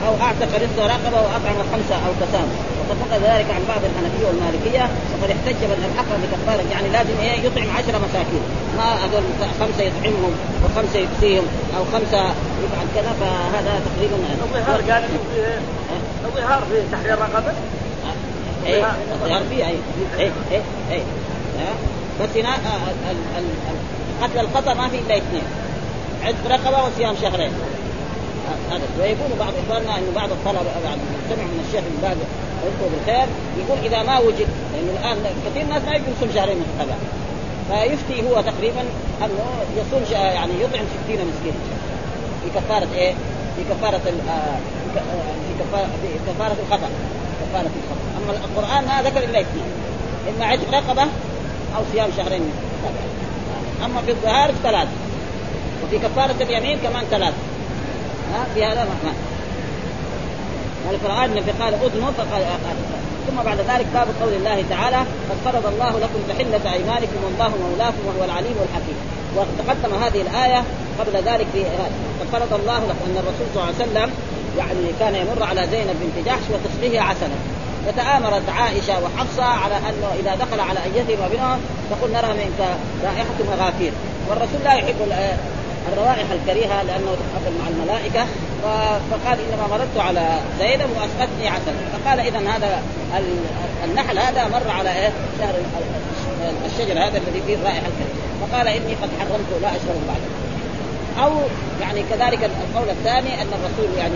أو 0.07 0.13
أعتق 0.25 0.51
رزق 0.63 0.79
رقبة 0.95 1.19
واطعم 1.25 1.57
خمسة 1.71 1.95
أو 2.05 2.11
كسام. 2.21 2.47
وقد 2.79 2.97
نقل 3.01 3.19
ذلك 3.29 3.47
عن 3.55 3.63
بعض 3.71 3.81
الحنفية 3.89 4.25
والمالكية. 4.27 4.85
وقد 5.11 5.29
احتج 5.35 5.59
من 5.71 5.79
الحق 5.89 6.11
بكفارة 6.21 6.63
يعني 6.73 6.87
لازم 6.95 7.17
إيه؟ 7.21 7.35
يطعم 7.45 7.69
عشره 7.77 7.97
مساكين. 8.05 8.43
ما 8.77 8.87
هذول 9.03 9.23
خمسة 9.59 9.83
يطعمهم 9.89 10.33
وخمسه 10.63 10.99
يكسيهم 10.99 11.45
أو 11.77 11.83
خمسة 11.93 12.21
يفعل 12.63 12.87
كذا 12.95 13.11
فهذا 13.19 13.81
تقريبا 13.87 14.15
الظهار 14.43 14.81
قال 14.91 15.03
الظهار 16.25 16.61
في 16.69 16.77
تحرير 16.91 17.17
رقبة؟ 17.19 17.53
إيه 18.65 18.85
الظهار 19.13 19.43
فيه 19.49 19.65
اي 19.65 19.75
اي 20.19 20.31
اي 20.51 20.61
اي 20.91 21.01
بس 22.21 22.37
هنا 22.37 22.49
قتل 24.21 24.39
الخطا 24.39 24.73
ما 24.73 24.87
في 24.87 24.97
إلا 24.97 25.17
اثنين. 25.17 25.43
عتق 26.23 26.51
رقبة 26.51 26.83
وصيام 26.85 27.15
شهرين. 27.21 27.51
هذا. 28.71 28.85
ويقول 28.99 29.31
بعض 29.39 29.53
اخواننا 29.63 29.97
انه 29.97 30.11
بعض 30.15 30.29
الطلبة 30.31 30.71
بعد 30.85 30.99
سمع 31.29 31.43
من 31.43 31.65
الشيخ 31.67 31.83
بن 31.91 32.01
باز 32.01 32.17
بالخير 32.91 33.27
يقول 33.59 33.77
إذا 33.85 34.03
ما 34.03 34.19
وجد 34.19 34.47
لأنه 34.73 34.91
الآن 34.99 35.17
كثير 35.45 35.65
ناس 35.65 35.81
ما 35.83 35.95
يصوم 35.95 36.29
شهرين 36.35 36.57
متتابعين 36.57 37.23
فيفتي 37.69 38.29
هو 38.29 38.41
تقريبا 38.41 38.81
أنه 39.23 39.45
يصوم 39.77 40.03
يعني 40.11 40.53
يطعم 40.61 40.85
60 41.05 41.15
مسكين. 41.15 41.53
في 42.43 42.49
كفارة 42.59 42.87
إيه؟ 42.95 43.13
في 43.55 43.63
كفارة 43.69 44.01
آه، 44.29 44.57
في 45.45 45.63
كفاره 45.63 45.87
في 46.01 46.31
كفارة 46.31 46.55
الخطأ. 46.63 46.89
كفارة 47.41 47.69
الخطأ. 47.79 48.03
أما 48.17 48.31
القرآن 48.45 48.87
ما 48.87 49.09
ذكر 49.09 49.23
إلا 49.23 49.41
اثنين. 49.41 49.65
إما 50.29 50.45
عتق 50.45 50.73
رقبه 50.73 51.07
أو 51.75 51.81
صيام 51.93 52.09
شهرين 52.17 52.41
أما 53.85 54.01
في 54.01 54.11
الظهار 54.11 54.51
ثلاث 54.63 54.87
وفي 55.83 55.97
كفارة 55.97 56.35
اليمين 56.41 56.77
كمان 56.79 57.03
ثلاث 57.11 57.33
في 58.55 58.65
هذا 58.65 58.83
ما 58.83 59.13
والقرآن 60.87 61.25
النبي 61.25 61.51
قال 61.51 61.73
أذنوا 61.73 62.11
فقال 62.17 62.43
ثم 63.27 63.43
بعد 63.45 63.57
ذلك 63.57 63.85
باب 63.93 64.07
قول 64.21 64.33
الله 64.33 64.63
تعالى 64.69 64.97
قد 65.29 65.37
فرض 65.45 65.65
الله 65.65 65.89
لكم 65.89 66.19
تحلة 66.29 66.73
أيمانكم 66.73 67.19
والله 67.23 67.53
مولاكم 67.69 68.01
وهو 68.07 68.25
العليم 68.25 68.55
الحكيم. 68.65 68.97
وتقدم 69.35 70.03
هذه 70.03 70.21
الآية 70.21 70.63
قبل 70.99 71.13
ذلك 71.13 71.47
في 71.53 71.63
قد 72.19 72.27
فرض 72.31 72.53
الله 72.53 72.79
لكم 72.79 73.05
أن 73.05 73.17
الرسول 73.17 73.47
صلى 73.53 73.63
الله 73.63 73.73
عليه 73.73 73.83
وسلم 73.83 74.13
يعني 74.57 74.93
كان 74.99 75.15
يمر 75.15 75.43
على 75.43 75.67
زينب 75.71 75.95
بنت 76.01 76.25
جحش 76.25 76.41
وتسقيه 76.51 77.01
عسلا. 77.01 77.35
فتآمرت 77.87 78.49
عائشة 78.49 78.93
وحفصة 79.03 79.43
على 79.43 79.75
أنه 79.75 80.07
إذا 80.19 80.35
دخل 80.35 80.59
على 80.59 80.79
أيتهما 80.83 81.27
منهم 81.33 81.59
تقول 81.91 82.11
نرى 82.11 82.33
منك 82.33 82.59
رائحة 83.03 83.57
مغافير 83.57 83.91
والرسول 84.29 84.63
لا 84.63 84.73
يحب 84.73 84.95
الروائح 85.91 86.25
الكريهة 86.31 86.83
لأنه 86.83 87.15
تتحفظ 87.15 87.53
مع 87.61 87.67
الملائكة 87.67 88.25
فقال 89.11 89.39
إنما 89.39 89.67
مررت 89.71 89.97
على 89.97 90.39
زينب 90.59 90.89
واسقتني 90.95 91.47
عسل. 91.47 91.73
فقال 91.93 92.19
إذا 92.19 92.39
هذا 92.39 92.81
النحل 93.83 94.19
هذا 94.19 94.47
مر 94.47 94.71
على 94.71 94.89
إيه؟ 94.89 95.11
شهر 95.39 95.55
الشجر 96.65 96.93
هذا 96.93 97.17
الذي 97.17 97.41
فيه 97.47 97.55
الرائحة 97.55 97.87
الكريهة. 97.87 98.23
فقال 98.41 98.67
إني 98.67 98.93
قد 99.01 99.09
حرمت 99.19 99.61
لا 99.61 99.69
اشرب 99.69 100.01
بعد 100.07 100.21
أو 101.25 101.31
يعني 101.81 102.03
كذلك 102.09 102.39
القول 102.43 102.89
الثاني 102.89 103.41
أن 103.41 103.47
الرسول 103.47 103.97
يعني 103.97 104.15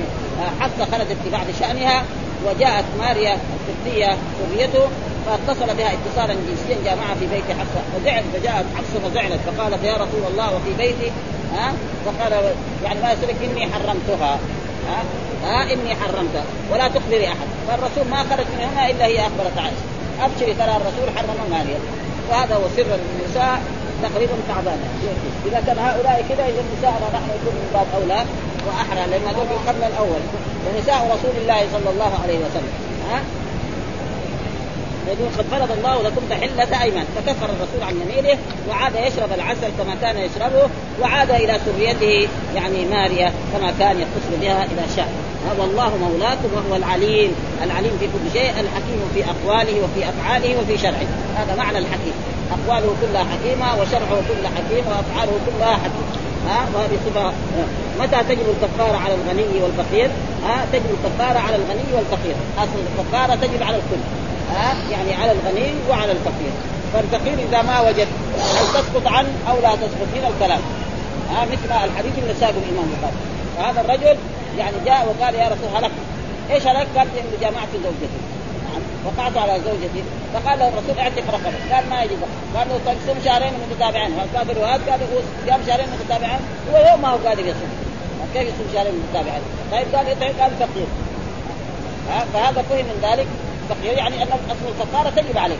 حفصه 0.59 0.85
خرجت 0.85 1.17
في 1.23 1.29
بعض 1.29 1.45
شأنها 1.59 2.03
وجاءت 2.45 2.85
ماريا 2.99 3.33
القبطيه 3.33 4.17
سريته 4.39 4.87
فاتصل 5.25 5.75
بها 5.75 5.93
اتصالا 5.93 6.33
جنسيا 6.33 6.83
جاء 6.85 6.95
معها 6.95 7.15
في 7.15 7.27
بيت 7.27 7.43
حفصة. 7.43 7.81
فزعل 7.95 8.23
فجاءت 8.33 8.65
حفصة 8.75 9.09
فزعلت 9.09 9.39
فقالت 9.47 9.83
يا 9.83 9.93
رسول 9.93 10.31
الله 10.31 10.55
وفي 10.55 10.73
بيتي 10.77 11.11
ها؟ 11.55 11.73
فقال 12.05 12.53
يعني 12.83 13.01
ما 13.01 13.11
يسألك 13.11 13.35
إني 13.43 13.67
حرمتها. 13.73 14.39
ها؟ 14.89 14.99
ها؟ 15.45 15.73
إني 15.73 15.95
حرمتها. 15.95 16.43
ولا 16.71 16.87
تخبري 16.87 17.27
أحد. 17.27 17.47
فالرسول 17.67 18.07
ما 18.11 18.17
خرج 18.17 18.45
من 18.53 18.69
هنا 18.71 18.89
إلا 18.89 19.05
هي 19.05 19.19
أخبرت 19.19 19.57
عائشة. 19.57 19.85
أبشري 20.21 20.53
ترى 20.53 20.73
الرسول 20.79 21.17
حرم 21.17 21.51
ماريا 21.51 21.79
وهذا 22.29 22.55
هو 22.55 22.65
سر 22.77 22.99
النساء 22.99 23.61
تقريبا 24.03 24.33
تعبانة. 24.47 24.87
إذا 25.45 25.59
كان 25.67 25.79
هؤلاء 25.79 26.25
كذا 26.29 26.43
إذا 26.51 26.61
نساءنا 26.77 27.07
نحن 27.13 27.29
يكون 27.37 27.53
من 27.59 27.69
باب 27.73 27.87
أولى 28.01 28.21
وأحرى 28.67 29.09
لأن 29.11 29.25
هذول 29.29 29.47
في 29.47 29.53
القرن 29.53 29.83
الأول. 29.91 30.21
ونساء 30.65 30.99
رسول 31.13 31.35
الله 31.41 31.59
صلى 31.73 31.89
الله 31.93 32.11
عليه 32.23 32.37
وسلم. 32.45 32.73
ها؟ 33.11 33.19
يقول 35.07 35.29
قد 35.37 35.45
فرض 35.51 35.71
الله 35.77 36.01
لكم 36.01 36.21
تحلة 36.29 36.83
أيمان 36.83 37.05
فكفر 37.15 37.45
الرسول 37.45 37.83
عن 37.83 37.95
يمينه 38.01 38.39
وعاد 38.69 38.93
يشرب 38.95 39.29
العسل 39.35 39.69
كما 39.77 39.95
كان 40.01 40.17
يشربه 40.17 40.69
وعاد 41.01 41.31
إلى 41.31 41.59
سريته 41.65 42.29
يعني 42.55 42.85
ماريا 42.85 43.31
كما 43.53 43.73
كان 43.79 43.95
يتصل 43.99 44.41
بها 44.41 44.63
إذا 44.63 44.85
شاء. 44.95 45.09
والله 45.59 45.97
مولاكم 45.97 46.49
وهو 46.55 46.75
العليم. 46.75 47.31
العليم 47.63 47.97
في 47.99 48.05
كل 48.05 48.39
شيء 48.39 48.49
الحكيم 48.49 48.99
في 49.13 49.23
أقواله 49.23 49.75
وفي 49.83 50.09
أفعاله 50.09 50.59
وفي 50.59 50.77
شرعه. 50.77 51.07
هذا 51.35 51.55
معنى 51.57 51.77
الحكيم. 51.77 52.13
أقواله 52.51 52.95
كلها 53.01 53.25
حكيمة 53.33 53.81
وشرعه 53.81 54.21
كله 54.29 54.49
حكيم 54.57 54.85
وأفعاله 54.87 55.31
كلها 55.45 55.73
حكيم. 55.73 56.07
ها 56.47 56.59
وهذه 56.73 56.97
صفة. 57.05 57.33
متى 57.99 58.35
تجب 58.35 58.45
الكفارة 58.49 58.97
على 58.97 59.13
الغني 59.13 59.63
والفقير؟ 59.63 60.09
ها 60.45 60.65
تجب 60.73 60.85
الكفارة 60.97 61.39
على 61.39 61.55
الغني 61.55 61.89
والفقير، 61.95 62.35
أصل 62.57 62.79
الكفارة 62.87 63.35
تجب 63.35 63.63
على 63.63 63.75
الكل، 63.75 64.01
ها 64.53 64.75
يعني 64.91 65.13
على 65.13 65.31
الغني 65.31 65.73
وعلى 65.89 66.11
الفقير. 66.11 66.51
فالفقير 66.93 67.33
إذا 67.49 67.61
ما 67.61 67.81
وجد 67.81 68.07
هل 68.37 68.67
تسقط 68.73 69.07
عنه 69.07 69.29
أو 69.49 69.55
لا 69.61 69.75
تسقط؟ 69.75 70.07
هنا 70.15 70.27
الكلام. 70.27 70.61
ها 71.31 71.45
مثل 71.45 71.85
الحديث 71.85 72.13
اللي 72.17 72.33
ساقه 72.39 72.53
الإمام 72.69 72.89
البخاري. 72.93 73.17
فهذا 73.57 73.81
الرجل 73.81 74.17
يعني 74.57 74.75
جاء 74.85 75.07
وقال 75.09 75.35
يا 75.35 75.47
رسول 75.47 75.69
هلك. 75.75 75.91
إيش 76.51 76.67
هلك؟ 76.67 76.87
قال 76.97 77.07
اني 77.17 77.37
جامعت 77.41 77.67
زوجتي. 77.73 78.19
نعم. 78.65 78.81
وقعت 79.05 79.37
على 79.37 79.61
زوجتي. 79.65 80.03
فقال 80.33 80.59
له 80.59 80.67
الرسول 80.67 80.99
اعتق 80.99 81.23
رقبة. 81.31 81.75
قال 81.75 81.89
ما 81.89 82.03
يجب 82.03 82.21
قال 82.55 82.67
له 82.69 82.79
طيب 82.85 82.97
صوم 83.07 83.17
شهرين 83.25 83.53
متتابعين. 83.69 84.11
قال 84.35 84.57
روايات 84.57 84.81
قال 84.89 84.99
صيام 85.45 85.61
شهرين 85.67 85.87
متتابعين. 85.99 86.39
هو 86.71 86.91
يوم 86.91 87.01
ما 87.01 87.09
هو 87.09 87.17
قادر 87.25 87.41
يصوم. 87.41 87.71
كيف 88.33 88.43
يصوم 88.43 88.67
شهرين 88.73 88.93
متتابعين؟ 89.03 89.41
طيب 89.71 89.95
قال 89.95 90.07
يطعم 90.07 90.33
قال 90.41 90.51
فقير. 90.59 90.87
فهذا 92.33 92.61
فهم 92.69 92.85
من 92.85 92.99
ذلك. 93.01 93.27
التقيير 93.69 93.97
يعني 93.97 94.23
أن 94.23 94.27
اصل 94.27 94.65
الكفاره 94.67 95.09
تجب 95.09 95.37
عليه. 95.37 95.57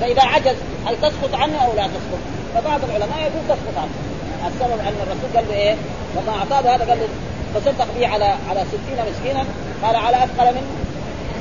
فإذا 0.00 0.22
عجز 0.22 0.56
هل 0.86 0.96
تسقط 1.02 1.34
عنه 1.34 1.56
أو 1.56 1.72
لا 1.76 1.86
تسقط؟ 1.86 2.20
فبعض 2.54 2.80
العلماء 2.84 3.20
يقول 3.20 3.44
تسقط 3.48 3.76
عنه. 3.76 3.94
السبب 4.46 4.80
أن 4.80 4.94
الرسول 5.02 5.36
قال 5.36 5.44
له 5.48 5.54
إيه؟ 5.54 5.76
لما 6.16 6.32
أعطاه 6.38 6.74
هذا 6.74 6.84
قال 6.84 6.98
له 6.98 7.08
تصدق 7.54 7.86
به 7.98 8.06
على 8.08 8.24
على 8.50 8.64
60 8.68 8.80
مسكينا؟ 9.10 9.44
قال 9.82 9.96
على 9.96 10.16
أثقل 10.16 10.54
منه؟ 10.54 10.88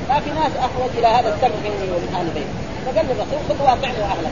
ما 0.09 0.19
في 0.19 0.29
ناس 0.29 0.51
احوج 0.59 0.89
إلى 0.97 1.07
هذا 1.07 1.35
السبب 1.35 1.55
مني 1.63 1.91
ومن 1.91 2.15
أهل 2.15 2.27
بيتي 2.33 2.67
فقال 2.85 3.05
للرسول 3.05 3.39
خذ 3.49 3.63
واطعه 3.63 4.11
اهلك 4.11 4.31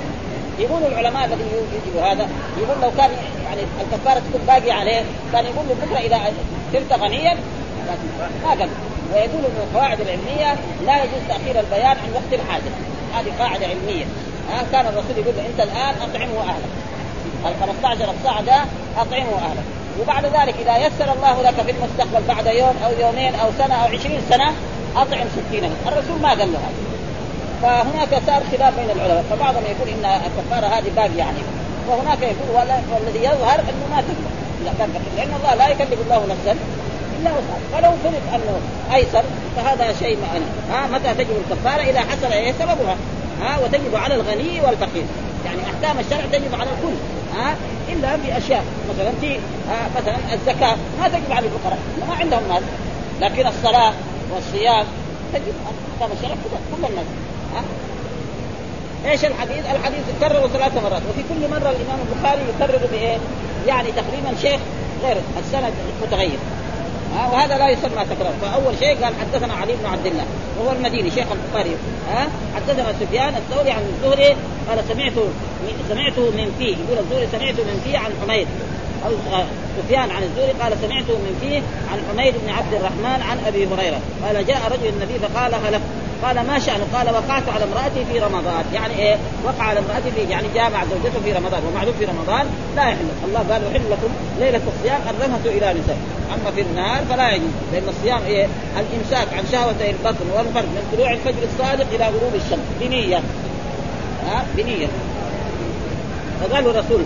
يقول 0.60 0.84
العلماء 0.84 1.26
الذي 1.26 1.44
يجب 1.74 1.98
هذا 1.98 2.30
يقول 2.58 2.82
لو 2.82 2.92
كان 2.98 3.10
يعني 3.46 3.62
الكفارة 3.82 4.20
تكون 4.20 4.42
باقية 4.48 4.74
عليه 4.74 5.04
كان 5.34 5.46
يقول 5.46 5.66
له 5.70 5.76
بكرة 5.86 5.98
إذا 5.98 6.20
صرت 6.74 7.00
غنيا 7.00 7.38
ما 8.44 8.50
قال 8.50 8.70
ويقول 9.14 9.42
من 9.42 9.68
القواعد 9.68 10.02
العلميه 10.02 10.56
لا 10.86 10.96
يجوز 11.04 11.22
تأخير 11.30 11.60
البيان 11.60 11.98
عن 12.04 12.12
وقت 12.14 12.32
الحاجة 12.34 12.72
هذه 13.16 13.32
قاعدة 13.40 13.66
علمية. 13.68 14.06
ها 14.52 14.64
كان 14.72 14.86
الرسول 14.86 15.18
يقول 15.18 15.34
أنت 15.50 15.60
الآن 15.60 15.96
أطعمه 16.02 16.42
اهلك 16.50 16.74
ال 17.46 17.54
15 17.62 18.14
ساعه 18.24 18.42
ده 18.42 18.58
أطعمه 18.98 19.36
اهلك 19.38 19.64
وبعد 20.02 20.26
ذلك 20.26 20.56
إذا 20.62 20.78
يسر 20.78 21.14
الله 21.14 21.42
لك 21.42 21.54
في 21.66 21.72
المستقبل 21.72 22.24
بعد 22.28 22.48
يوم 22.48 22.76
أو 22.86 22.92
يومين 23.00 23.36
أو 23.36 23.50
سنة 23.58 23.76
أو 23.76 23.88
20 23.88 24.22
سنة 24.30 24.54
أطعم 24.96 25.28
60 25.50 25.72
الرسول 25.88 26.22
ما 26.22 26.30
قال 26.30 26.54
له 26.54 26.60
هذا. 26.60 26.82
فهناك 27.62 28.10
صار 28.28 28.42
خلاف 28.52 28.76
بين 28.80 28.90
العلماء. 28.96 29.24
فبعضهم 29.30 29.64
يقول 29.64 29.90
إن 29.90 30.06
الكفارة 30.06 30.68
هذه 30.68 30.92
باقية 30.96 31.18
يعني. 31.18 31.40
وهناك 31.90 32.22
يقول 32.22 32.50
والذي 32.94 33.20
يظهر 33.20 33.60
أنه 33.60 33.86
ما 33.92 34.02
تكفر 34.02 34.90
لأن 35.16 35.34
الله 35.40 35.56
لا 35.56 35.68
يكلف 35.68 36.00
الله 36.02 36.26
نفسا. 36.30 36.56
الا 37.26 37.34
وسعها 37.34 37.82
فلو 37.82 37.92
فرض 38.04 38.22
أنه 38.34 38.60
أيسر 38.96 39.24
فهذا 39.56 39.94
شيء 40.00 40.18
معنى 40.28 40.46
ها 40.72 40.88
متى 40.88 41.14
تجب 41.14 41.36
الكفارة 41.38 41.82
اذا 41.82 42.00
حصل 42.00 42.32
إيه 42.32 42.52
سببها. 42.52 42.96
ها 43.42 43.60
وتجب 43.60 43.96
على 43.96 44.16
الغني 44.16 44.62
والفقير. 44.62 45.06
يعني 45.46 45.60
أحكام 45.64 46.00
الشرع 46.00 46.26
تجب 46.32 46.54
على 46.54 46.70
الكل. 46.70 46.96
ها 47.38 47.56
إلا 47.90 48.18
في 48.18 48.38
اشياء 48.38 48.64
مثلا 48.90 49.12
في 49.22 49.40
مثلا 49.96 50.16
الزكاة. 50.34 50.76
ما 51.00 51.08
تجب 51.08 51.32
على 51.32 51.46
الفقراء. 51.46 51.78
ما 52.10 52.16
عندهم 52.16 52.44
مال. 52.50 52.64
لكن 53.22 53.48
الصلاة 53.48 53.94
والصيام 54.36 54.86
تجب 55.34 55.54
احكام 55.66 56.18
الشرع 56.18 56.36
كل 56.72 56.86
الناس. 56.90 57.06
ها؟ 57.56 57.64
إيش 59.12 59.26
الحديث؟ 59.26 59.66
الحديث 59.66 60.00
يكرر 60.18 60.48
ثلاث 60.48 60.84
مرات. 60.84 61.02
وفي 61.10 61.24
كل 61.30 61.50
مرة 61.52 61.70
الإمام 61.70 62.00
البخاري 62.08 62.42
يكرر 62.56 62.88
بإيه؟ 62.92 63.18
يعني 63.68 63.90
تقريبا 63.92 64.42
شيخ 64.42 64.60
غير 65.04 65.18
السند 65.40 65.74
متغير. 66.04 66.40
ها 67.16 67.28
وهذا 67.32 67.58
لا 67.58 67.70
يسمى 67.70 68.06
تكرار. 68.06 68.34
فأول 68.42 68.74
شيء 68.80 69.04
قال 69.04 69.14
حدثنا 69.22 69.54
علي 69.54 69.74
بن 69.74 69.86
عبد 69.86 70.06
الله 70.06 70.26
وهو 70.60 70.72
المديني 70.72 71.12
شيخ 71.12 71.28
البخاري. 71.32 71.76
ها 72.10 72.28
حدثنا 72.56 72.94
سفيان 73.00 73.34
الثوري 73.36 73.72
عن 73.72 73.82
الزهري 73.82 74.36
قال 74.70 74.84
سمعت 74.88 75.14
سمعته 75.90 76.22
من 76.22 76.56
فيه 76.60 76.76
يقول 76.78 76.98
الزهري 77.00 77.28
سمعته 77.32 77.64
من 77.64 77.82
فيه 77.84 77.98
عن 77.98 78.12
حميد. 78.22 78.48
آه، 79.12 79.46
سفيان 79.78 80.12
عن 80.12 80.24
الزهري 80.24 80.52
قال 80.62 80.74
سمعته 80.82 81.14
من 81.14 81.38
فيه 81.42 81.62
عن 81.92 82.00
حميد 82.10 82.34
بن 82.44 82.50
عبد 82.50 82.74
الرحمن 82.74 83.22
عن 83.30 83.38
أبي 83.48 83.68
هريرة 83.68 84.00
قال 84.26 84.46
جاء 84.46 84.62
رجل 84.72 84.88
النبي 84.90 85.14
فقال 85.20 85.54
هلك 85.54 85.82
قال 86.24 86.48
ما 86.48 86.60
شأنه؟ 86.60 86.86
قال 86.94 87.10
وقعت 87.10 87.50
على 87.50 87.64
امرأتي 87.64 88.06
في 88.12 88.20
رمضان، 88.20 88.66
يعني 88.74 88.94
إيه؟ 89.00 89.18
وقع 89.46 89.64
على 89.64 89.80
امرأتي 89.80 90.12
في 90.12 90.32
يعني 90.32 90.48
جامع 90.56 90.84
زوجته 90.84 91.20
في 91.24 91.32
رمضان، 91.34 91.62
ومعلوم 91.68 91.94
في 92.00 92.06
رمضان 92.06 92.46
لا 92.76 92.84
يحل، 92.84 93.10
الله 93.28 93.40
قال 93.40 93.62
يحل 93.64 93.92
لكم 93.92 94.10
ليلة 94.40 94.62
الصيام 94.68 95.02
الرمة 95.10 95.46
إلى 95.46 95.80
نساء، 95.80 95.98
أما 96.34 96.52
في 96.56 96.62
النهار 96.62 97.04
فلا 97.10 97.32
يجوز، 97.32 97.50
لأن 97.74 97.90
الصيام 97.90 98.22
إيه؟ 98.28 98.48
الإمساك 98.80 99.28
عن 99.38 99.44
شهوتي 99.52 99.90
البطن 99.90 100.26
والفرد 100.36 100.66
من 100.66 100.84
طلوع 100.94 101.12
الفجر 101.12 101.44
الصادق 101.54 101.88
إلى 101.96 102.06
غروب 102.06 102.36
الشمس 102.36 102.66
بنية. 102.82 103.22
ها؟ 104.28 104.46
بنية. 104.58 104.88
فقال 106.42 106.66
الرسول 106.68 107.02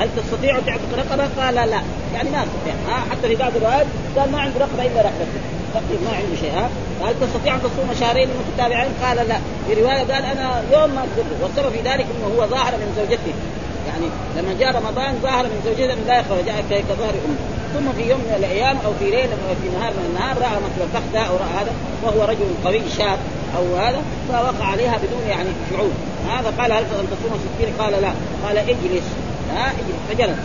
هل 0.00 0.08
تستطيع 0.16 0.58
تعتق 0.66 0.90
رقبة؟ 0.96 1.28
قال 1.42 1.54
لا، 1.54 1.80
يعني 2.14 2.30
ما 2.30 2.44
أستطيع، 2.44 2.74
ها 2.88 2.96
حتى 3.10 3.28
في 3.28 3.36
بعض 3.36 3.52
الروايات 3.56 3.86
قال 4.16 4.32
ما 4.32 4.40
عنده 4.40 4.60
رقبة 4.60 4.82
إلا 4.82 5.00
رقبته، 5.08 5.40
تقريبا 5.74 6.04
ما 6.04 6.16
عنده 6.16 6.36
شيء 6.40 6.52
ها. 6.58 6.68
هل 7.04 7.14
تستطيع 7.20 7.54
أن 7.54 7.60
تصوم 7.62 7.90
شهرين 8.00 8.28
متتابعين؟ 8.40 8.92
قال 9.04 9.16
لا. 9.28 9.38
في 9.66 9.80
رواية 9.80 9.98
قال 10.12 10.24
أنا 10.24 10.62
يوم 10.72 10.90
ما 10.94 11.00
أقدر 11.00 11.24
والسبب 11.42 11.70
في 11.72 11.80
ذلك 11.88 12.06
إنه 12.12 12.26
هو 12.36 12.46
ظاهر 12.46 12.72
من 12.72 12.88
زوجته. 12.96 13.34
يعني 13.88 14.06
لما 14.36 14.52
جاء 14.60 14.70
رمضان 14.80 15.12
ظاهر 15.22 15.44
من 15.44 15.60
زوجته 15.64 15.92
أنه 15.92 16.04
لا 16.06 16.20
يخرج 16.20 16.44
كظهر 16.88 17.14
أمه. 17.26 17.40
ثم 17.74 17.92
في 17.92 18.10
يوم 18.10 18.20
من 18.20 18.34
الأيام 18.36 18.76
أو 18.86 18.92
في 18.98 19.04
ليلة 19.04 19.36
أو 19.48 19.54
في 19.62 19.68
نهار 19.78 19.92
من 19.92 20.04
النهار 20.10 20.36
رأى 20.44 20.58
مثلا 20.66 20.86
فخذه 20.94 21.22
أو 21.28 21.34
رأى 21.36 21.52
هذا 21.60 21.72
وهو 22.02 22.24
رجل 22.24 22.48
قوي 22.64 22.80
شاب 22.98 23.18
أو 23.56 23.76
هذا 23.76 24.00
فوقع 24.28 24.66
عليها 24.66 24.96
بدون 24.96 25.24
يعني 25.28 25.48
شعور. 25.70 25.92
هذا 26.28 26.52
قال 26.58 26.72
هل 26.72 26.84
أن 27.00 27.06
تصوم 27.12 27.40
ستين؟ 27.44 27.74
قال 27.78 28.02
لا. 28.02 28.12
قال 28.44 28.58
اجلس. 28.58 29.08
ها 29.56 29.72
فجلس 30.08 30.38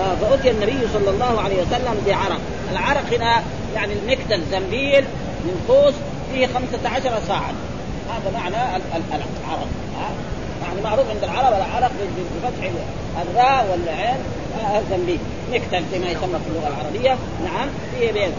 آه، 0.00 0.14
فأتي 0.14 0.50
النبي 0.50 0.88
صلى 0.92 1.10
الله 1.10 1.40
عليه 1.40 1.62
وسلم 1.62 2.02
بعرق. 2.06 2.40
العرق 2.72 3.04
هنا 3.12 3.42
يعني 3.74 3.92
المكتل 3.92 4.42
زنبيل 4.50 5.04
من 5.44 5.64
خوص 5.68 5.94
فيه 6.32 6.46
خمسة 6.46 6.88
عشر 6.88 7.20
صاعا 7.28 7.54
هذا 8.10 8.30
معنى 8.34 8.76
العرق. 9.46 9.68
ها؟ 9.98 10.10
يعني 10.66 10.80
معروف 10.84 11.10
عند 11.10 11.24
العرب 11.24 11.56
العرق 11.56 11.90
بفتح 12.42 12.70
الراء 13.22 13.66
والعين 13.70 14.18
الزنبيل. 14.82 15.18
مكتل 15.52 15.84
كما 15.92 16.10
يسمى 16.10 16.38
في 16.44 16.48
اللغة 16.48 16.68
العربية. 16.68 17.16
نعم 17.44 17.68
فيه 18.00 18.12
بين 18.12 18.32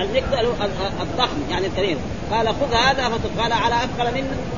المكتل 0.00 0.46
الضخم 1.02 1.36
يعني 1.50 1.66
الكبير 1.66 1.96
قال 2.32 2.48
خذ 2.48 2.74
هذا 2.74 3.08
قال 3.38 3.52
على 3.52 3.74
أثقل 3.74 4.14
من 4.14 4.53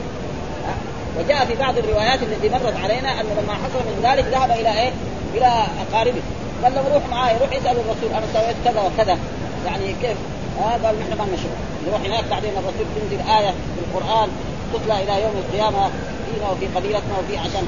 وجاء 1.19 1.45
في 1.47 1.55
بعض 1.55 1.79
الروايات 1.79 2.23
التي 2.23 2.49
مرت 2.49 2.77
علينا 2.85 3.21
أن 3.21 3.27
لما 3.39 3.55
حصل 3.55 3.81
من 3.89 4.01
ذلك 4.03 4.25
ذهب 4.25 4.51
إلى 4.51 4.81
إيه؟ 4.81 4.93
إلى 5.35 5.67
أقاربه. 5.85 6.23
قال 6.63 6.75
له 6.75 6.95
روح 6.95 7.03
معاي 7.11 7.37
روح 7.39 7.49
اسأل 7.53 7.77
الرسول 7.77 8.11
أنا 8.17 8.27
سويت 8.35 8.57
كذا 8.65 8.81
وكذا. 8.81 9.19
يعني 9.67 9.93
كيف؟ 10.03 10.17
آه 10.61 10.87
قال 10.87 10.95
نحن 11.01 11.19
ما 11.19 11.27
نشوف 11.35 11.55
نروح 11.87 12.01
هناك 12.01 12.25
بعدين 12.31 12.51
الرسول 12.51 12.87
تنزل 12.97 13.21
آية 13.31 13.51
في 13.51 13.81
القرآن 13.87 14.29
تتلى 14.75 15.03
إلى 15.03 15.23
يوم 15.23 15.35
القيامة 15.43 15.91
فينا 16.27 16.51
وفي 16.51 16.67
قبيلتنا 16.67 17.15
وفي 17.19 17.39
عشان. 17.39 17.65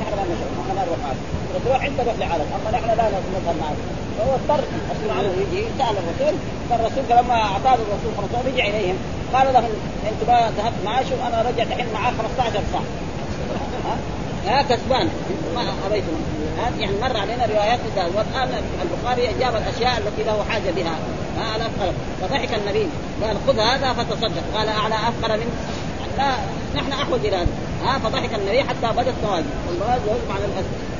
نحن 0.00 0.14
ما 0.16 0.24
نشوف 0.32 0.50
نحن 0.58 0.76
ما 0.76 0.84
نروح 0.84 0.98
معك 1.04 1.16
تروح 1.64 1.84
انت 1.84 2.00
روح 2.00 2.14
لعالم. 2.18 2.46
أما 2.56 2.78
نحن 2.78 2.86
لا 2.86 3.04
نذهب 3.34 3.56
معك. 3.60 3.76
فهو 4.18 4.34
اضطر 4.34 4.64
غصب 4.90 5.18
عنه 5.18 5.30
يجي 5.42 5.64
سأل 5.78 5.96
الرسول 6.02 6.38
فالرسول 6.70 7.04
لما 7.10 7.34
اعطاه 7.34 7.74
الرسول 7.74 8.12
15 8.16 8.48
رجع 8.48 8.64
إليهم. 8.64 8.96
قال 9.34 9.52
لهم 9.52 9.70
أنتم 10.08 10.32
ما 10.32 10.52
ذهبت 10.56 10.74
معي 10.84 11.04
شوف 11.04 11.20
أنا 11.26 11.42
رجع 11.42 11.64
دحين 11.64 11.86
معاه 11.94 12.12
15 12.12 12.60
ساعة. 12.72 12.82
ها؟ 14.46 14.62
كسبان. 14.62 15.08
ما 15.54 15.62
أبيتم. 15.86 16.06
يعني 16.78 16.96
مر 17.02 17.16
علينا 17.16 17.46
روايات 17.46 17.80
والان 17.96 18.62
البخاري 18.82 19.26
جاب 19.40 19.56
الأشياء 19.56 19.98
التي 19.98 20.22
له 20.22 20.44
حاجة 20.48 20.70
بها. 20.76 20.98
ها؟ 21.38 21.52
على 21.54 21.66
أفقر 21.66 21.92
فضحك 22.22 22.54
النبي. 22.54 22.86
قال 23.22 23.36
خذ 23.46 23.58
هذا 23.58 23.92
فتصدق. 23.92 24.42
قال 24.54 24.68
على 24.68 24.94
أفقر 24.94 25.36
من 25.36 25.50
لا 26.18 26.32
نحن 26.76 26.92
أحوج 26.92 27.26
إلى 27.26 27.36
هذا. 27.36 27.67
ها 27.84 27.98
فضحك 27.98 28.34
النبي 28.34 28.62
حتى 28.62 28.96
بدت 28.96 29.14
نواجذ 29.24 29.46
والنواجذ 29.68 30.28
معنى 30.28 30.44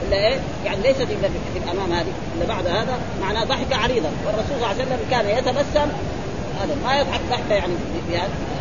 إلا 0.09 0.17
إيه؟ 0.17 0.39
يعني 0.65 0.83
ليست 0.83 1.01
الا 1.01 1.29
في 1.53 1.59
الأمام 1.65 1.93
هذه 1.93 2.13
إلا 2.37 2.47
بعد 2.47 2.67
هذا 2.67 2.99
معناه 3.21 3.45
ضحك 3.45 3.73
عريضا. 3.73 4.11
والرسول 4.27 4.47
صلى 4.49 4.57
الله 4.57 4.67
عليه 4.67 4.83
وسلم 4.83 4.99
كان 5.11 5.29
يتبسم. 5.29 5.89
هذا 6.61 6.77
ما 6.85 6.99
يضحك 7.01 7.21
ضحكة 7.31 7.55
يعني 7.55 7.73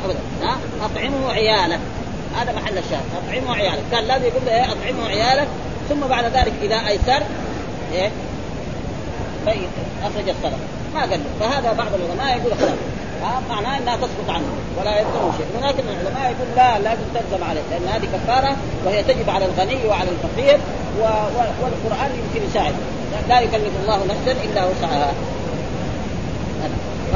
ابدا. 0.06 0.20
ها؟ 0.42 0.58
أطعمه 0.82 1.32
عياله. 1.32 1.80
هذا 2.36 2.52
محل 2.52 2.78
الشاهد. 2.78 3.04
أطعمه 3.28 3.56
عيالك 3.56 3.84
كان 3.92 4.04
لازم 4.04 4.26
يقول 4.26 4.42
له 4.46 4.52
إيه؟ 4.52 4.72
أطعمه 4.72 5.08
عيالك 5.08 5.48
ثم 5.90 6.00
بعد 6.00 6.26
ذلك 6.26 6.54
إذا 6.62 6.88
أيسر 6.88 7.24
إيه؟ 7.94 8.10
أخرج 10.04 10.30
الصدقه 10.30 10.58
ما 10.94 11.00
قال 11.00 11.10
له. 11.10 11.26
فهذا 11.40 11.74
بعض 11.74 11.88
العلماء 11.94 12.38
يقول 12.38 12.58
خلاص. 12.58 12.97
معناه 13.50 13.78
إنها 13.78 13.96
تسقط 13.96 14.30
عنه 14.30 14.46
ولا 14.80 15.00
يلزمه 15.00 15.32
شيء. 15.38 15.48
ولكن 15.58 15.84
العلماء 15.90 16.32
يقول 16.32 16.48
لا 16.56 16.80
لازم 16.80 17.04
تلزم 17.14 17.44
عليه 17.44 17.62
لأن 17.72 17.88
هذه 17.88 18.08
كفارة 18.14 18.56
وهي 18.86 19.04
تجب 19.04 19.30
على 19.30 19.46
الغني 19.46 19.88
وعلى 19.88 20.10
الفقير 20.10 20.60
و... 21.00 21.04
والقرآن 21.62 22.12
يمكن 22.20 22.48
يساعد. 22.50 22.74
لا 23.30 23.40
يكلف 23.40 23.74
الله 23.84 24.00
نفسا 24.06 24.32
إلا 24.32 24.66
وسعها. 24.66 25.14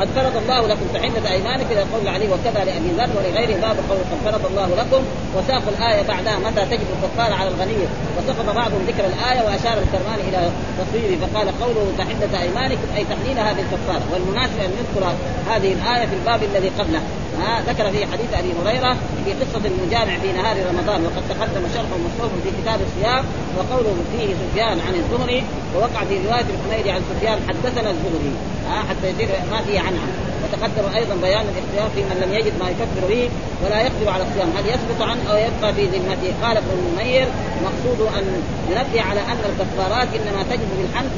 قد 0.01 0.07
فرض 0.15 0.37
الله 0.37 0.67
لكم 0.67 0.85
تحلة 0.93 1.31
ايمانك 1.31 1.65
إلى 1.71 1.81
قول 1.93 2.07
علي 2.07 2.27
وكذا 2.33 2.65
لأبي 2.65 2.89
ذر 2.97 3.09
ولغيره 3.17 3.61
باب 3.61 3.77
قول 3.89 3.99
قد 4.11 4.19
فرض 4.25 4.45
الله 4.45 4.69
لكم. 4.81 5.03
وساق 5.35 5.63
الآية 5.67 6.01
بعدها 6.07 6.37
متى 6.39 6.65
تجب 6.65 6.87
الكفاره 6.95 7.35
على 7.35 7.49
الغني. 7.49 7.75
وسقط 8.17 8.55
بعضهم 8.55 8.81
ذكر 8.87 9.05
الآية 9.05 9.41
وأشار 9.45 9.77
الكرمان 9.83 10.19
إلى 10.27 10.51
تصويره. 10.79 11.15
فقال 11.21 11.47
قوله 11.61 11.85
تحلة 11.97 12.41
أيمانكم 12.41 12.87
أي 12.97 13.03
تحليل 13.03 13.37
هذه 13.47 13.61
الكفارة. 13.65 14.03
والمناسب 14.13 14.59
أن 14.65 14.71
نذكر 14.79 15.03
هذه 15.51 15.73
الآية 15.73 16.05
في 16.05 16.15
الباب 16.15 16.39
الذي 16.43 16.69
قبله. 16.79 17.01
ها 17.41 17.61
ذكر 17.61 17.91
في 17.91 18.05
حديث 18.11 18.33
أبي 18.33 18.51
هريرة 18.59 18.93
في 19.25 19.31
قصة 19.33 19.63
المجامع 19.65 20.17
في 20.17 20.31
نهار 20.31 20.55
رمضان. 20.69 21.05
وقد 21.05 21.23
تقدم 21.29 21.63
شرح 21.75 21.89
مصروف 22.05 22.31
في 22.43 22.49
كتاب 22.61 22.79
الصيام. 22.87 23.23
وقوله 23.57 23.95
فيه 24.11 24.27
سفيان 24.41 24.77
عن 24.87 24.93
الزهري. 25.01 25.43
ووقع 25.75 26.03
في 26.09 26.15
رواية 26.27 26.45
الحميدي 26.53 26.91
عن 26.91 27.01
سفيان 27.11 27.37
حدثنا 27.47 27.89
الزهري. 27.91 28.33
ها 28.69 28.79
حتى 28.89 29.07
يصير 29.09 29.29
ما 29.51 29.61
فيه 29.61 29.79
عنها. 30.03 30.21
وتقدم 30.43 30.95
أيضا 30.95 31.15
بيان 31.15 31.45
الاختيار 31.51 31.89
في 31.95 32.01
من 32.01 32.17
لم 32.23 32.33
يجد 32.33 32.53
ما 32.59 32.69
يكفر 32.69 33.03
به 33.09 33.29
ولا 33.63 33.81
يقدر 33.81 34.09
على 34.09 34.23
الصيام. 34.23 34.49
هل 34.57 34.65
يسقط 34.65 35.01
عنه 35.09 35.21
أو 35.31 35.37
يبقى 35.47 35.73
في 35.73 35.83
ذمته؟ 35.85 36.31
قال 36.43 36.57
ابن 36.57 36.71
المنير 36.79 37.27
مقصود 37.67 37.99
أن 38.17 38.25
ينبه 38.71 39.01
على 39.01 39.19
أن 39.19 39.41
الكفارات 39.49 40.07
إنما 40.17 40.43
تجب 40.51 40.69
بالحمد 40.77 41.11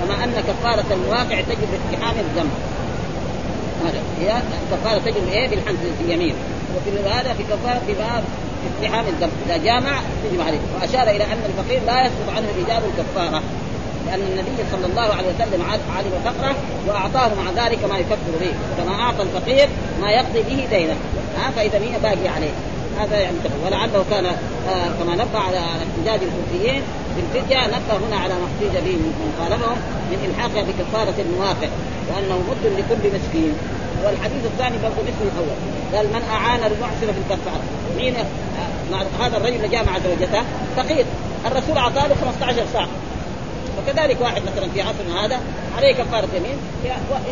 كما 0.00 0.24
أن 0.24 0.34
كفارة 0.48 0.84
الواقع 0.90 1.40
تجب 1.40 1.68
باقتحام 1.72 2.14
الذنب. 2.18 2.50
هذا. 3.84 4.00
هي 4.20 4.42
كفارة 4.72 4.98
تجب 4.98 5.28
إيه؟ 5.32 5.48
بالحمد 5.48 5.78
اليمين. 6.04 6.34
وفي 6.76 7.08
هذا 7.08 7.34
في 7.34 7.42
كفارة 7.42 7.80
في 7.86 7.92
باب 7.92 8.24
اقتحام 8.68 9.04
الذنب. 9.06 9.32
إذا 9.46 9.56
جامع 9.56 10.00
تجب 10.24 10.40
عليه. 10.40 10.58
وأشار 10.74 11.16
إلى 11.16 11.24
أن 11.24 11.38
الفقير 11.48 11.80
لا 11.86 12.00
يسقط 12.00 12.36
عنه 12.36 12.48
إيجاب 12.58 12.82
الكفارة. 12.84 13.42
لأن 14.06 14.20
النبي 14.20 14.62
صلى 14.72 14.86
الله 14.86 15.14
عليه 15.14 15.28
وسلم 15.28 15.62
علم 15.96 16.12
فقرة 16.24 16.54
وأعطاه 16.88 17.30
مع 17.34 17.64
ذلك 17.66 17.84
ما 17.84 17.98
يكفر 17.98 18.32
به 18.40 18.52
كما 18.78 18.94
أعطى 19.02 19.22
الفقير 19.22 19.68
ما 20.00 20.10
يقضي 20.10 20.42
به 20.42 20.66
دينه 20.70 20.96
ها 21.38 21.50
فإذا 21.50 21.78
هي 21.78 21.98
باقي 22.02 22.28
عليه. 22.28 22.52
هذا 23.00 23.18
يعني 23.18 23.36
ولعله 23.66 24.04
كان 24.10 24.26
آه 24.26 24.88
كما 24.98 25.14
نبه 25.14 25.38
على 25.38 25.58
احتجاج 25.58 26.20
الكوفيين 26.28 26.82
بالفدية 27.16 27.66
نبه 27.66 28.06
هنا 28.08 28.16
على 28.16 28.34
ما 28.34 28.46
احتج 28.46 28.84
به 28.84 28.96
من 28.96 29.34
خالفهم 29.38 29.76
من 30.10 30.30
الحاقها 30.30 30.62
بكفارة 30.62 31.14
الموافق 31.18 31.68
وأنه 32.08 32.38
مد 32.38 32.64
لكل 32.78 33.16
مسكين. 33.16 33.54
والحديث 34.04 34.44
الثاني 34.44 34.76
برضه 34.82 35.02
مثل 35.02 35.22
الأول. 35.32 35.56
قال 35.94 36.06
من 36.06 36.22
أعان 36.30 36.60
المحسن 36.72 37.06
في 37.12 37.20
الكفارة. 37.24 37.62
مين 37.96 38.14
آه 38.16 39.24
هذا 39.24 39.36
الرجل 39.36 39.56
اللي 39.56 39.68
جاء 39.68 39.84
مع 39.84 39.98
زوجته 39.98 40.42
فقير. 40.76 41.04
الرسول 41.46 41.78
أعطاه 41.78 42.06
له 42.06 42.14
15 42.14 42.64
ساعة. 42.72 42.88
وكذلك 43.78 44.20
واحد 44.20 44.42
مثلا 44.42 44.68
في 44.74 44.82
عصرنا 44.82 45.26
هذا 45.26 45.40
عليه 45.76 45.92
كفارة 45.94 46.28
يمين 46.36 46.56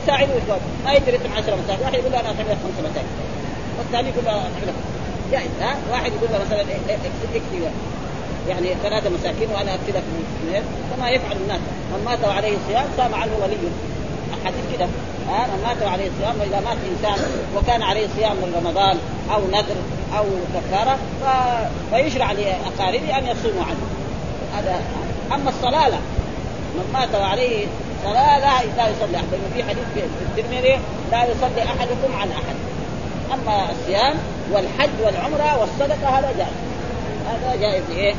يساعده 0.03 0.33
اخوانه 0.39 0.63
ما 0.85 0.93
يقدر 0.93 1.15
يطعم 1.15 1.33
10 1.33 1.57
مساكين 1.65 1.85
واحد 1.85 1.95
يقول 1.95 2.13
له 2.13 2.21
أنا 2.21 2.31
اطعم 2.31 2.47
لك 2.47 2.59
خمس 2.65 2.91
مساكين 2.91 3.11
والثاني 3.79 4.09
يقول 4.09 4.25
له 4.25 4.31
اطعم 4.31 4.65
لك 4.67 4.75
جائز 5.33 5.51
ها؟ 5.61 5.77
واحد 5.91 6.13
يقول 6.13 6.29
له 6.33 6.39
مثلا 6.47 6.61
اكفي 7.35 7.71
يعني 8.49 8.69
ثلاثة 8.83 9.11
مساكين 9.11 9.51
وأنا 9.51 9.75
اكفي 9.75 9.93
لك 9.93 10.03
اثنين. 10.43 10.63
كما 10.97 11.11
يفعل 11.11 11.37
الناس. 11.37 11.61
من 11.93 12.05
مات 12.05 12.19
وعليه 12.25 12.57
صيام 12.69 12.85
صام 12.97 13.15
عنه 13.15 13.33
ولي. 13.43 13.57
حديث 14.45 14.65
كده 14.77 14.87
ها؟ 15.29 15.47
من 15.47 15.63
مات 15.67 15.83
وعليه 15.83 16.11
صيام 16.21 16.41
وإذا 16.41 16.61
مات 16.61 16.77
إنسان 16.91 17.25
وكان 17.57 17.83
عليه 17.83 18.09
صيام 18.17 18.33
من 18.33 18.63
رمضان 18.65 18.99
أو 19.35 19.41
نذر 19.49 19.77
أو 20.19 20.25
كفارة 20.55 20.99
ف... 21.21 21.25
فيشرع 21.95 22.33
لأقاربه 22.33 23.19
أن 23.19 23.27
يصوموا 23.27 23.65
عنه. 23.65 23.81
هذا 24.57 24.81
أما 25.35 25.51
الصلاة 25.51 25.89
لا. 25.89 25.99
من 26.81 26.93
مات 26.93 27.15
وعليه 27.15 27.67
صلاة 28.05 28.39
لا 28.39 28.63
لا 28.77 28.89
يصلي 28.89 29.13
لأنه 29.13 29.51
في 29.55 29.63
حديث 29.63 29.85
في 29.95 30.03
الترمذي 30.23 30.79
لا 31.13 31.25
يصلي 31.25 31.63
أحدكم 31.63 32.15
عن 32.21 32.31
أحد. 32.31 32.57
أما 33.33 33.71
الصيام 33.71 34.15
والحج 34.53 34.91
والعمرة 35.05 35.61
والصدقة 35.61 36.09
هذا 36.19 36.33
جائز. 36.39 36.53
هذا 37.29 37.57
جائز 37.61 37.85
إيه 37.97 38.15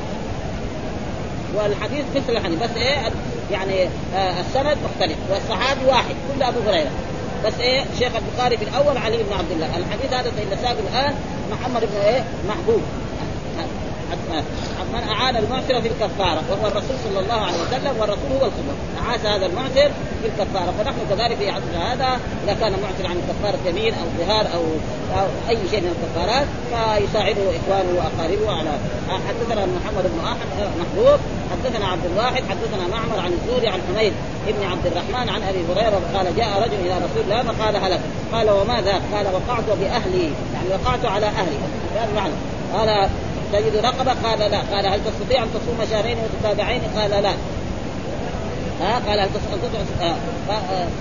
والحديث 1.56 2.06
مثل 2.15 2.38
الحديث 2.38 2.60
بس 2.63 2.78
إيه؟ 2.78 3.12
يعني 3.52 3.84
آه 4.15 4.39
السند 4.39 4.78
مختلف. 4.84 5.17
والصحابي 5.32 5.86
واحد 5.86 6.15
كل 6.34 6.43
أبو 6.43 6.60
هريرة. 6.67 6.91
بس 7.45 7.54
إيه؟ 7.60 7.86
شيخ 8.00 8.12
البخاري 8.15 8.58
في 8.58 8.63
الأول 8.63 8.97
علي 8.97 9.17
بن 9.17 9.34
عبد 9.39 9.52
الله. 9.52 9.67
الحديث 9.78 10.13
هذا 10.13 10.30
اللي 10.30 10.58
ساق 10.62 10.76
الآن 10.91 11.15
محمد 11.52 11.82
بن 11.82 12.02
إيه؟ 12.02 12.24
محبوب. 12.47 12.82
من 14.93 15.04
أعان 15.10 15.36
المعسر 15.36 15.82
في 15.82 15.88
الكفارة 15.88 16.41
وهو 16.50 16.67
الرسول 16.67 16.95
صلى 17.04 17.19
الله 17.19 17.41
عليه 17.45 17.62
وسلم 17.67 18.00
والرسول 18.00 18.32
هو 18.32 18.45
الخبر 18.45 18.76
اعاز 19.02 19.26
هذا 19.26 19.45
المعسر 19.45 19.91
في 20.21 20.28
الكفارة. 20.28 20.74
فنحن 20.78 20.97
كذلك 21.10 21.38
في 21.38 21.50
عصرنا 21.50 21.93
هذا 21.93 22.19
إذا 22.43 22.54
كان 22.54 22.71
معسر 22.71 23.08
عن 23.08 23.17
كفاره 23.30 23.60
يمين 23.69 23.93
أو 23.93 24.06
ظهار 24.26 24.45
أو 24.54 24.63
أو 25.19 25.28
أي 25.50 25.58
شيء 25.71 25.82
من 25.82 25.95
الكفارات 25.95 26.47
فيساعده 26.69 27.41
إخوانه 27.60 27.91
وأقاربه 27.97 28.52
على 28.52 28.71
حدثنا 29.28 29.65
محمد 29.65 30.04
بن 30.04 30.19
احمد 30.26 30.69
محبوب 30.80 31.19
حدثنا 31.52 31.88
عبد 31.88 32.06
الواحد 32.06 32.43
حدثنا 32.50 32.88
معمر 32.91 33.19
عن 33.19 33.32
الزوري 33.34 33.67
عن 33.67 33.80
حميد 33.88 34.13
ابن 34.47 34.63
عبد 34.71 34.86
الرحمن 34.86 35.30
عن 35.30 35.41
أبي 35.43 35.60
هريرة 35.69 36.02
قال 36.13 36.36
جاء 36.36 36.62
رجل 36.63 36.80
إلى 36.86 36.95
رسول 36.95 37.24
الله 37.24 37.43
فقال 37.43 37.76
هلك 37.76 38.00
قال 38.34 38.50
وما 38.50 38.82
ذاك 38.82 39.02
قال 39.13 39.26
وقعت 39.26 39.63
باهلي 39.80 40.32
يعني 40.54 40.69
وقعت 40.69 41.06
على 41.06 41.26
أهلي. 41.26 41.58
هذا 41.95 42.08
المعنى 42.10 42.34
قال 42.74 43.10
تجد 43.53 43.75
رقبة؟ 43.75 44.13
قال 44.23 44.39
لا. 44.39 44.61
قال 44.75 44.85
هل 44.85 44.99
تستطيع 45.05 45.43
أن 45.43 45.47
تصوم 45.53 45.85
شهرين 45.91 46.17
متتابعين؟ 46.17 46.81
قال 46.97 47.09
لا. 47.23 47.33
ها؟ 48.81 49.01
قال 49.07 49.19
هل 49.19 49.29
تستطيع 49.33 49.81
آه. 50.01 50.15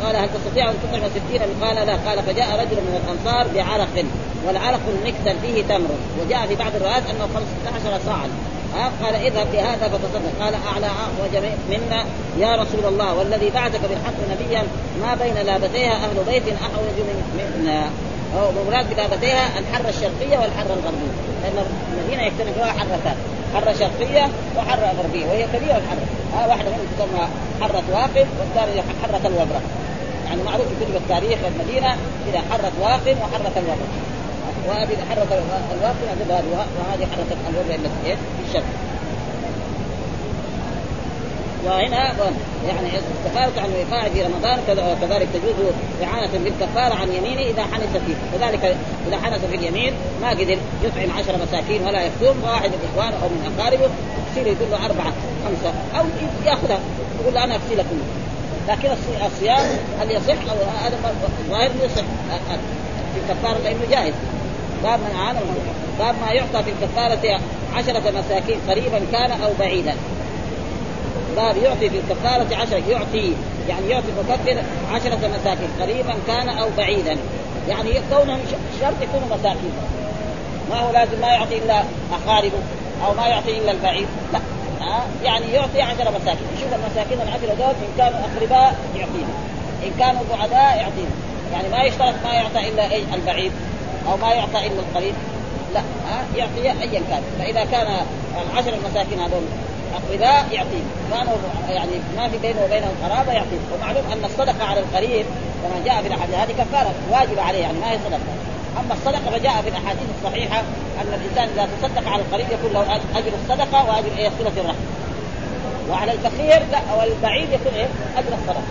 قال 0.05 0.17
هل 0.17 0.29
تستطيع 0.29 0.71
أن 0.71 0.75
تطعم 0.83 1.03
ستين 1.11 1.43
قال 1.63 1.87
لا. 1.87 1.97
قال 2.11 2.23
فجاء 2.23 2.61
رجل 2.61 2.77
من 2.77 3.01
الأنصار 3.03 3.47
بعرق. 3.55 4.05
والعرق 4.47 4.81
المكتل 4.89 5.41
فيه 5.43 5.63
تمر. 5.63 5.95
وجاء 6.21 6.47
في 6.47 6.55
بعض 6.55 6.75
الروايات 6.75 7.03
أنه 7.11 7.29
15 7.35 8.01
صاعا. 8.07 8.29
ها؟ 8.75 8.91
قال 9.03 9.15
اذهب 9.15 9.47
بهذا 9.53 9.89
فتصدق. 9.89 10.45
قال 10.45 10.55
أعلى 10.55 10.87
أعوج 10.87 11.45
منا. 11.71 12.05
يا 12.39 12.57
رسول 12.63 12.85
الله 12.93 13.15
والذي 13.15 13.51
بعثك 13.51 13.81
بالحق 13.81 14.19
نبيا 14.31 14.63
ما 15.03 15.15
بين 15.15 15.35
لابتيها 15.35 15.93
أهل 15.93 16.25
بيت 16.27 16.43
احوج 16.43 16.97
من 16.99 17.19
منا. 17.39 18.10
هو 18.37 18.53
مراد 18.71 18.95
بلابتيها 18.95 19.59
الحرة 19.59 19.89
الشرقية 19.89 20.39
والحرة 20.39 20.73
الغربية. 20.79 21.15
لأن 21.43 21.65
المدينة 21.93 22.23
يختلف 22.23 22.55
فيها 22.55 22.73
حرتان 22.73 23.17
حرة 23.55 23.73
شرقية 23.73 24.29
وحرة 24.57 24.93
غربية. 24.99 25.27
وهي 25.27 25.47
كبيرة 25.55 25.77
الحرة. 25.77 26.07
ها 26.35 26.47
واحدة 26.47 26.71
منهم 26.71 26.87
تسمى 26.97 27.29
حرة 27.61 27.83
واقف 27.93 28.27
والثانيه 28.41 28.83
حرة 29.03 29.27
الوبرة. 29.29 29.61
يعني 30.27 30.43
معروف 30.43 30.67
في 30.69 30.85
كتب 30.85 30.97
التاريخ 30.97 31.39
المدينة 31.47 31.97
إلى 32.29 32.39
حرة 32.51 32.73
واقف 32.81 33.17
وحرة 33.23 33.53
الوبرة. 33.57 33.89
وهذه 34.69 34.97
حرة 35.11 35.31
الواقف 35.75 36.03
وهذه 36.79 37.07
حرة 37.13 37.37
الوبرة 37.51 37.75
التي 37.75 38.17
في 38.17 38.49
الشرق. 38.49 38.65
وهنا 41.65 42.15
يعني 42.69 42.89
الكفارة 42.89 43.61
عن 43.61 43.71
الوقاع 43.71 44.09
في 44.09 44.23
رمضان 44.23 44.59
كذلك 45.01 45.29
تجوز 45.35 45.73
إعانة 46.05 46.31
بالكفارة 46.45 46.95
عن 46.95 47.09
يمينه 47.13 47.41
إذا 47.41 47.63
حنث 47.63 47.93
فيه. 48.07 48.39
كذلك 48.39 48.77
إذا 49.09 49.17
حنث 49.23 49.45
في 49.51 49.57
اليمين 49.57 49.93
ما 50.23 50.31
قدر 50.31 50.59
يطعم 50.85 51.11
عشر 51.19 51.35
مساكين 51.43 51.83
ولا 51.83 52.03
يصوم 52.03 52.41
فواحد 52.43 52.71
من 52.71 52.89
إخوانه 52.93 53.17
أو 53.23 53.29
من 53.29 53.53
أقاربه 53.59 53.91
يصير 54.31 54.47
يقول 54.47 54.71
له 54.71 54.87
أربعة 54.87 55.13
خمسة 55.45 55.73
أو 55.99 56.05
يأخذها 56.47 56.79
يقول 57.21 57.35
له 57.35 57.45
أنا 57.45 57.55
أكفي 57.55 57.75
لكم. 57.75 58.01
لكن 58.69 58.89
الصيام 59.27 59.67
هل 60.01 60.11
يصح؟ 60.11 60.51
أو 60.51 60.57
هذا 60.85 60.97
الظاهر 61.41 61.71
يصح. 61.85 62.05
في 63.15 63.21
الكفارة 63.33 63.59
لأنه 63.59 63.81
جائز 63.91 64.15
باب 64.83 65.01
من 65.01 65.17
أعان 65.17 65.37
باب 65.99 66.15
ما 66.27 66.33
يعطى 66.33 66.63
في 66.63 66.71
الكفارة 66.71 67.41
عشرة 67.75 68.21
مساكين 68.21 68.59
قريبا 68.69 69.01
كان 69.13 69.31
أو 69.31 69.51
بعيدا. 69.59 69.95
باب 71.37 71.57
يعطي 71.57 71.91
في 71.91 71.99
الكفارة 71.99 72.57
عشرة 72.57 72.83
يعطي 72.89 73.33
يعني 73.69 73.89
يعطي 73.89 74.07
المكفر 74.09 74.63
عشرة 74.93 75.29
مساكين. 75.29 75.69
قريبا 75.81 76.15
كان 76.27 76.49
أو 76.49 76.69
بعيدا. 76.79 77.17
يعني 77.69 78.01
كونهم 78.11 78.39
شرط 78.81 78.95
يكونوا 79.03 79.37
مساكين. 79.37 79.73
ما 80.71 80.81
هو 80.81 80.93
لازم 80.93 81.21
ما 81.21 81.29
يعطي 81.29 81.59
إلا 81.59 81.83
أقاربه 82.13 82.63
أو 83.07 83.15
ما 83.15 83.27
يعطي 83.27 83.59
إلا 83.59 83.71
البعيد. 83.71 84.07
لا. 84.33 84.39
ها 84.81 85.05
يعني 85.25 85.53
يعطي 85.53 85.83
عشرة 85.83 86.11
مساكين. 86.11 86.47
شوف 86.61 86.69
المساكين 86.75 87.21
العشرة 87.21 87.55
دول 87.55 87.75
إن 87.75 87.93
كانوا 87.99 88.19
أقرباء 88.19 88.75
يعطيهم. 88.97 89.35
إن 89.85 89.91
كانوا 89.99 90.23
بعداء 90.31 90.77
يعطيهم. 90.77 91.15
يعني 91.53 91.69
ما 91.69 91.83
يشترط 91.83 92.15
ما 92.25 92.33
يعطى 92.33 92.69
إلا 92.69 92.93
أي 92.93 93.05
البعيد. 93.15 93.53
أو 94.09 94.17
ما 94.17 94.33
يعطى 94.33 94.67
إلا 94.67 94.81
القريب. 94.81 95.15
لا. 95.75 95.81
ها 95.81 96.25
يعطي 96.37 96.83
ايا 96.83 97.01
كان. 97.11 97.23
فإذا 97.39 97.65
كان 97.65 97.87
العشر 98.53 98.75
المساكين 98.75 99.21
هذول 99.21 99.43
اقرباء 99.95 100.47
يعطيه 100.53 100.85
كانوا 101.11 101.37
يعني 101.69 101.93
ما 102.17 102.29
في 102.29 102.39
بينه 102.39 102.65
وبينهم 102.65 102.95
قرابه 103.05 103.33
يعطيه 103.33 103.59
ومعلوم 103.75 104.05
أن 104.13 104.25
الصدقة 104.25 104.65
على 104.65 104.81
القريب 104.81 105.27
كما 105.63 105.85
جاء 105.85 106.03
في 106.03 106.09
الأحاديث 106.09 106.35
هذه 106.35 106.53
كفارة 106.53 106.93
واجبه 107.11 107.43
عليه 107.43 107.59
يعني 107.59 107.79
ما 107.79 107.91
هي 107.91 107.99
صدقة. 108.07 108.21
أما 108.81 108.95
الصدقة 108.95 109.39
فجاء 109.39 109.63
في 109.63 109.69
الأحاديث 109.69 110.03
الصحيحة 110.19 110.61
أن 111.01 111.21
الإنسان 111.21 111.49
إذا 111.55 111.69
تصدق 111.83 112.13
على 112.13 112.23
القريب 112.23 112.47
يكون 112.51 112.73
له 112.73 112.83
أجر 113.17 113.33
الصدقة 113.43 113.89
وأجر 113.89 114.19
إيه؟ 114.19 114.31
صلة 114.39 114.53
الرحم. 114.57 114.79
وعلى 115.91 116.13
الفقير 116.13 116.63
لا 116.73 116.95
والبعيد 116.99 117.49
يكون 117.53 117.75
إيه؟ 117.75 117.89
أجر 118.17 118.35
الصدقة. 118.43 118.63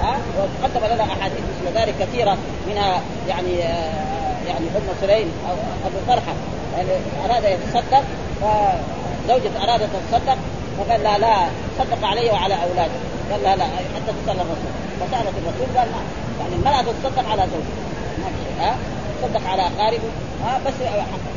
ها؟ 0.00 0.16
وقدم 0.38 0.94
لنا 0.94 1.04
أحاديث 1.04 1.38
مثل 1.38 1.78
ذلك 1.78 1.94
كثيرة 2.00 2.36
منها 2.68 3.00
يعني 3.28 3.62
آه 3.62 4.14
يعني 4.48 4.66
أم 4.76 4.94
سليم 5.00 5.32
أو 5.48 5.54
أبو 5.86 5.96
طلحة 6.08 6.32
يعني 6.76 6.88
أراد 7.24 7.44
يتصدق 7.44 8.02
زوجة 8.40 9.03
أرادت 9.30 9.82
أن 9.94 10.02
تصدق 10.12 10.38
فقال 10.78 11.02
لا 11.02 11.18
لا 11.18 11.36
صدق 11.78 12.06
علي 12.06 12.30
وعلى 12.30 12.54
أولادي. 12.54 12.98
قال 13.30 13.42
لا 13.42 13.56
لا 13.56 13.64
حتى 13.64 14.12
تسأل 14.24 14.36
الرسول. 14.36 14.72
فسألت 15.00 15.34
الرسول 15.38 15.78
قال 15.78 15.88
ما 15.88 16.00
يعني 16.40 16.54
المرأة 16.54 16.82
تصدق 16.82 17.30
على 17.30 17.42
زوجها 17.42 17.84
ما 18.18 18.26
في 18.26 18.44
شيء 18.44 18.66
ها؟ 18.66 18.76
تصدق 19.22 19.50
على 19.50 19.62
أقاربه 19.62 20.10
ها؟ 20.44 20.60
بس 20.66 20.74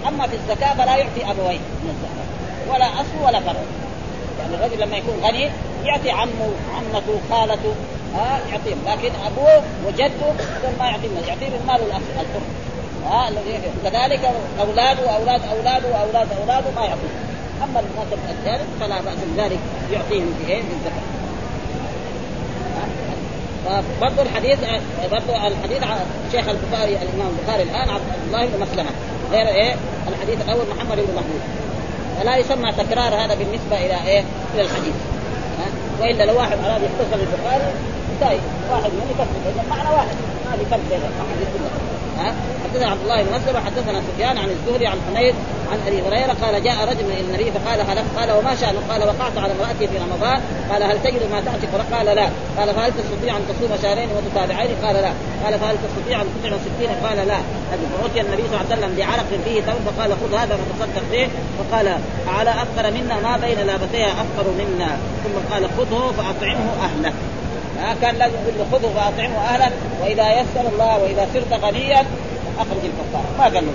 أما 0.07 0.27
في 0.27 0.35
الزكاة 0.35 0.73
فلا 0.73 0.97
يعطي 0.97 1.31
أبويه 1.31 1.57
من 1.57 1.89
الزكاة. 1.95 2.27
ولا 2.73 2.85
أصل 2.85 3.25
ولا 3.25 3.39
فرع 3.39 3.61
يعني 4.39 4.55
الرجل 4.55 4.81
لما 4.81 4.97
يكون 4.97 5.19
غني 5.23 5.49
يعطي 5.83 6.11
عمه 6.11 6.51
عمته 6.77 7.19
خالته 7.29 7.73
ها؟ 8.15 8.39
يعطيهم 8.51 8.77
لكن 8.87 9.11
أبوه 9.25 9.63
وجده 9.87 10.33
ما 10.79 10.85
يعطيهم 10.85 11.17
يعطيهم 11.27 11.53
المال 11.61 11.81
الفرع 11.81 12.47
ها؟ 13.09 13.29
الذي 13.29 13.59
كذلك 13.83 14.31
أولاده 14.59 15.01
واولاد 15.07 15.41
أولاده 15.51 15.87
واولاد 15.89 16.27
أولاده 16.41 16.71
ما 16.75 16.81
يعطيهم 16.85 17.36
أما 17.63 17.79
المناسب 17.79 18.19
الثالث 18.29 18.67
فلا 18.79 19.01
بأس 19.01 19.17
بذلك 19.35 19.59
يعطيهم 19.91 20.33
بايه؟ 20.47 20.61
بالزكاه. 20.61 21.01
فبرضه 23.65 24.21
الحديث 24.21 24.59
برضه 25.11 25.47
الحديث 25.47 25.83
شيخ 26.31 26.45
البخاري 26.49 26.91
الإمام 26.91 27.31
البخاري 27.39 27.63
الآن 27.63 27.89
عبد 27.89 28.03
الله 28.27 28.45
بن 28.45 28.61
مسلمة 28.61 28.89
غير 29.31 29.47
إيه؟ 29.47 29.75
الحديث 30.07 30.41
الأول 30.41 30.65
محمد 30.75 30.97
بن 30.97 31.15
محمود 31.15 31.41
فلا 32.19 32.37
يسمى 32.37 32.71
تكرار 32.71 33.15
هذا 33.15 33.35
بالنسبة 33.35 33.77
إلى 33.77 34.07
إيه؟ 34.07 34.23
إلى 34.53 34.61
الحديث؟ 34.61 34.95
وإلا 36.01 36.23
لو 36.23 36.37
واحد 36.37 36.57
أراد 36.65 36.81
يختصر 36.81 37.21
البخاري 37.21 37.63
طيب 38.21 38.39
واحد 38.71 38.89
من 38.89 39.07
يكفر 39.11 39.69
معنى 39.69 39.89
واحد 39.95 40.15
ما 40.45 40.51
في 40.57 40.65
فرق 40.65 40.79
بين 40.89 40.99
الاحاديث 40.99 41.47
كلها 41.53 41.96
حدثنا 42.63 42.89
عبد 42.91 43.01
الله 43.03 43.23
بن 43.23 43.29
مسلم 43.29 43.57
حدثنا 43.65 44.01
سفيان 44.01 44.37
عن 44.37 44.49
الزهري 44.49 44.87
عن 44.87 44.97
حميد 45.07 45.35
عن 45.71 45.79
أبي 45.87 46.01
هريرة 46.01 46.33
قال 46.43 46.63
جاء 46.63 46.77
رجل 46.89 47.03
من 47.03 47.17
النبي 47.27 47.51
فقال 47.51 47.79
هل 47.81 47.99
قال 48.17 48.29
وما 48.37 48.55
شانه؟ 48.55 48.79
قال 48.89 49.01
وقعت 49.01 49.37
على 49.37 49.51
امرأتي 49.57 49.87
في 49.87 49.97
رمضان. 49.97 50.39
قال 50.71 50.83
هل 50.83 50.97
تجد 51.03 51.21
ما 51.31 51.41
تعتق؟ 51.45 51.95
قال 51.95 52.05
لا. 52.05 52.27
قال 52.57 52.75
فهل 52.75 52.91
تستطيع 52.91 53.37
أن 53.37 53.43
تصوم 53.49 53.77
شهرين 53.83 54.09
متتابعين؟ 54.17 54.75
قال 54.83 54.95
لا. 54.95 55.11
قال 55.43 55.59
فهل 55.59 55.75
تستطيع 55.85 56.21
أن 56.21 56.27
تطعم 56.33 56.57
ستين؟ 56.65 56.89
قال 57.05 57.27
لا. 57.27 57.39
فأتي 58.01 58.21
النبي 58.21 58.43
صلى 58.47 58.55
الله 58.55 58.65
عليه 58.69 58.75
وسلم 58.75 58.91
بعرق 58.97 59.27
فيه 59.45 59.61
تمر 59.61 59.79
فقال 59.87 60.11
خذ 60.11 60.33
هذا 60.41 60.53
فتصدق 60.57 61.03
به. 61.11 61.27
فقال 61.57 61.87
على 62.37 62.51
أكثر 62.63 62.91
منا 62.97 63.15
ما 63.19 63.37
بين 63.37 63.59
لابتيها 63.67 64.11
افقر 64.23 64.47
منا. 64.59 64.97
ثم 65.23 65.53
قال 65.53 65.63
خذه 65.77 66.13
فأطعمه 66.17 66.69
أهله. 66.85 67.13
آه 67.81 67.95
كان 68.01 68.15
لازم 68.15 68.33
يقول 68.33 68.53
له 68.57 68.65
خذه 68.71 68.89
فاطعمه 68.95 69.37
أهلا 69.37 69.69
وإذا 70.01 70.31
يسر 70.31 70.69
الله 70.73 70.97
وإذا 70.97 71.27
صرت 71.33 71.63
غنيا 71.63 72.05
اخرج 72.59 72.83
الكفارة. 72.83 73.29
ما 73.37 73.43
قال 73.43 73.65
له 73.65 73.73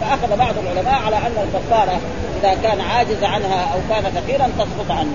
فأخذ 0.00 0.36
بعض 0.36 0.54
العلماء 0.62 1.02
على 1.06 1.16
أن 1.16 1.48
الكفارة 1.48 2.00
إذا 2.40 2.54
كان 2.62 2.80
عاجز 2.80 3.24
عنها 3.24 3.72
أو 3.74 3.78
كان 3.90 4.12
فقيرا 4.12 4.48
تسقط 4.58 4.90
عنه. 4.90 5.12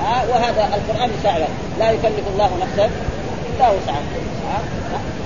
آه 0.00 0.30
وهذا 0.30 0.68
القرآن 0.74 1.10
يساعد 1.20 1.46
لا 1.78 1.90
يكلف 1.90 2.28
الله 2.34 2.50
نفسا 2.62 2.90
إلا 3.56 3.70
وسعها. 3.70 4.02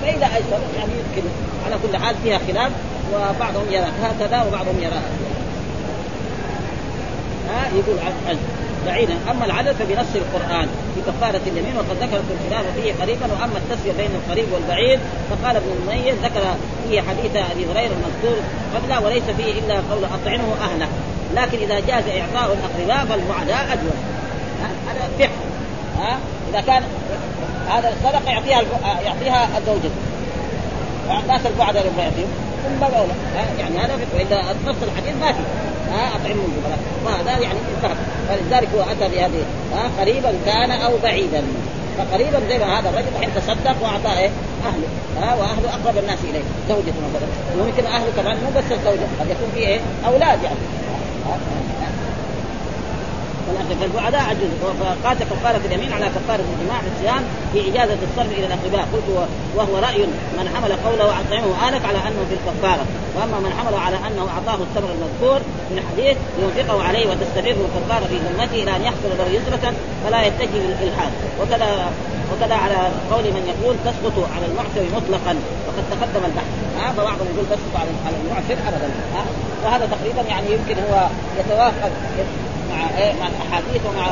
فإذا 0.01 0.25
ايسر 0.25 0.59
يعني 0.77 0.91
يمكن 0.91 1.27
على 1.65 1.75
كل 1.83 1.97
حال 1.97 2.15
فيها 2.23 2.39
خلاف 2.47 2.71
وبعضهم 3.13 3.65
يرى 3.71 3.87
هكذا 4.03 4.43
وبعضهم 4.43 4.79
يرى 4.79 5.01
ها؟ 7.49 7.67
يقول 7.75 7.99
عن 7.99 8.37
بعيدا. 8.85 9.15
أما 9.31 9.45
العدد 9.45 9.71
فبنص 9.71 10.11
القرآن 10.15 10.67
في 10.95 11.01
كفارة 11.11 11.41
اليمين 11.47 11.75
وقد 11.77 11.95
ذكرت 12.01 12.23
الخلاف 12.35 12.65
فيه 12.75 12.93
قريبا. 13.01 13.25
وأما 13.33 13.57
التسوية 13.57 13.93
بين 13.93 14.11
القريب 14.15 14.45
والبعيد 14.53 14.99
فقال 15.29 15.55
ابن 15.55 15.69
المميز 15.77 16.15
ذكر 16.23 16.41
فيه 16.89 17.01
حديث 17.01 17.35
أبي 17.51 17.65
هريرة 17.71 17.93
المذكور 17.97 18.37
قبله 18.75 19.01
وليس 19.05 19.23
فيه 19.37 19.59
إلا 19.59 19.75
قول 19.75 20.03
أطعمه 20.05 20.53
أهله. 20.67 20.87
لكن 21.35 21.57
إذا 21.57 21.79
جاز 21.79 22.03
إعطاء 22.07 22.57
الأقرباء 22.57 23.05
فالبعداء 23.05 23.73
اجوز 23.73 23.97
هذا 24.87 25.09
فقه. 25.19 25.29
ها؟ 25.99 26.17
إذا 26.49 26.61
كان 26.61 26.83
هذا 27.69 27.89
الصدقة 27.89 28.31
يعطيها 28.31 28.61
يعطيها 29.05 29.57
الزوجة. 29.57 29.91
الناس 31.23 31.45
البعداء 31.45 31.87
اللي 31.87 32.03
يعطيهم 32.03 32.27
ثم 32.63 32.85
يعني 33.59 33.77
هذا 33.77 33.99
واذا 34.13 34.55
نص 34.67 34.75
الحديث 34.83 35.15
ما 35.21 35.31
في. 35.31 35.39
ها 35.93 36.15
الفقراء 36.15 36.79
وهذا 37.05 37.39
يعني 37.39 37.59
انتهى 37.75 37.95
فلذلك 38.29 38.69
هو 38.75 38.81
أتى 38.81 39.15
بهذه 39.15 39.43
ها 39.73 40.01
قريبا 40.01 40.33
كان 40.45 40.71
أو 40.71 40.97
بعيدا. 41.03 41.43
فقريبا 41.97 42.39
زي 42.49 42.57
ما 42.57 42.79
هذا 42.79 42.89
الرجل 42.89 43.07
الحين 43.15 43.29
تصدق 43.35 43.75
واعطى 43.83 44.19
إيه؟ 44.19 44.29
أهله 44.65 44.87
ها 45.21 45.35
وأهله 45.35 45.69
أقرب 45.69 45.97
الناس 45.97 46.19
إليه 46.23 46.43
زوجته 46.69 46.93
مثلا. 47.09 47.27
وممكن 47.53 47.85
أهله 47.85 48.11
كمان 48.15 48.37
مو 48.37 48.49
بس 48.59 48.71
الزوجة 48.71 49.07
قد 49.19 49.29
يكون 49.29 49.49
في 49.55 49.59
إيه؟ 49.59 49.79
أولاد 50.05 50.43
يعني. 50.43 50.55
فالبعداء 53.81 54.21
عجوز 54.21 54.51
فقال 54.79 55.17
كفارة 55.19 55.61
اليمين 55.65 55.93
على 55.93 56.05
كفارة 56.05 56.43
الجماع 56.53 56.81
في 56.81 56.87
الصيام 56.95 57.23
في 57.53 57.59
إجازة 57.69 57.97
الصرف 58.07 58.31
إلى 58.37 58.45
الأقرباء 58.45 58.87
قلت 58.93 59.27
وهو 59.55 59.77
رأي 59.77 60.05
من 60.37 60.49
حمل 60.55 60.71
قوله 60.85 61.05
أطعمه 61.21 61.69
آلك 61.69 61.85
على 61.85 61.97
أنه 61.97 62.21
في 62.29 62.35
الكفارة. 62.39 62.85
وأما 63.15 63.39
من 63.39 63.51
حمل 63.59 63.75
على 63.85 63.97
أنه 64.07 64.23
أعطاه 64.33 64.63
التمر 64.63 64.89
المذكور 64.95 65.39
في 65.69 65.73
الحديث 65.77 66.17
لينفقه 66.39 66.83
عليه 66.83 67.05
وتستمر 67.09 67.55
الكفارة 67.65 68.05
في 68.09 68.17
ذمته 68.17 68.63
إلى 68.63 68.75
أن 68.75 68.81
يحصل 68.81 69.09
له 69.19 69.27
يسرة 69.37 69.73
فلا 70.05 70.25
يتجه 70.27 70.61
للإلحاد 70.67 71.11
وكذا 71.41 71.91
وكذا 72.31 72.55
على 72.55 72.79
قول 73.11 73.23
من 73.23 73.43
يقول 73.51 73.75
تسقط 73.85 74.15
على 74.35 74.45
المعسر 74.45 74.83
مطلقا. 74.95 75.35
وقد 75.67 75.83
تقدم 75.91 76.25
البحث. 76.25 76.51
ها 76.79 76.91
فبعضهم 76.97 77.27
يقول 77.33 77.45
تسقط 77.45 77.75
على 77.81 77.89
على 78.05 78.15
المعسر 78.23 78.57
ابدا. 78.67 78.89
ها؟ 79.15 79.23
وهذا 79.63 79.85
تقريبا 79.85 80.21
يعني 80.29 80.47
يمكن 80.51 80.75
هو 80.83 81.07
يتوافق 81.39 81.91
مع 82.73 82.97
إيه؟ 82.97 83.13
مع 83.19 83.27
الأحاديث 83.27 83.81
ومع 83.87 84.05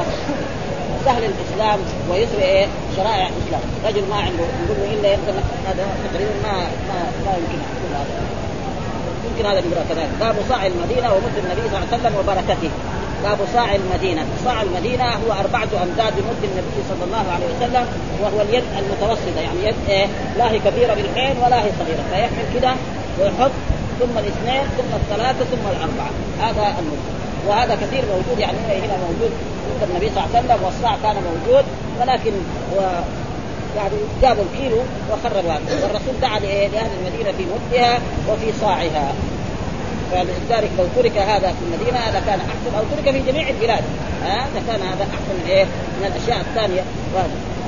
سهل 1.06 1.24
الإسلام 1.32 1.80
ويسر 2.10 2.40
إيه؟ 2.42 2.68
شرائع 2.98 3.28
الإسلام، 3.34 3.62
رجل 3.88 4.04
ما 4.10 4.16
عنده 4.16 4.46
يقول 4.62 4.78
له 4.82 4.94
إلا 4.94 5.10
يقدر 5.10 5.34
هذا 5.68 5.86
تقريبا 6.06 6.34
ما 6.44 6.54
ما 6.88 6.98
ما 7.26 7.32
يمكن 7.38 7.60
يقول 7.66 7.92
هذا. 8.00 8.14
يمكن 9.28 9.46
هذا 9.50 9.60
يقرأ 9.60 9.84
كذلك، 9.90 10.10
باب 10.20 10.36
صاع 10.50 10.66
المدينة 10.68 11.14
ومد 11.14 11.36
النبي 11.44 11.62
صلى 11.70 11.78
الله 11.78 11.88
عليه 11.92 11.98
وسلم 11.98 12.16
وبركته. 12.20 12.72
باب 13.24 13.40
صاع 13.54 13.76
المدينة، 13.76 14.26
صاع 14.46 14.62
المدينة 14.62 15.04
هو 15.04 15.32
أربعة 15.44 15.72
أمداد 15.84 16.14
مد 16.30 16.44
النبي 16.44 16.80
صلى 16.90 17.04
الله 17.08 17.26
عليه 17.36 17.46
وسلم 17.56 17.86
وهو 18.22 18.42
اليد 18.42 18.64
المتوسطة 18.80 19.40
يعني 19.42 19.60
يد 19.68 19.76
إيه؟ 19.90 20.08
لا 20.38 20.52
هي 20.52 20.60
كبيرة 20.60 20.94
بالعين 20.94 21.36
ولا 21.44 21.58
هي 21.64 21.70
صغيرة. 21.80 22.04
فيحمل 22.12 22.46
كده 22.56 22.74
ويحط 23.20 23.52
ثم 24.00 24.18
الاثنين 24.18 24.64
ثم 24.78 24.92
الثلاثة 25.02 25.46
ثم 25.46 25.66
الأربعة. 25.74 26.12
هذا 26.42 26.76
المد. 26.80 27.21
وهذا 27.48 27.76
كثير 27.76 28.04
موجود 28.14 28.40
يعني 28.40 28.58
هنا 28.58 28.98
موجود. 29.08 29.32
عند 29.72 29.90
النبي 29.90 30.10
صلى 30.10 30.24
الله 30.24 30.38
عليه 30.38 30.46
وسلم 30.46 30.66
والصاع 30.66 30.96
كان 31.04 31.16
موجود 31.30 31.66
ولكن 32.02 32.32
و 32.76 32.82
يعني 33.78 33.98
جابوا 34.22 34.44
الكيلو 34.54 34.82
وخربوا 35.12 35.52
هذا 35.52 35.84
والرسول 35.84 36.16
دعا 36.22 36.40
لأهل 36.40 36.92
المدينة 37.00 37.32
في 37.38 37.46
مدها 37.54 38.00
وفي 38.30 38.52
صاعها. 38.62 39.14
فلذلك 40.12 40.70
لو 40.78 40.86
ترك 40.96 41.18
هذا 41.18 41.48
في 41.48 41.62
المدينة 41.68 41.98
هذا 41.98 42.20
كان 42.20 42.40
أحسن 42.40 42.78
أو 42.78 42.84
ترك 42.96 43.14
في 43.14 43.32
جميع 43.32 43.50
البلاد. 43.50 43.84
ها 44.26 44.48
لكان 44.56 44.82
هذا 44.82 45.04
أحسن 45.04 45.34
من 45.44 45.50
إيه؟ 45.50 45.66
من 46.00 46.06
الأشياء 46.06 46.40
الثانية. 46.40 46.84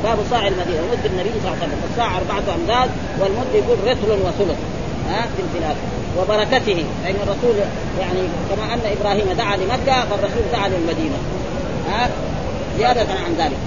باب 0.03 0.17
صاع 0.31 0.47
المدينة. 0.47 0.81
مد 0.91 1.05
النبي 1.05 1.29
صلى 1.29 1.51
الله 1.51 1.57
عليه 1.61 1.67
وسلم 1.67 1.81
الصاع 1.91 2.17
أربعة 2.17 2.55
أمداد 2.55 2.89
والمد 3.19 3.53
يقول 3.53 3.77
رتل 3.87 4.11
وثلث. 4.25 4.57
ها 5.09 5.21
في 5.21 5.43
البلاد 5.43 5.75
وبركته. 6.17 6.85
فان 7.03 7.15
الرسول 7.15 7.55
يعني 7.99 8.21
كما 8.49 8.73
أن 8.73 8.79
إبراهيم 8.99 9.31
دعا 9.37 9.57
لمكة 9.57 10.05
فالرسول 10.05 10.43
دعا 10.51 10.67
للمدينة. 10.67 11.17
ها 11.89 12.09
زيادة 12.77 13.01
عن 13.01 13.33
ذلك. 13.37 13.57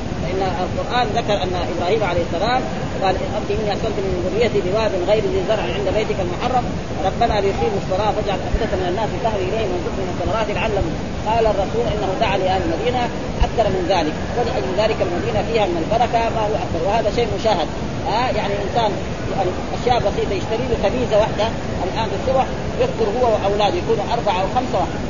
فان 0.41 0.67
القرآن 0.67 1.07
ذكر 1.19 1.37
أن 1.43 1.55
إبراهيم 1.73 2.05
عليه 2.05 2.23
السلام 2.29 2.63
قال 3.03 3.15
رب 3.37 3.49
إني 3.51 3.73
اسكنت 3.73 3.97
من 4.05 4.13
ذريتي 4.25 4.61
بواد 4.67 4.93
غير 5.09 5.23
ذي 5.33 5.41
زرع 5.49 5.63
عند 5.77 5.89
بيتك 5.97 6.19
المحرم. 6.27 6.65
ربنا 7.09 7.35
ليقيموا 7.41 7.81
الصلاه 7.83 8.11
فاجعل 8.17 8.39
أفئدة 8.49 8.75
من 8.81 8.87
الناس 8.93 9.11
تهوي 9.25 9.45
إليهم 9.49 9.71
وارزقهم 9.73 10.05
من 10.07 10.11
الثمرات 10.15 10.49
لعلهم. 10.57 10.95
قال 11.29 11.45
الرسول 11.53 11.85
إنه 11.95 12.09
دعا 12.21 12.37
لاهل 12.39 12.63
المدينة 12.67 13.03
أكثر 13.47 13.67
من 13.77 13.83
ذلك. 13.93 14.15
ولاجل 14.37 14.71
ذلك 14.83 14.99
المدينة 15.07 15.41
فيها 15.49 15.65
من 15.71 15.79
البركة. 15.85 16.21
ما 16.35 16.43
هو 16.47 16.55
أكثر؟ 16.65 16.81
وهذا 16.87 17.09
شيء 17.19 17.29
مشاهد. 17.39 17.69
آه 18.17 18.29
يعني 18.39 18.55
إنسان 18.65 18.91
يعني 19.33 19.51
أشياء 19.77 19.99
بسيطة 20.07 20.35
يشتري 20.41 20.65
له 20.71 20.77
خبيزه 20.85 21.17
واحدة. 21.23 21.47
الآن 21.87 22.07
في 22.11 22.17
الصبح 22.21 22.47
يفطر 22.83 23.09
هو 23.17 23.25
وأولاده 23.33 23.77
يكونوا 23.83 24.07
أربعة 24.17 24.39
أو 24.43 24.49
خمسة. 24.57 24.79
واحد 24.83 25.01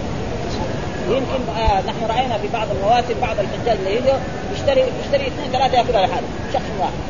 يمكن 1.08 1.60
آه 1.60 1.80
نحن 1.80 2.06
رأينا 2.08 2.38
في 2.38 2.48
بعض 2.52 2.66
المواسم 2.70 3.14
بعض 3.22 3.36
الحجاج 3.38 3.76
اللي 3.78 3.96
يجوا 3.96 4.18
يشتري 4.54 4.84
يشتري 5.00 5.26
اثنين 5.26 5.50
ثلاثة 5.52 5.78
ياكلها 5.78 6.06
لحاله 6.06 6.26
شخص 6.52 6.70
واحد. 6.80 7.00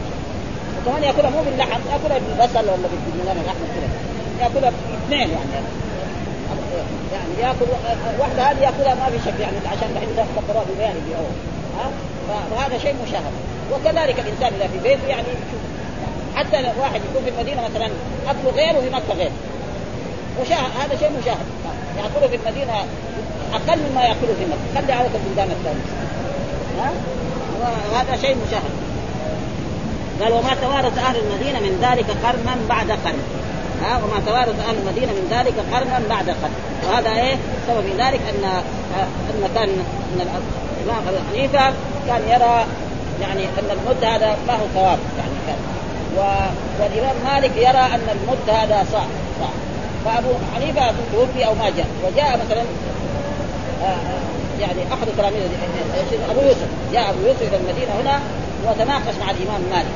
وكمان 0.76 1.02
يأكلها 1.02 1.30
مو 1.30 1.42
باللحم 1.42 1.80
يأكلها 1.92 2.18
بالبصل 2.18 2.64
ولا 2.64 2.88
بالدجاج 2.90 3.36
الاحمر 3.44 3.66
كذا 3.74 3.88
يأكلها 4.40 4.72
اثنين 5.06 5.28
يعني. 5.30 5.66
يعني 7.12 7.32
يأكل 7.42 7.66
واحدة 8.18 8.42
هذه 8.42 8.60
يأكلها 8.60 8.94
ما 8.94 9.06
في 9.10 9.18
شك 9.24 9.40
يعني 9.40 9.56
عشان 9.66 9.88
دحين 9.94 10.08
تفكروها 10.16 10.64
ببيان 10.70 10.92
في 10.92 11.16
اول 11.16 11.34
ها؟ 11.78 11.90
فهذا 12.50 12.78
شيء 12.78 12.94
مشاهد 13.06 13.32
وكذلك 13.72 14.20
الإنسان 14.20 14.52
إذا 14.60 14.68
في 14.68 14.78
بيته 14.88 15.06
يعني 15.06 15.28
حتى 16.36 16.62
لو 16.62 16.70
واحد 16.80 17.00
يكون 17.10 17.24
في 17.24 17.30
المدينة 17.30 17.62
مثلا 17.68 17.86
أكله 18.28 18.50
غير 18.56 18.76
وفي 18.76 18.90
مكة 18.90 19.14
غير. 19.18 19.30
مشاهد 20.42 20.70
هذا 20.80 20.98
شيء 20.98 21.10
مشاهد. 21.22 21.46
يأكله 21.98 22.28
في 22.28 22.36
المدينة 22.36 22.72
أقل 23.54 23.78
مما 23.90 24.02
ياكله 24.02 24.34
في 24.38 24.44
مكه 24.44 24.80
خلي 24.80 24.92
على 24.92 25.06
البلدان 25.06 25.50
الثانية 25.50 26.06
ها؟ 26.78 26.90
وهذا 27.92 28.16
شيء 28.22 28.36
مشاهد. 28.46 28.74
قال 30.20 30.32
وما 30.32 30.54
توارث 30.62 30.98
أهل 30.98 31.16
المدينة 31.16 31.60
من 31.60 31.78
ذلك 31.82 32.06
قرنا 32.24 32.56
بعد 32.68 32.90
قرن. 32.90 33.22
ها؟ 33.82 33.96
وما 33.96 34.22
توارث 34.26 34.60
أهل 34.68 34.76
المدينة 34.78 35.12
من 35.12 35.26
ذلك 35.30 35.54
قرنا 35.72 36.00
بعد 36.10 36.28
قرن. 36.28 36.54
وهذا 36.86 37.10
إيه؟ 37.10 37.36
سبب 37.66 37.84
ذلك 37.98 38.20
أن 38.30 38.44
أن 39.30 39.48
كان 39.54 39.68
أن 39.68 40.20
الإمام 40.80 41.08
أبو 41.08 41.16
حنيفة 41.32 41.72
كان 42.06 42.22
يرى 42.28 42.64
يعني 43.20 43.44
أن 43.44 43.70
المد 43.70 44.04
هذا 44.04 44.36
ما 44.46 44.54
هو 44.54 44.66
ثواب. 44.74 44.98
يعني 45.18 45.36
كان. 45.46 45.58
و... 46.16 46.20
والإمام 46.80 47.16
مالك 47.24 47.56
يرى 47.56 47.84
أن 47.94 48.08
المد 48.16 48.50
هذا 48.50 48.86
صح 48.92 49.06
صح 49.40 49.50
فأبو 50.04 50.28
حنيفة 50.54 50.92
توفي 51.12 51.46
أو 51.46 51.54
ما 51.54 51.70
جاء. 51.76 51.86
وجاء 52.04 52.40
مثلا 52.46 52.62
يعني 54.60 54.80
احد 54.94 55.06
تلاميذ 55.18 55.40
أبو 56.30 56.40
يوسف. 56.40 56.68
جاء 56.92 57.10
أبو 57.10 57.20
يوسف 57.26 57.42
إلى 57.42 57.56
المدينة 57.56 57.92
هنا 58.02 58.20
وتناقش 58.66 59.14
مع 59.20 59.30
الإمام 59.30 59.60
مالك 59.70 59.94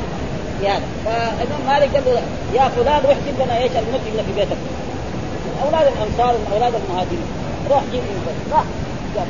في 0.60 0.68
هذا. 0.68 0.82
فالإمام 1.04 1.60
مالك 1.66 1.94
قال 1.94 2.04
له 2.04 2.22
يا 2.54 2.68
فلان 2.68 3.00
روح 3.04 3.16
جيب 3.26 3.34
لنا 3.46 3.58
إيش 3.58 3.72
المد 3.72 4.00
اللي 4.06 4.22
في 4.22 4.32
بيتك. 4.36 4.56
أولاد 5.64 5.92
الأنصار 5.92 6.34
وأولاد 6.50 6.72
المهاجرين 6.74 7.26
روح 7.70 7.82
جيب 7.92 8.02
لي 8.02 8.32
راح. 8.52 8.64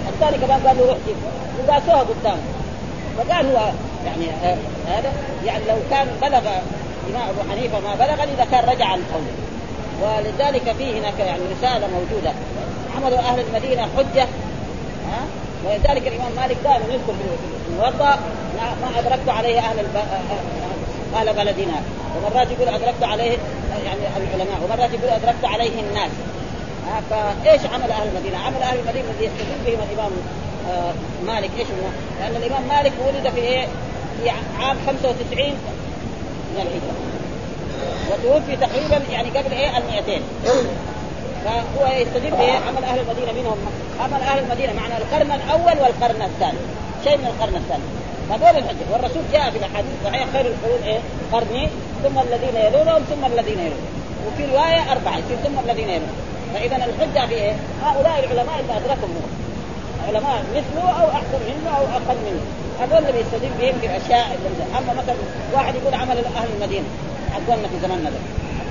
الثاني 0.09 0.47
كمان 0.47 0.61
قال 0.67 0.77
له 0.79 0.87
روح 0.87 0.97
جيب. 1.07 1.17
وقاسوها 1.59 2.05
قدامه. 2.11 2.43
فقال 3.19 3.47
هو 3.47 3.71
يعني 4.07 4.27
هذا 4.89 5.13
يعني 5.47 5.65
لو 5.69 5.77
كان 5.91 6.07
بلغ 6.23 6.43
إمام 7.11 7.29
أبو 7.29 7.51
حنيفة 7.51 7.81
ما 7.81 7.95
بلغ 7.95 8.23
إذا 8.23 8.47
كان 8.51 8.65
رجع 8.69 8.87
عن 8.87 9.01
قوله 9.13 9.35
ولذلك 10.03 10.75
في 10.79 10.99
هناك 10.99 11.19
يعني 11.19 11.43
رسالة 11.59 11.87
موجودة. 11.87 12.33
عملوا 12.97 13.19
أهل 13.19 13.41
المدينة 13.41 13.83
حجة 13.97 14.23
ها؟ 15.11 15.21
ولذلك 15.65 16.09
الإمام 16.09 16.33
مالك 16.37 16.57
دائما 16.65 16.85
يذكر 16.95 17.13
في 17.13 17.71
الموضع 17.73 18.15
ما 18.83 18.99
أدركت 18.99 19.29
عليه 19.29 19.59
أهل 19.59 19.79
الب... 19.81 19.97
أهل 21.15 21.27
بلدنا. 21.27 21.83
ومرات 22.17 22.51
يقول 22.51 22.69
أدركت 22.75 23.03
عليه 23.03 23.39
يعني 23.85 24.01
العلماء 24.17 24.59
ومرات 24.65 24.91
يقول 24.95 25.09
أدركت 25.11 25.45
عليه 25.45 25.71
الناس. 25.81 26.11
فإيش 27.11 27.61
عمل 27.75 27.91
أهل 27.91 28.09
المدينة؟ 28.09 28.39
عمل 28.39 28.63
أهل 28.63 28.79
المدينة 28.79 29.05
الذي 29.11 29.25
يستدل 29.25 29.65
بهم 29.67 29.79
الإمام 29.93 30.13
آه 30.71 30.93
مالك. 31.27 31.51
إيش 31.59 31.67
هو؟ 31.69 31.89
لأن 32.21 32.37
الإمام 32.43 32.63
مالك 32.69 32.93
ولد 33.07 33.29
في 33.35 33.41
إيه؟ 33.41 33.67
في 34.23 34.31
عام 34.31 34.77
95 34.87 35.47
من 36.55 36.57
الهجرة 36.57 36.95
وتوفي 38.11 38.57
تقريبا 38.57 39.13
يعني 39.13 39.29
قبل 39.31 39.53
إيه؟ 39.53 39.79
ال 39.79 39.83
200 40.07 40.23
فهو 41.45 41.83
يستدل 42.01 42.31
بايه؟ 42.31 42.53
عمل 42.53 42.85
أهل 42.85 42.99
المدينة 42.99 43.33
منهم. 43.33 43.59
عمل 44.01 44.23
أهل 44.23 44.39
المدينة 44.39 44.73
معنى 44.73 44.95
القرن 45.03 45.31
الأول 45.41 45.77
والقرن 45.83 46.23
الثاني. 46.23 46.59
شيء 47.05 47.17
من 47.17 47.27
القرن 47.27 47.57
الثاني. 47.63 47.87
هذول 48.31 48.63
الحجة. 48.63 48.87
والرسول 48.93 49.23
جاء 49.33 49.51
في 49.51 49.59
الأحاديث 49.59 49.91
الصحيحه 50.01 50.27
خير 50.33 50.47
القرون 50.47 50.83
إيه؟ 50.85 50.99
قرني. 51.33 51.69
ثم 52.03 52.19
الذين 52.19 52.57
يلونهم 52.67 53.03
ثم 53.11 53.25
الذين 53.33 53.59
يلونهم. 53.59 53.91
وفي 54.27 54.43
رواية 54.53 54.93
أربعة 54.93 55.17
يصير 55.19 55.37
ثم 55.45 55.59
الذين 55.65 55.89
يلونهم. 55.89 56.17
فإذا 56.55 56.77
الحجة 56.77 57.27
في 57.27 57.35
إيه؟ 57.35 57.53
هؤلاء 57.85 58.25
العلماء 58.25 58.61
اللي 58.61 58.77
أدركهم. 58.77 59.23
علماء 60.09 60.45
مثله 60.57 60.91
أو 61.03 61.07
احسن 61.11 61.41
منه 61.49 61.77
أو 61.79 61.83
أقل 61.83 62.19
منه. 62.27 62.43
هذول 62.81 62.99
اللي 62.99 63.13
بيستدل 63.13 63.51
بهم 63.61 63.75
في 63.81 63.87
الأشياء 63.87 64.27
اللي 64.37 64.79
أما 64.79 65.03
مثلا 65.03 65.17
واحد 65.53 65.75
يقول 65.75 65.95
عمل 65.95 66.25
أهل 66.41 66.49
المدينة. 66.57 66.89
حقنا 67.33 67.69
في 67.69 67.77
زماننا 67.83 68.11
ده. 68.11 68.21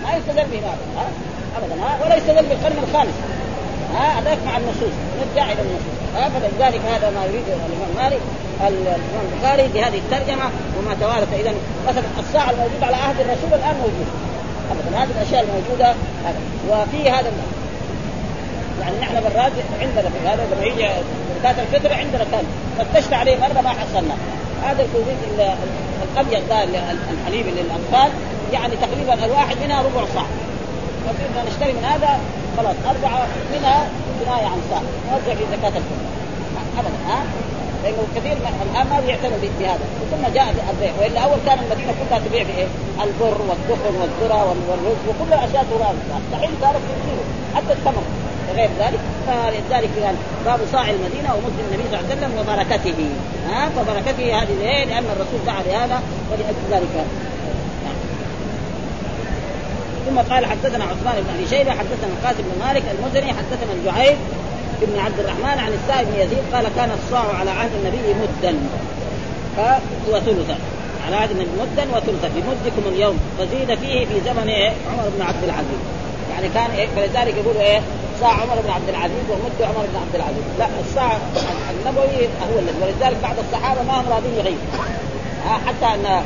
ما 0.04 0.10
يستدل 0.18 0.48
به 0.52 0.60
ها؟ 0.98 1.08
ابدا. 1.58 1.76
ها 1.84 2.06
ولا 2.06 2.16
يستدل 2.16 2.46
بالقرن 2.46 2.78
الخامس. 2.88 3.18
ها 3.96 4.20
هذاك 4.20 4.38
مع 4.46 4.58
النصوص. 4.58 4.96
نرجع 5.20 5.46
إلى 5.52 5.62
النصوص. 5.62 5.98
ها 6.16 6.30
فلذلك 6.30 6.82
هذا 6.94 7.10
ما 7.10 7.26
يريد 7.26 7.44
الإمام 7.48 7.92
مالك 7.98 8.22
الإمام 8.68 9.26
البخاري 9.34 9.68
بهذه 9.74 9.98
الترجمة 9.98 10.46
وما 10.78 10.96
توارث 11.02 11.34
اذا 11.34 11.54
مثلا 11.88 12.04
الساعة 12.20 12.50
الموجودة 12.50 12.86
على 12.86 12.96
عهد 12.96 13.20
الرسول 13.20 13.50
الآن 13.54 13.76
موجودة. 13.76 14.14
ابدا 14.72 14.98
هذه 15.04 15.10
الأشياء 15.18 15.46
الموجودة 15.48 15.96
هذا. 16.26 16.40
وفي 16.70 17.10
هذا 17.10 17.32
يعني 18.82 19.00
نحن 19.02 19.14
براد 19.14 19.54
عندنا 19.82 20.10
في 20.10 20.28
هذا 20.28 20.48
لما 20.52 20.66
يجي 20.66 20.90
زكاة 21.40 21.56
الفطر 21.62 21.94
عندنا 21.94 22.26
كان. 22.32 22.44
فتشت 22.80 23.14
عليه 23.14 23.38
مرة 23.38 23.62
ما 23.62 23.70
حصلنا. 23.70 24.16
هذا 24.64 24.82
الكوبيت 24.84 25.18
الأبيض 26.16 26.50
ده 26.50 26.64
الحليب 27.14 27.46
للأطفال 27.48 28.12
يعني 28.54 28.74
تقريبا 28.76 29.26
الواحد 29.26 29.58
منها 29.64 29.82
ربع 29.82 30.06
صاع. 30.14 30.26
فصرنا 31.06 31.50
نشتري 31.50 31.74
من 31.74 31.84
هذا 31.84 32.20
خلاص 32.58 32.76
أربعة 32.86 33.28
منها 33.54 33.88
كنايه 34.20 34.46
عن 34.46 34.62
صاع 34.70 34.82
نوزع 35.12 35.34
في 35.36 35.44
زكاة 35.52 35.78
الفطر 35.78 36.10
ابدا 36.80 37.00
ها؟ 37.08 37.20
لأنه 37.84 38.08
كثير 38.16 38.32
الان 38.32 38.88
ما 38.90 39.00
بيعتنوا 39.06 39.38
بهذا. 39.60 39.86
ثم 40.12 40.34
جاء 40.34 40.48
البيع. 40.70 40.92
وإلا 41.00 41.20
أول 41.20 41.38
كان 41.46 41.60
المدينة 41.60 41.94
كلها 42.00 42.20
تبيع 42.20 42.44
بإيه؟ 42.44 42.68
البر 43.04 43.38
والدخن 43.50 43.94
والذرة 44.02 44.56
والرز 44.70 45.02
وكل 45.10 45.34
أشياء 45.34 45.66
تراب 45.72 45.96
دحين 46.32 46.52
صارت 46.62 46.82
حتى 47.56 47.74
التمر. 47.74 48.04
وغير 48.50 48.70
ذلك. 48.80 49.00
فلذلك 49.28 49.90
قال 50.04 50.16
باب 50.46 50.60
صاع 50.72 50.90
المدينة 50.90 51.30
ومد 51.36 51.54
النبي 51.60 51.84
صلى 51.90 52.00
الله 52.00 52.10
عليه 52.10 52.16
وسلم 52.16 52.32
وبركته. 52.40 53.10
ها؟ 53.50 53.70
فبركته 53.70 54.42
هذه؟ 54.42 54.86
لأن 54.86 55.06
الرسول 55.16 55.40
دعا 55.46 55.62
لهذا 55.68 56.02
ولأجل 56.32 56.64
ذلك. 56.72 57.06
ثم 60.08 60.34
قال 60.34 60.46
حدثنا 60.46 60.84
عثمان 60.84 61.16
بن 61.24 61.30
أبي 61.36 61.48
شيبة 61.50 61.72
حدثنا 61.72 62.10
القاسم 62.20 62.44
بن 62.44 62.66
مالك 62.66 62.84
المزني 63.00 63.34
حدثنا 63.34 63.72
الجعيد 63.80 64.18
بن 64.82 65.00
عبد 65.00 65.20
الرحمن 65.20 65.60
عن 65.60 65.72
السائب 65.74 66.08
بن 66.08 66.20
يزيد 66.22 66.44
قال 66.54 66.68
كان 66.76 66.92
الصاع 66.92 67.36
على 67.40 67.52
عهد 67.52 67.72
النبي 67.80 68.14
مدا. 68.22 68.56
وثلثا 70.10 70.58
على 71.06 71.16
عهد 71.16 71.32
النبي 71.32 71.50
مدا 71.62 71.98
وثلثا. 71.98 72.30
بمدكم 72.36 72.96
اليوم. 72.96 73.20
فزيد 73.40 73.76
فيه 73.80 74.06
في 74.06 74.22
زمن 74.26 74.50
عمر 74.92 75.10
بن 75.18 75.22
عبد 75.22 75.44
العزيز. 75.44 75.82
يعني 76.32 76.50
كان 76.54 76.72
إيه؟ 76.72 76.88
فلذلك 76.96 77.36
يقولوا 77.38 77.62
إيه؟ 77.62 77.82
صاع 78.22 78.32
عمر 78.32 78.56
بن 78.64 78.70
عبد 78.70 78.90
العزيز 78.90 79.26
ومد 79.30 79.62
عمر 79.62 79.86
بن 79.94 80.00
عبد 80.00 80.16
العزيز. 80.16 80.44
لا 80.60 80.68
الصاع 80.86 81.18
النبوي 81.72 82.28
هو 82.54 82.60
الذي 82.60 82.78
ولذلك 82.82 83.18
بعض 83.24 83.36
الصحابة 83.48 83.82
ما 83.84 84.02
هم 84.02 84.06
راضين 84.10 84.34
يغيروا 84.34 84.58
حتى 85.68 85.86
أن 85.86 86.24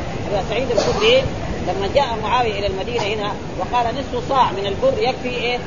سعيد 0.49 0.71
الخدري 0.71 1.23
لما 1.67 1.89
جاء 1.95 2.17
معاوية 2.23 2.59
إلى 2.59 2.67
المدينة 2.67 3.03
هنا 3.03 3.31
وقال 3.59 3.85
نصف 3.95 4.29
صاع 4.29 4.51
من 4.51 4.65
البر 4.65 4.93
يكفي 4.97 5.29
إيه؟ 5.29 5.57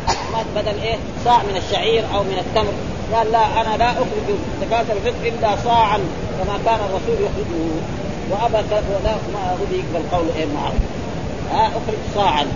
بدل 0.57 0.81
إيه؟ 0.83 0.97
صاع 1.25 1.39
من 1.43 1.57
الشعير 1.57 2.05
أو 2.15 2.23
من 2.23 2.39
التمر. 2.39 2.73
قال 3.15 3.33
لا 3.33 3.61
أنا 3.61 3.77
لا 3.77 3.91
أخرج 3.91 4.29
زكاه 4.61 4.81
الفطر 4.81 5.27
إلا 5.29 5.57
صاعا 5.65 5.99
كما 6.39 6.59
كان 6.65 6.75
الرسول 6.75 7.17
يخرجه. 7.27 7.63
وأبى 8.31 8.69
لا 9.05 9.15
ما 9.35 9.57
رضي 9.61 9.77
يقبل 9.77 10.09
قول 10.13 10.27
إيه 10.37 10.47
معاوية. 10.47 10.87
ها 11.53 11.67
أخرج 11.67 11.99
صاعا. 12.15 12.47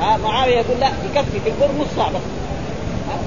ها 0.00 0.16
معاوية 0.16 0.56
يقول 0.56 0.80
لا 0.80 0.86
يكفي 0.86 1.40
في 1.44 1.50
البر 1.50 1.68
نص 1.80 1.88
صاع 1.96 2.08
بس. 2.08 2.26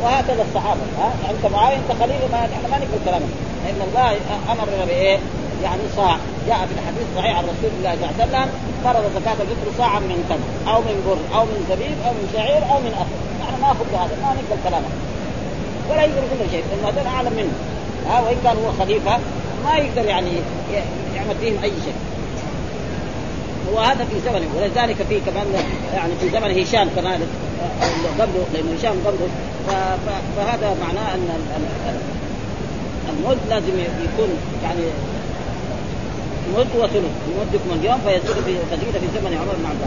وهكذا 0.03 0.45
الصحابة. 0.49 0.81
ها 0.99 1.13
أنت 1.29 1.53
معاوية 1.53 1.77
أنت 1.77 2.01
خليفه 2.01 2.27
ما 2.31 2.37
إحنا 2.37 2.67
ما 2.71 2.77
نقبل 2.77 3.05
كلامك. 3.05 3.29
لأن 3.65 3.81
الله 3.87 4.17
أمرنا 4.51 4.85
بإيه؟ 4.85 5.19
يعني 5.63 5.81
صاع. 5.95 6.15
جاء 6.47 6.59
في 6.67 6.73
الحديث 6.79 7.03
الصحيح 7.09 7.37
عن 7.37 7.43
رسول 7.43 7.71
الله 7.77 7.93
صلى 7.95 8.05
الله 8.05 8.13
عليه 8.19 8.23
وسلم 8.25 8.49
فرض 8.83 9.03
زكاة 9.17 9.39
الفطر 9.45 9.67
صاعا 9.77 9.99
من 9.99 10.19
تمر 10.29 10.73
أو 10.73 10.79
من 10.81 10.97
بر 11.05 11.37
أو 11.37 11.43
من 11.45 11.59
زبيب 11.69 11.97
أو 12.05 12.11
من 12.19 12.25
شعير 12.33 12.61
أو 12.71 12.77
من 12.85 12.93
أخر 13.03 13.17
نحن 13.41 13.61
ما 13.61 13.67
نأخذ 13.67 13.87
هذا 14.03 14.15
ما 14.23 14.29
نقبل 14.37 14.59
كلامه. 14.67 14.91
ولا 15.89 16.01
يقدر 16.03 16.21
كل 16.31 16.51
شيء 16.51 16.63
لأن 16.69 16.83
هذول 16.87 17.07
أعلم 17.15 17.33
منه. 17.39 17.53
ها 18.09 18.21
وإن 18.21 18.37
كان 18.43 18.57
هو 18.63 18.71
خليفة 18.79 19.19
ما 19.65 19.73
يقدر 19.77 20.05
يعني 20.05 20.31
يعمل 21.15 21.35
فيهم 21.41 21.57
أي 21.63 21.71
شيء. 21.85 21.99
وهذا 23.73 24.05
في 24.05 24.19
زمنه 24.25 24.49
ولذلك 24.57 24.97
في 25.09 25.19
كمان 25.19 25.47
يعني 25.93 26.13
في 26.21 26.29
زمن 26.29 26.61
هشام 26.61 26.87
كمان 26.95 27.21
قبله 28.19 28.45
لأن 28.53 28.77
هشام 28.77 28.95
قبله. 29.05 29.29
فهذا 30.37 30.75
معناه 30.81 31.15
أن 31.15 31.29
المد 33.09 33.37
لازم 33.49 33.79
يكون 33.79 34.29
يعني 34.63 34.81
مد 36.57 36.71
وثلث 36.81 37.15
يمدكم 37.31 37.69
اليوم 37.79 37.99
فيزيد 38.05 38.37
في 38.45 38.53
تزيد 38.71 38.93
في 39.01 39.07
زمن 39.15 39.33
عمر 39.41 39.55
بن 39.59 39.65
عبد 39.71 39.83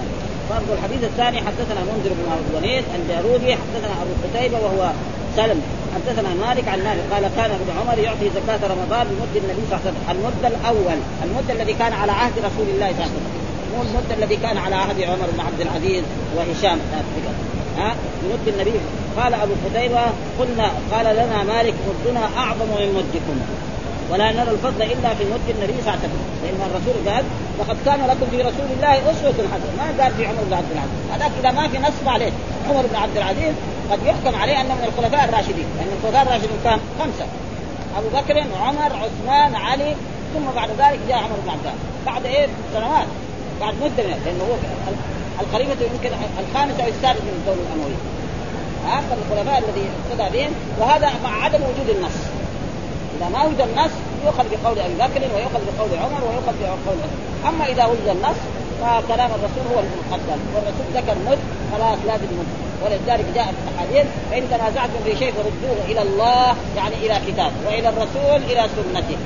برضه 0.50 0.72
الحديث 0.78 1.04
الثاني 1.04 1.38
حدثنا 1.46 1.80
منذر 1.80 2.12
بن 2.18 2.24
الوليد 2.50 2.84
الجارودي 2.96 3.52
حدثنا 3.62 3.94
أبو 4.02 4.12
قتيبة 4.24 4.58
وهو 4.64 4.90
سلم. 5.36 5.62
حدثنا 5.94 6.28
مالك 6.46 6.68
عن 6.68 6.78
مالك 6.84 7.04
قال 7.12 7.22
كان 7.36 7.50
ابن 7.50 7.70
عمر 7.80 7.98
يعطي 7.98 8.30
زكاة 8.30 8.62
رمضان 8.74 9.06
بمد 9.10 9.34
النبي 9.42 9.62
صلى 9.70 9.78
الله 9.78 9.80
عليه 9.80 9.90
وسلم. 9.90 10.02
المد 10.10 10.44
الأول 10.52 10.98
المد 11.24 11.50
الذي 11.50 11.72
كان 11.72 11.92
على 11.92 12.12
عهد 12.12 12.32
رسول 12.38 12.66
الله 12.74 12.90
صلى 12.92 13.04
الله 13.04 13.12
عليه 13.12 13.20
وسلم. 13.20 13.26
مو 13.74 13.82
المد 13.82 14.12
الذي 14.18 14.36
كان 14.36 14.56
على 14.56 14.74
عهد 14.74 15.02
عمر 15.02 15.28
بن 15.34 15.40
عبد 15.40 15.60
العزيز 15.60 16.04
وهشام. 16.36 16.78
ها؟ 17.78 17.94
بمد 18.22 18.48
النبي. 18.48 18.80
قال 19.16 19.34
أبو 19.34 19.52
قتيبة 19.64 20.04
قلنا 20.38 20.70
قال 20.92 21.16
لنا 21.16 21.42
مالك 21.42 21.74
مدنا 21.88 22.24
أعظم 22.36 22.66
من 22.80 22.94
مدكم. 22.96 23.36
ولا 24.12 24.32
نرى 24.32 24.50
الفضل 24.50 24.82
إلا 24.82 25.14
في 25.14 25.24
مد 25.24 25.46
النبي 25.54 25.76
صلى 25.82 25.94
الله 25.94 25.98
عليه 25.98 26.06
وسلم. 26.06 26.22
لأن 26.42 26.60
الرسول 26.70 26.96
قال 27.08 27.24
لقد 27.60 27.76
كان 27.86 28.00
لكم 28.10 28.26
في 28.30 28.38
رسول 28.48 28.68
الله 28.76 28.94
أسوة 29.10 29.38
حسنة. 29.52 29.72
ما 29.78 30.02
قال 30.02 30.12
في 30.16 30.26
عمر 30.26 30.42
بن 30.48 30.54
عبد 30.54 30.70
العزيز. 30.74 31.00
هذاك 31.12 31.30
إذا 31.40 31.50
ما 31.50 31.68
في 31.68 31.78
نص 31.78 31.98
عليه. 32.06 32.32
عمر 32.68 32.84
بن 32.90 32.96
عبد 32.96 33.16
العزيز 33.16 33.54
قد 33.90 33.98
يحكم 34.06 34.34
عليه 34.40 34.60
أنه 34.60 34.74
من 34.74 34.84
الخلفاء 34.90 35.24
الراشدين. 35.28 35.68
لأن 35.76 35.90
الخلفاء 35.98 36.22
الراشدين 36.22 36.58
كان 36.64 36.78
خمسة. 37.00 37.26
أبو 37.98 38.08
بكر 38.16 38.36
وعمر 38.52 38.90
عثمان 39.02 39.54
علي. 39.66 39.94
ثم 40.34 40.46
بعد 40.56 40.70
ذلك 40.78 41.00
جاء 41.08 41.18
عمر 41.18 41.38
بن 41.44 41.50
عبد 41.50 41.64
العزيز. 41.64 41.86
بعد 42.06 42.26
إيه؟ 42.26 42.46
سنوات. 42.74 43.08
بعد 43.60 43.74
مدة 43.74 44.02
من 44.08 44.20
لأنه 44.24 44.44
هو 44.48 44.54
الخليفه 45.44 45.84
يمكن 45.92 46.10
الخامس 46.42 46.80
أو 46.80 46.88
السادس 46.88 47.20
من 47.28 47.34
الدولة 47.38 47.62
الأموية. 47.66 48.00
هذا 48.92 49.14
الخلفاء 49.20 49.58
الذي 49.64 49.84
اقتدى 49.98 50.38
بهم. 50.38 50.52
وهذا 50.80 51.10
مع 51.24 51.44
عدم 51.44 51.60
وجود 51.62 51.96
النص. 51.96 52.18
إذا 53.22 53.30
ما 53.30 53.44
وجد 53.44 53.60
النص 53.60 53.90
يؤخذ 54.24 54.44
بقول 54.50 54.78
أبي 54.78 54.94
بكر 54.94 55.34
ويؤخذ 55.34 55.60
بقول 55.68 55.90
عمر 55.98 56.24
ويؤخذ 56.28 56.54
بقول 56.62 56.98
أما 57.48 57.66
إذا 57.66 57.84
وجد 57.84 58.08
النص 58.08 58.36
فكلام 58.80 59.30
الرسول 59.30 59.64
هو 59.74 59.80
المقدم. 59.80 60.40
والرسول 60.54 60.86
ذكر 60.94 61.14
مد 61.26 61.38
خلاص 61.72 61.98
لازم 62.06 62.24
مد 62.24 62.46
ولذلك 62.84 63.24
جاء 63.34 63.44
في 63.44 63.70
الأحاديث 63.70 64.06
فان 64.30 64.42
تنازعتم 64.50 65.00
في 65.04 65.16
شيء 65.16 65.32
فردوه 65.32 65.84
إلى 65.84 66.02
الله 66.02 66.56
يعني 66.76 66.94
إلى 66.94 67.20
كتاب 67.26 67.52
وإلى 67.66 67.88
الرسول 67.88 68.42
إلى 68.50 68.66
سنته. 68.76 69.16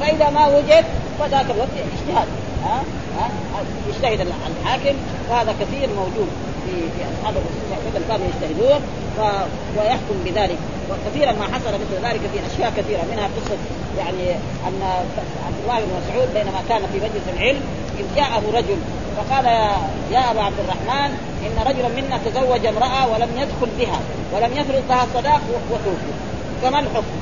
فإذا 0.00 0.30
ما 0.30 0.46
وجد 0.46 0.84
فذاك 1.18 1.46
الوقت 1.50 1.76
اجتهاد. 1.76 2.28
ها؟ 2.64 2.82
ها؟ 3.18 3.30
يجتهد 3.88 4.20
الحاكم. 4.20 4.96
وهذا 5.30 5.54
كثير 5.60 5.88
موجود. 5.96 6.28
في 6.66 6.76
في 6.94 7.00
اصحاب 7.10 7.34
الرسول 7.36 7.62
صلى 7.68 7.74
الله 7.74 7.82
عليه 7.82 7.90
وسلم 7.90 8.08
كانوا 8.10 8.26
يجتهدون. 8.30 8.80
ويحكم 9.76 10.16
بذلك. 10.24 10.58
وكثيرا 10.90 11.32
ما 11.32 11.44
حصل 11.44 11.72
مثل 11.82 11.96
ذلك 12.06 12.20
في 12.32 12.38
أشياء 12.48 12.72
كثيرة 12.76 13.02
منها 13.12 13.28
قصة 13.36 13.58
يعني 13.98 14.30
أن 14.66 14.82
عبد 15.46 15.58
الله 15.62 15.78
بن 15.80 15.90
مسعود 15.98 16.28
بينما 16.34 16.60
كان 16.68 16.82
في 16.92 16.98
مجلس 16.98 17.26
العلم 17.34 17.60
إذ 17.98 18.04
جاءه 18.16 18.42
رجل 18.54 18.78
فقال 19.16 19.44
يا 20.12 20.30
أبا 20.30 20.42
عبد 20.42 20.58
الرحمن 20.64 21.10
إن 21.46 21.56
رجلا 21.66 21.88
منا 21.88 22.18
تزوج 22.26 22.66
امرأة 22.66 23.08
ولم 23.12 23.28
يدخل 23.36 23.70
بها 23.78 24.00
ولم 24.32 24.52
يفرض 24.52 24.82
لها 24.88 25.06
صداق 25.14 25.40
وتوفي. 25.70 26.12
فما 26.62 26.78
الحكم؟ 26.80 27.16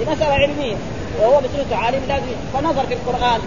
لمساله 0.00 0.34
علمية. 0.34 0.76
وهو 1.20 1.40
بصفته 1.40 1.76
عالم 1.76 2.00
لازم 2.08 2.26
فنظر 2.54 2.86
في 2.86 2.94
القرآن. 2.94 3.40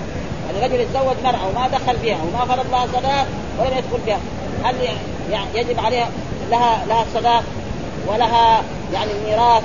يعني 0.46 0.66
رجل 0.66 0.80
يتزوج 0.80 1.16
مرأة 1.24 1.48
وما 1.48 1.68
دخل 1.68 1.98
بها 2.04 2.18
وما 2.24 2.46
فرض 2.46 2.66
لها 2.72 2.88
صداق 2.88 3.28
ولم 3.60 3.78
يدخل 3.78 4.00
بها. 4.06 4.20
هل 4.64 4.76
يعني 5.32 5.48
يجب 5.56 5.80
عليها 5.80 6.10
لها 6.52 6.86
لها 6.86 7.04
الصداق 7.04 7.44
ولها 8.08 8.62
يعني 8.94 9.12
الميراث 9.12 9.64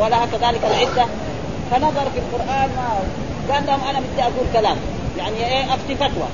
ولها 0.00 0.26
كذلك 0.26 0.60
العدة؟ 0.64 1.06
فنظر 1.70 2.10
في 2.14 2.18
القرآن 2.18 2.70
ما 2.76 2.88
قال 3.54 3.66
لهم 3.66 3.80
أنا 3.90 4.00
بدي 4.00 4.22
أقول 4.22 4.46
كلام 4.52 4.76
يعني 5.18 5.36
إيه 5.36 5.74
أفتي 5.74 5.94
فتوى. 5.94 6.28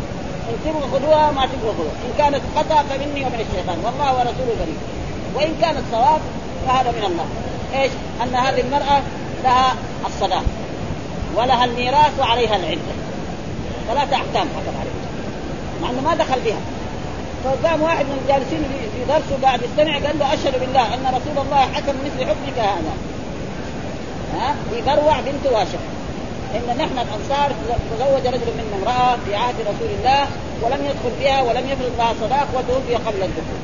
إن 0.48 0.56
تبغوا 0.64 0.98
خذوها 0.98 1.30
ما 1.30 1.46
تبغوا 1.46 1.72
خذوها 1.72 1.92
إن 2.06 2.12
كانت 2.18 2.40
خطأ 2.56 2.82
فمني 2.82 3.24
ومن 3.24 3.46
الشيطان 3.50 3.78
والله 3.84 4.12
ورسوله 4.12 4.54
بريء. 4.60 4.78
وإن 5.34 5.54
كانت 5.60 5.82
صواب 5.92 6.20
فهذا 6.66 6.90
من 6.90 7.04
الله. 7.04 7.24
إيش؟ 7.82 7.92
أن 8.22 8.34
هذه 8.34 8.60
المرأة 8.60 9.02
لها 9.44 9.74
الصداق 10.06 10.44
ولها 11.36 11.64
الميراث 11.64 12.18
وعليها 12.20 12.56
العدة. 12.56 12.92
ثلاثة 13.88 14.16
أحكام 14.16 14.48
حكم 14.56 14.76
عليه 14.80 15.02
مع 15.82 15.90
أنه 15.90 16.00
ما 16.00 16.14
دخل 16.14 16.40
بها 16.40 16.60
فقام 17.44 17.82
واحد 17.82 18.04
من 18.04 18.18
الجالسين 18.22 18.62
في 18.94 19.04
درسه 19.08 19.42
قاعد 19.42 19.60
يستمع 19.62 19.94
قال 19.94 20.18
له 20.18 20.34
أشهد 20.34 20.60
بالله 20.60 20.94
أن 20.94 21.06
رسول 21.06 21.46
الله 21.46 21.60
حكم 21.74 21.94
مثل 22.04 22.20
حكمك 22.28 22.58
هذا. 22.58 22.94
ها؟ 24.38 24.54
في 24.70 24.82
بروع 24.82 25.20
بنت 25.20 25.52
واشق 25.52 25.82
إن 26.54 26.76
نحن 26.78 26.98
الأنصار 26.98 27.52
تزوج 27.90 28.26
رجل 28.26 28.50
منا 28.58 28.76
امرأة 28.82 29.16
في 29.26 29.34
عهد 29.34 29.54
رسول 29.60 29.90
الله 29.98 30.26
ولم 30.62 30.84
يدخل 30.84 31.12
بها 31.20 31.42
ولم 31.42 31.68
يفرض 31.68 31.92
لها 31.98 32.14
صداق 32.20 32.48
وتوفي 32.54 32.94
قبل 32.94 33.22
الدخول. 33.22 33.60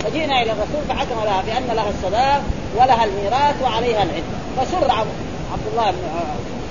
فجئنا 0.00 0.42
إلى 0.42 0.52
الرسول 0.52 0.82
فحكم 0.88 1.24
لها 1.24 1.42
بأن 1.46 1.76
لها 1.76 1.90
الصداق 1.90 2.42
ولها 2.76 3.04
الميراث 3.04 3.62
وعليها 3.62 4.02
العده 4.02 4.36
فسر 4.56 4.90
عبد 5.52 5.66
الله 5.72 5.90
بن 5.90 5.98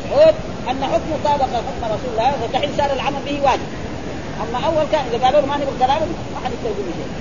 مسعود 0.06 0.36
أن 0.70 0.84
حكم 0.84 1.12
طابق 1.24 1.44
حكم 1.44 1.84
رسول 1.84 2.12
الله 2.14 2.32
فدحين 2.32 2.70
صار 2.78 2.92
العمل 2.94 3.20
به 3.26 3.40
واجب. 3.44 3.70
أما 4.44 4.66
أول 4.66 4.86
كان 4.92 5.06
إذا 5.14 5.26
قالوا 5.26 5.42
له 5.42 5.48
ما 5.48 5.58
نبغى 5.58 5.78
كلامه 5.80 6.08
ما 6.38 6.46
حد 6.46 6.52
يقول 6.64 6.88
شيء 7.00 7.12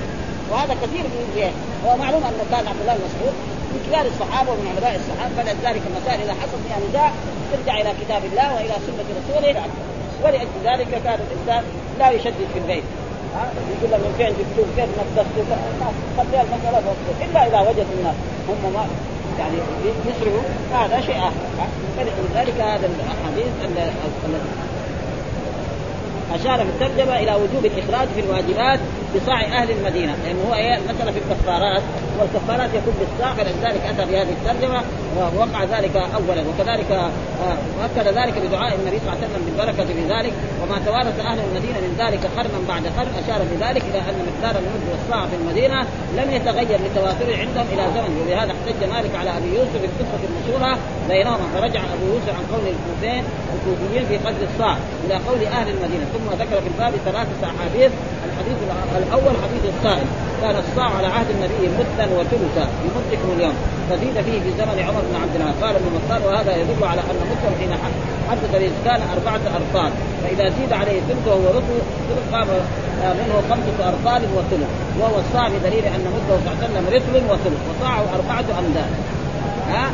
وهذا 0.51 0.75
كثير 0.83 1.05
من 1.15 1.53
هو 1.87 1.97
معلوم 1.97 2.23
أنه 2.25 2.45
كان 2.51 2.65
عبد 2.71 2.81
الله 2.81 2.95
بن 2.95 3.05
مسعود 3.09 3.35
من 3.73 3.81
كبار 3.87 4.07
الصحابة 4.13 4.51
ومن 4.53 4.67
علماء 4.73 5.01
الصحابة 5.01 5.33
فلذلك 5.37 5.83
المسائل 5.91 6.21
إذا 6.21 6.35
حصل 6.43 6.59
فيها 6.65 6.79
نزاع 6.89 7.11
ترجع 7.53 7.75
إلى 7.81 7.91
كتاب 8.01 8.23
الله 8.31 8.55
وإلى 8.55 8.75
سنة 8.87 9.09
رسوله. 9.19 9.57
ولأجل 10.23 10.57
ذلك 10.65 10.91
كان 11.05 11.19
الإنسان 11.27 11.63
لا 11.99 12.11
يشدد 12.11 12.47
في 12.53 12.59
البيت. 12.63 12.85
يقول 13.73 13.91
له 13.93 13.99
من 13.99 14.15
فين 14.19 14.33
جبتوه؟ 14.39 14.67
كيف 14.77 14.91
نفذتوه؟ 14.99 15.59
خليها 16.19 16.43
المساله 16.47 16.95
إلا 17.25 17.41
إذا 17.49 17.61
وجد 17.69 17.87
الناس 17.99 18.17
هم 18.49 18.73
ما 18.75 18.85
يعني 19.39 19.57
يسرعوا. 20.09 20.47
هذا 20.79 21.01
شيء 21.07 21.19
آخر. 21.19 21.45
فلذلك 21.97 22.57
هذا 22.61 22.87
الأحاديث 22.87 23.53
الذي 23.65 23.93
اشار 26.35 26.59
في 26.59 26.85
الترجمه 26.85 27.17
إلى 27.19 27.35
وجوب 27.35 27.65
الإخراج 27.65 28.09
في 28.09 28.21
الواجبات 28.21 28.81
بصاع 29.17 29.41
أهل 29.41 29.71
المدينة. 29.71 30.15
لأنه 30.25 30.43
هو 30.49 30.55
إيه؟ 30.55 30.77
المساله 30.77 31.11
في 31.13 31.19
الكفارات 31.19 31.83
والكفارات 32.21 32.71
يكون 32.75 32.95
بالصاع 33.01 33.35
فلذلك 33.35 33.83
اتى 33.91 34.05
بهذه 34.11 34.33
الترجمة 34.39 34.81
ووقع 35.17 35.65
ذلك 35.65 35.97
اولا. 35.97 36.43
وكذلك 36.49 36.91
آه، 36.93 37.57
وأكد 37.79 38.09
ذلك 38.21 38.35
بدعاء 38.45 38.75
النبي 38.75 38.99
صلى 38.99 39.09
الله 39.09 39.19
عليه 39.21 39.27
وسلم 39.27 39.43
بالبركة 39.47 39.85
في 39.85 40.05
ذلك 40.15 40.33
وما 40.63 40.79
توارث 40.87 41.17
أهل 41.21 41.39
المدينة 41.47 41.79
من 41.87 41.93
ذلك 42.03 42.23
قرنا 42.37 42.59
بعد 42.69 42.85
قرن 42.97 43.13
أشار 43.23 43.41
بذلك 43.53 43.85
إلى 43.91 43.99
أن 44.09 44.17
مقدار 44.29 44.55
المد 44.63 44.85
والصاع 44.91 45.27
في 45.31 45.37
المدينة 45.41 45.79
لم 46.19 46.29
يتغير 46.37 46.79
لتواتره 46.87 47.35
عندهم 47.43 47.67
إلى 47.73 47.85
زمن. 47.95 48.13
ولهذا 48.21 48.53
احتج 48.57 48.81
مالك 48.95 49.13
على 49.21 49.31
أبي 49.39 49.49
يوسف 49.59 49.77
بالقصة 49.83 50.21
المشهورة 50.29 50.79
بينهما 51.09 51.47
فرجع 51.55 51.81
أبو 51.95 52.05
يوسف 52.13 52.33
عن 52.39 52.45
قول 52.53 52.65
الكوفين 52.75 53.25
الكوفيين 53.55 54.05
في 54.11 54.17
قدر 54.27 54.43
الصاع 54.51 54.77
إلى 55.05 55.15
قول 55.29 55.41
أهل 55.59 55.69
المدينة. 55.75 56.05
ثم 56.15 56.27
ذكر 56.43 56.59
في 56.65 56.69
الباب 56.73 56.93
ثلاثة 57.05 57.43
أحاديث 57.53 57.93
الحديث 58.27 58.57
الأول 59.03 59.35
حديث 59.45 59.63
الصائم. 59.75 60.09
كان 60.43 60.57
الصاع 60.65 60.91
على 60.97 61.07
عهد 61.07 61.27
النبي 61.31 61.67
مدا 62.07 62.21
وثلثا 62.21 62.67
بمدكم 62.83 63.29
اليوم. 63.37 63.55
فزيد 63.91 64.15
فيه 64.27 64.41
في 64.41 64.51
زمن 64.59 64.79
عمر 64.89 65.03
بن 65.11 65.17
عبد 65.23 65.35
العزيز 65.37 65.63
قال 65.63 65.75
ابن 65.77 65.89
مطار 65.97 66.21
وهذا 66.27 66.57
يدل 66.57 66.85
على 66.85 67.01
أن 67.01 67.19
مدهم 67.31 67.55
حين 67.61 67.73
حدث 68.31 68.55
الاسكان 68.55 69.01
أربعة 69.17 69.41
ارطال 69.59 69.91
فإذا 70.23 70.49
زيد 70.49 70.73
عليه 70.73 71.01
ثلث 71.09 71.27
وهو 71.27 71.61
ثلث 72.09 72.27
قام 72.33 72.49
منه 73.21 73.35
خمسة 73.51 73.79
ارطال 73.93 74.23
وثلث. 74.37 74.71
وهو 75.01 75.17
الصاع 75.25 75.49
بدليل 75.49 75.85
أن 75.85 76.05
مده 76.17 76.35
صلى 76.35 76.39
الله 76.39 76.57
عليه 76.57 76.67
وسلم 76.67 76.85
رطل 76.97 77.15
وثلث. 77.33 77.61
وصاعه 77.71 78.05
أربعة 78.19 78.47
أمداد. 78.61 78.91
ها؟ 79.73 79.85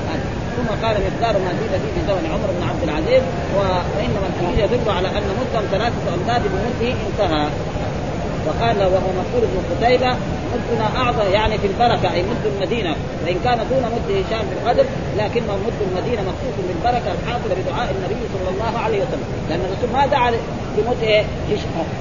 ثم 0.56 0.68
قال 0.86 0.96
مقدار 1.06 1.34
ما 1.44 1.50
زيد 1.58 1.72
فيه 1.82 1.92
في 1.94 2.00
زمن 2.08 2.24
عمر 2.32 2.48
بن 2.56 2.62
عبد 2.70 2.82
العزيز. 2.88 3.22
وإنما 3.56 4.26
الحديث 4.30 4.58
يدل 4.64 4.90
على 4.98 5.08
أن 5.08 5.26
مدهم 5.40 5.64
ثلاثة 5.74 6.04
أمداد 6.16 6.42
بمده 6.52 6.94
انتهى. 7.06 7.44
وقال 8.46 8.78
وهو 8.78 9.10
مقول 9.20 9.42
ابن 9.48 9.58
قتيبة 9.70 10.16
مدنا 10.52 10.86
أعظم 10.96 11.32
يعني 11.32 11.58
في 11.58 11.66
البركة 11.66 12.12
أي 12.12 12.22
مد 12.22 12.46
المدينة. 12.54 12.96
وإن 13.24 13.36
كان 13.44 13.58
دون 13.70 13.84
مد 13.94 14.08
هشام 14.10 14.44
في 14.48 14.54
القدر 14.62 14.84
لكنه 15.18 15.56
مد 15.66 15.80
المدينة 15.88 16.22
مخصوص 16.22 16.56
بالبركة 16.68 17.12
الحاصلة 17.12 17.54
بدعاء 17.60 17.94
النبي 17.96 18.22
صلى 18.34 18.48
الله 18.54 18.78
عليه 18.84 18.98
وسلم. 19.02 19.26
لأن 19.48 19.60
الرسول 19.60 19.90
ما 19.92 20.06
دعا 20.06 20.30
بمد 20.76 21.02
إيه 21.02 21.24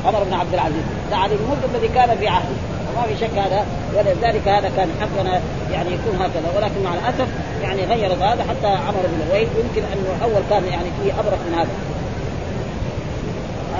عمر 0.05 0.23
بن 0.23 0.33
عبد 0.33 0.53
العزيز. 0.53 0.85
دعا 1.11 1.27
للمد 1.27 1.61
الذي 1.75 1.87
كان 1.87 2.17
في 2.17 2.27
عهده. 2.27 2.55
وما 2.87 3.03
في 3.07 3.15
شك 3.21 3.37
هذا 3.37 3.65
ولذلك 3.95 4.47
هذا 4.47 4.71
كان 4.77 4.89
حقنا 5.01 5.41
يعني 5.71 5.89
يكون 5.89 6.15
هكذا. 6.15 6.49
ولكن 6.57 6.83
مع 6.83 6.93
الأسف 6.93 7.27
يعني 7.63 7.85
غير 7.85 8.13
هذا 8.13 8.43
حتى 8.49 8.67
عمر 8.67 9.03
بن 9.11 9.21
الويل 9.27 9.47
يمكن 9.61 9.83
انه 9.93 10.23
أول 10.23 10.41
كان 10.49 10.63
يعني 10.73 10.89
فيه 11.03 11.13
ابرك 11.19 11.39
من 11.47 11.53
هذا. 11.59 11.69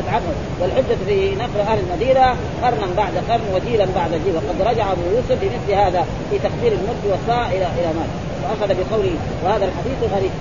عنه 0.07 0.31
والحجة 0.59 0.97
في 1.07 1.35
نقل 1.35 1.59
أهل 1.59 1.79
المدينة 1.79 2.35
قرنا 2.63 2.87
بعد 2.97 3.13
قرن 3.29 3.45
وجيلا 3.53 3.85
بعد 3.95 4.11
جيل. 4.11 4.35
وقد 4.35 4.61
رجع 4.61 4.91
أبو 4.91 5.01
يوسف 5.15 5.37
بمثل 5.41 5.73
هذا 5.73 6.05
في 6.29 6.39
تقدير 6.39 6.71
المد 6.71 7.03
والصاع 7.05 7.47
إلى 7.47 7.67
إلى 7.79 7.87
مال 7.87 8.09
وأخذ 8.43 8.67
بقوله 8.67 9.15
وهذا 9.43 9.65
الحديث 9.65 10.13
غريب. 10.15 10.31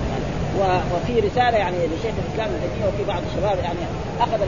وفي 0.93 1.19
رسالة 1.19 1.57
يعني 1.57 1.77
لشيخ 1.77 2.13
الإسلام 2.23 2.49
ابن 2.49 2.87
وفي 2.87 3.03
بعض 3.07 3.21
الشباب 3.29 3.57
يعني 3.63 3.79
أخذ 4.19 4.39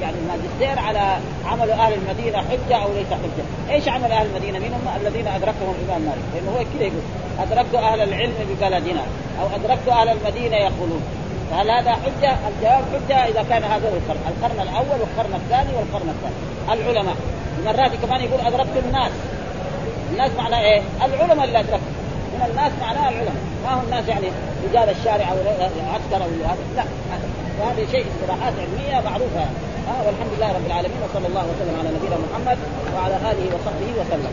يعني 0.00 0.16
الماجستير 0.22 0.84
على 0.86 1.16
عمل 1.46 1.70
أهل 1.70 1.92
المدينة 1.92 2.38
حجة 2.38 2.76
أو 2.76 2.88
ليس 2.88 3.06
حجة. 3.06 3.74
إيش 3.74 3.88
عمل 3.88 4.12
أهل 4.12 4.26
المدينة؟ 4.26 4.58
من 4.58 4.72
هم 4.74 5.06
الذين 5.06 5.26
أدركهم 5.28 5.74
الإمام 5.80 6.02
مالك. 6.02 6.24
لأنه 6.34 6.50
هو 6.50 6.64
كذا 6.74 6.86
يقول 6.86 7.02
أدركت 7.38 7.74
أهل 7.74 8.00
العلم 8.00 8.34
ببلدنا 8.50 9.02
أو 9.40 9.46
أدركت 9.56 9.88
أهل 9.88 10.08
المدينة 10.08 10.56
يقولون. 10.56 11.02
فهل 11.50 11.70
هذا 11.70 11.92
حجة؟ 11.92 12.36
الجواب 12.48 12.84
حجة 12.92 13.24
إذا 13.24 13.42
كان 13.42 13.62
هذا 13.62 13.88
القرن، 13.88 14.20
القرن 14.28 14.60
الأول 14.68 15.00
والقرن 15.00 15.34
الثاني 15.34 15.76
والقرن 15.76 16.08
الثالث، 16.08 16.36
العلماء. 16.72 17.16
مرات 17.64 17.90
كمان 18.06 18.20
يقول 18.20 18.40
ادركت 18.40 18.84
الناس. 18.86 19.10
الناس 20.12 20.30
معنى 20.38 20.60
إيه؟ 20.60 20.82
العلماء 21.04 21.44
اللي 21.46 21.60
أدركوا. 21.60 21.92
من 22.34 22.46
الناس 22.50 22.72
معناها 22.80 23.08
العلماء، 23.08 23.34
ما 23.64 23.74
هم 23.74 23.84
الناس 23.84 24.08
يعني 24.08 24.28
رجال 24.68 24.88
الشارع 24.96 25.32
أو 25.32 25.36
العسكر 25.36 26.24
أو 26.24 26.30
هذا، 26.50 26.58
لا. 26.76 26.84
وهذه 27.60 27.86
شيء 27.90 28.06
اصطلاحات 28.06 28.52
علمية 28.58 29.10
معروفة. 29.10 29.40
آه 29.88 30.06
والحمد 30.06 30.32
لله 30.36 30.52
رب 30.52 30.66
العالمين 30.66 30.98
وصلى 31.10 31.26
الله 31.26 31.44
وسلم 31.44 31.74
على 31.78 31.88
نبينا 31.96 32.16
محمد 32.16 32.58
وعلى 32.94 33.16
آله 33.16 33.46
وصحبه 33.54 34.00
وسلم. 34.00 34.32